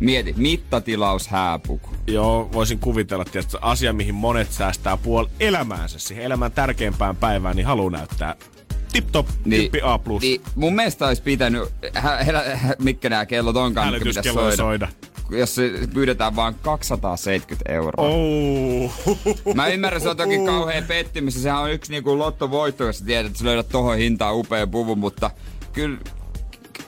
[0.00, 1.90] Mieti, mittatilaus hääpuku.
[2.06, 7.66] Joo, voisin kuvitella, että asia, mihin monet säästää puol elämäänsä, siihen elämän tärkeimpään päivään, niin
[7.66, 8.34] haluaa näyttää
[8.92, 9.98] tip-top, Niin, niin, A+.
[10.20, 11.62] niin mun mielestä olisi pitänyt,
[11.94, 14.86] hä, hä, hä, mitkä nämä kellot onkaan, mitkä pitäisi Hälytyskello soida.
[14.86, 14.88] soida.
[15.30, 18.08] Jos se pyydetään vaan 270 euroa.
[18.08, 18.92] Oh.
[19.54, 21.42] Mä ymmärrän, se on toki kauhean pettymys.
[21.42, 25.30] Sehän on yksi niinku lottovoitto, jos tiedät, että sä löydät tohon hintaan upea puvun, mutta
[25.72, 25.98] kyllä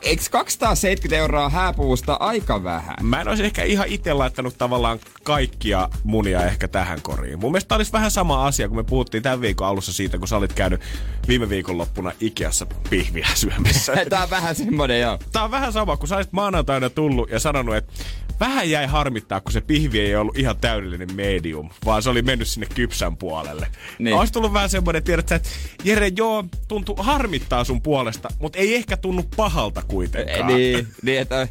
[0.02, 2.96] Eikö 270 euroa hääpuusta aika vähän?
[3.02, 7.38] Mä en olisi ehkä ihan itse laittanut tavallaan kaikkia munia ehkä tähän koriin.
[7.38, 10.36] Mun mielestä olisi vähän sama asia, kun me puhuttiin tämän viikon alussa siitä, kun sä
[10.36, 10.80] olit käynyt
[11.28, 13.92] viime viikonloppuna Ikeassa pihviä syömässä.
[14.10, 15.18] Tää on vähän semmonen joo.
[15.32, 17.92] Tää on vähän sama, kun sä olisit maanantaina tullut ja sanonut, että
[18.40, 22.48] vähän jäi harmittaa, kun se pihvi ei ollut ihan täydellinen medium, vaan se oli mennyt
[22.48, 23.66] sinne kypsän puolelle.
[23.98, 24.16] Niin.
[24.16, 25.48] Olisi tullut vähän semmoinen, tiedät sä, että
[25.84, 30.46] Jere, joo, tuntuu harmittaa sun puolesta, mutta ei ehkä tunnu pahalta kuitenkaan.
[30.46, 31.48] Niin, niin että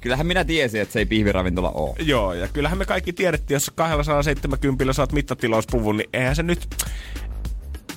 [0.00, 1.96] kyllähän minä tiesin, että se ei pihviravintola oo.
[1.98, 6.68] Joo, ja kyllähän me kaikki tiedettiin, jos 270 saat mittatilauspuvun, niin eihän se nyt...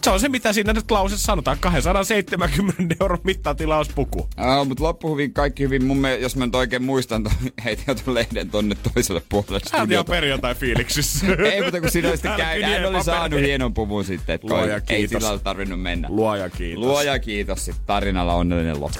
[0.03, 1.57] Se on se, mitä siinä nyt lausessa sanotaan.
[1.59, 4.29] 270 euron mittatilauspuku.
[4.37, 5.85] Ah, mutta loppu hyvin, kaikki hyvin.
[5.85, 7.29] Mun mielestä, jos mä nyt oikein muistan, to,
[7.63, 11.25] heitin jo ton lehden tonne toiselle puolelle Hän on perjantai fiiliksissä.
[11.53, 14.75] Ei, mutta kun siinä oli sitten käy, hän oli saanut hienon puvun sitten, että Luoja
[14.75, 15.09] ei kiitos.
[15.21, 16.07] sillä ole tarvinnut mennä.
[16.11, 16.83] Luoja kiitos.
[16.83, 18.99] Luoja kiitos, sitten tarinalla onnellinen loppu.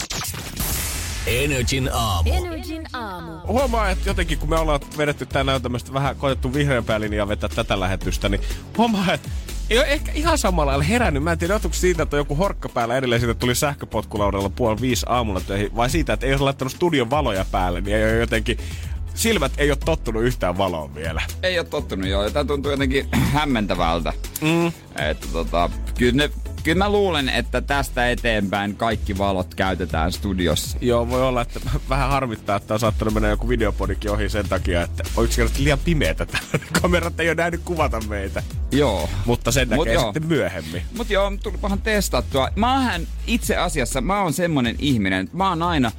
[1.28, 2.34] Energin aamu.
[2.34, 3.32] Energin aamu.
[3.48, 7.80] Huomaa, että jotenkin kun me ollaan vedetty tänään tämmöistä vähän koetettu vihreämpää linjaa vetää tätä
[7.80, 8.42] lähetystä, niin
[8.78, 9.30] huomaa, että
[9.70, 11.24] ei ole ehkä ihan samalla lailla herännyt.
[11.24, 14.50] Mä en tiedä, johtuuko siitä, että on joku horkka päällä edelleen siitä, että tuli sähköpotkulaudella
[14.50, 18.04] puoli viisi aamulla töihin, vai siitä, että ei ole laittanut studion valoja päälle, niin ei
[18.04, 18.58] ole jotenkin
[19.14, 21.22] silmät ei ole tottunut yhtään valoon vielä.
[21.44, 24.14] Ei ole tottunut joo, ja tää tuntuu jotenkin hämmentävältä.
[24.42, 24.68] Mm.
[25.10, 26.30] Että tota, kyllä, ne,
[26.64, 30.78] kyllä mä luulen, että tästä eteenpäin kaikki valot käytetään studiossa.
[30.82, 31.60] Joo, voi olla, että
[31.90, 35.80] vähän harmittaa, että on saattanut mennä joku videopodikin ohi sen takia, että on yksinkertaisesti liian
[35.80, 36.50] pimeätä täällä.
[36.82, 38.44] Kamerat ei ole nähnyt kuvata meitä.
[38.72, 39.10] Joo.
[39.26, 40.04] Mutta sen Mut näkee joo.
[40.04, 40.82] sitten myöhemmin.
[40.98, 42.50] Mut joo, tulipahan testattua.
[42.56, 45.92] Mä oon itse asiassa, mä oon semmonen ihminen, että mä oon aina,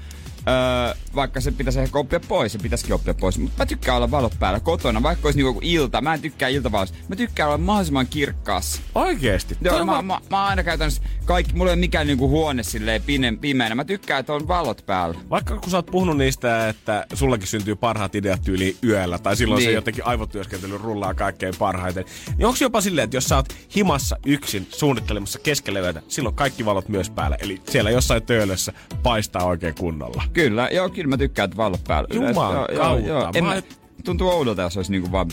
[0.48, 4.10] öö, vaikka se pitäisi ehkä oppia pois, se pitäisikin oppia pois, mutta mä tykkään olla
[4.10, 6.98] valot päällä kotona, vaikka olisi niinku ilta, mä en tykkää iltavalosta.
[7.08, 8.82] Mä tykkään olla mahdollisimman kirkkaassa.
[8.94, 9.56] Oikeesti?
[9.60, 12.62] Joo, Toi mä, on- mä, mä, aina käytännössä kaikki, mulla ei ole mikään niinku huone
[12.62, 13.02] silleen
[13.40, 13.74] pimeänä.
[13.74, 15.18] Mä tykkään, että on valot päällä.
[15.30, 19.58] Vaikka kun sä oot puhunut niistä, että sullakin syntyy parhaat ideat tyyli yöllä, tai silloin
[19.58, 19.68] niin.
[19.68, 22.04] se jotenkin aivotyöskentely rullaa kaikkein parhaiten,
[22.36, 26.64] niin onko jopa silleen, että jos sä oot himassa yksin suunnittelemassa keskellä yötä, silloin kaikki
[26.64, 30.24] valot myös päällä, eli siellä jossain töölössä paistaa oikein kunnolla.
[30.32, 32.08] Kyllä, joo, kyllä mä tykkään, että valot päällä.
[32.14, 33.38] Juman Yleensä, kautta.
[33.38, 33.62] En Mä-
[34.04, 35.28] tuntuu oudolta, jos olisi niinku vaan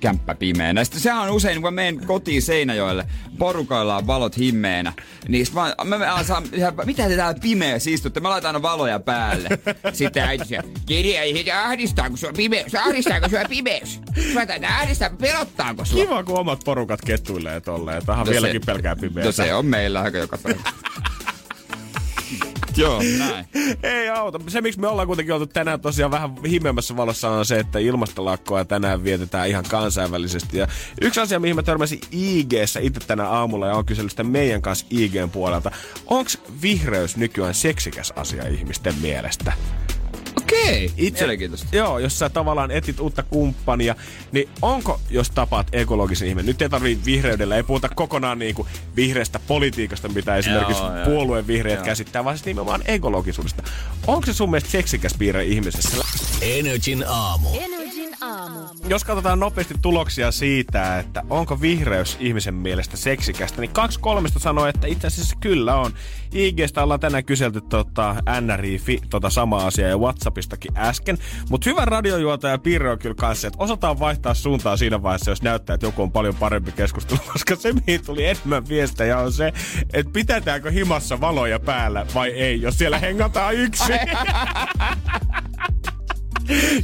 [0.00, 0.84] kämppä pimeänä.
[0.84, 3.06] Sitten sehän on usein, kun mä menen kotiin Seinäjoelle,
[3.38, 4.92] porukoilla on valot himmeenä,
[5.28, 6.42] niin mä, mä, mä saan,
[6.86, 8.20] mitä te täällä pimeässä istutte?
[8.20, 9.48] Mä laitan aina valoja päälle.
[9.92, 12.74] Sitten äiti sanoo, kirja ei heitä ahdistaa, kun se on pimeys.
[12.74, 14.00] Ahdistaako sua pimeys?
[14.34, 16.04] Mä taitaa ahdistaa, pelottaako sua?
[16.04, 18.02] Kiva, kun omat porukat kettuilee tolleen.
[18.06, 19.26] Vähän No vieläkin se- pelkää pimeää.
[19.26, 20.60] No se on meillä aika joka päivä.
[22.80, 23.46] Joo, näin.
[23.82, 24.40] Ei auta.
[24.48, 28.64] Se, miksi me ollaan kuitenkin oltu tänään tosiaan vähän himeämmässä valossa, on se, että ilmastolakkoa
[28.64, 30.58] tänään vietetään ihan kansainvälisesti.
[30.58, 30.66] Ja
[31.00, 34.86] yksi asia, mihin mä törmäsin IG-ssä itse tänä aamulla ja on kysellyt sitä meidän kanssa
[34.90, 35.70] IGn puolelta.
[36.06, 36.30] Onko
[36.62, 39.52] vihreys nykyään seksikäs asia ihmisten mielestä?
[40.50, 41.66] Okei, mielenkiintoista.
[41.72, 43.94] Joo, jos sä tavallaan etit uutta kumppania,
[44.32, 48.68] niin onko, jos tapaat ekologisen ihmisen, nyt ei tarvii vihreydellä, ei puhuta kokonaan niin kuin
[48.96, 51.04] vihreästä politiikasta, mitä esimerkiksi Joo, joo.
[51.04, 51.84] puolueen vihreät Joo.
[51.84, 53.62] käsittää, vaan siis nimenomaan ekologisuudesta.
[54.06, 55.96] Onko se sun mielestä seksikäs piirre ihmisessä?
[56.40, 57.48] Energin aamu.
[57.54, 57.89] Energin
[58.20, 58.58] aamu.
[58.88, 64.66] Jos katsotaan nopeasti tuloksia siitä, että onko vihreys ihmisen mielestä seksikästä, niin kaksi kolmesta sanoo,
[64.66, 65.92] että itse asiassa kyllä on.
[66.32, 68.80] IGstä ollaan tänään kyselty tota, NRI,
[69.10, 71.18] tota sama asia ja Whatsappistakin äsken.
[71.50, 75.74] Mutta hyvä radiojuontaja piirre on kyllä kanssa, että osataan vaihtaa suuntaa siinä vaiheessa, jos näyttää,
[75.74, 79.52] että joku on paljon parempi keskustelu, koska se, mihin tuli enemmän viestejä, on se,
[79.92, 83.98] että pidetäänkö himassa valoja päällä vai ei, jos siellä hengataan yksin.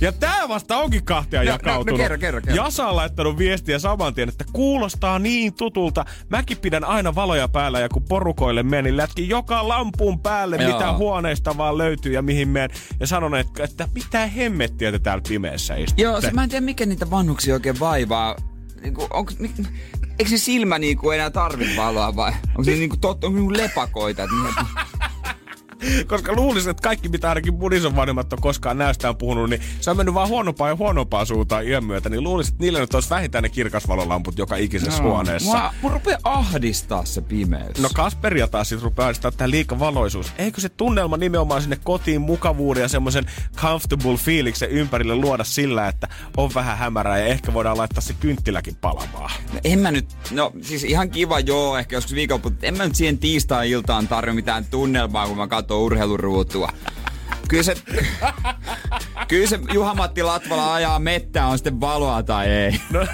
[0.00, 2.00] Ja tää vasta onkin kahtia No, no, no, jakautunut.
[2.00, 2.64] kerro, kerro, kerro.
[2.64, 6.04] Jasa on laittanut viestiä saman tien, että kuulostaa niin tutulta.
[6.28, 10.72] Mäkin pidän aina valoja päällä ja kun porukoille menen, niin lätkin joka lampun päälle, Joo.
[10.72, 12.70] mitä huoneesta vaan löytyy ja mihin menen.
[13.00, 16.02] Ja sanon, että, että mitä hemmettiä te täällä pimeässä istutte.
[16.02, 18.36] Joo, se, mä en tiedä mikä niitä vanhuksia oikein vaivaa.
[18.82, 19.50] Niinku, onko, mi,
[20.18, 24.22] eikö se silmä niinku enää tarvi valoa vai onko se niinku, tot, onko niinku lepakoita?
[24.22, 24.54] Et, niin,
[26.06, 29.90] Koska luulisin, että kaikki mitä ainakin mun ison vanhemmat on koskaan näystään puhunut, niin se
[29.90, 32.08] on mennyt vaan huonompaa ja huonompaa suuntaan iän myötä.
[32.08, 35.70] Niin luulisin, että niillä nyt olisi vähintään ne kirkasvalolamput joka ikisessä huoneessa.
[35.82, 37.78] Mua, rupeaa ahdistaa se pimeys.
[37.78, 40.32] No Kasperia taas sit rupeaa ahdistaa tää liikavaloisuus.
[40.38, 43.24] Eikö se tunnelma nimenomaan sinne kotiin mukavuuden ja semmoisen
[43.56, 48.76] comfortable fiiliksen ympärille luoda sillä, että on vähän hämärää ja ehkä voidaan laittaa se kynttiläkin
[48.76, 49.30] palamaan.
[49.52, 52.94] No en mä nyt, no siis ihan kiva joo, ehkä joskus viikonloppu, en mä nyt
[52.94, 56.68] siihen tiistai-iltaan tarvi mitään tunnelmaa, kun mä katson urheiluruutua.
[57.48, 57.74] Kyllä se,
[59.28, 62.80] kyllä se Juha-Matti Latvala ajaa mettää, on sitten valoa tai ei.
[62.90, 63.06] No,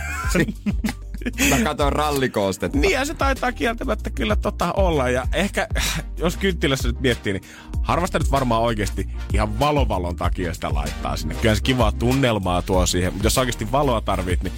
[1.51, 2.79] Mä katson rallikoostetta.
[2.79, 5.09] Niin ja se taitaa kieltämättä kyllä tota olla.
[5.09, 5.69] Ja ehkä,
[6.17, 7.43] jos kynttilässä nyt miettii, niin
[7.83, 11.35] harvasta nyt varmaan oikeasti ihan valovalon takia sitä laittaa sinne.
[11.35, 13.13] Kyllä se kivaa tunnelmaa tuo siihen.
[13.13, 14.53] Mutta jos oikeasti valoa tarvit, niin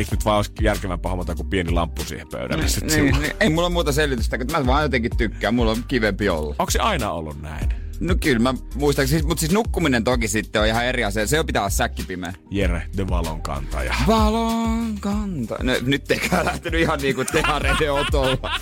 [0.00, 3.48] eikö nyt vaan olisi järkevämpää hommata kuin pieni lamppu siihen pöydälle sit Niin, niin, ei
[3.48, 5.54] mulla muuta selitystä, kun mä vaan jotenkin tykkään.
[5.54, 6.54] Mulla on kivempi olla.
[6.58, 7.68] Onko se aina ollut näin?
[8.00, 11.26] No kyllä mä muistaakseni, mutta siis nukkuminen toki sitten on ihan eri asia.
[11.26, 12.32] Se pitää olla säkkipimeä.
[12.50, 13.94] Jere, the valon kantaja.
[14.06, 15.56] Valon kanta.
[15.62, 18.60] No, nyt eikä lähtenyt ihan niinku tehareiden otolla.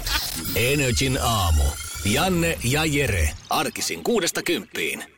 [0.57, 1.63] Energin aamu.
[2.05, 3.31] Janne ja Jere.
[3.51, 5.18] Arkisin kuudesta kymppiin.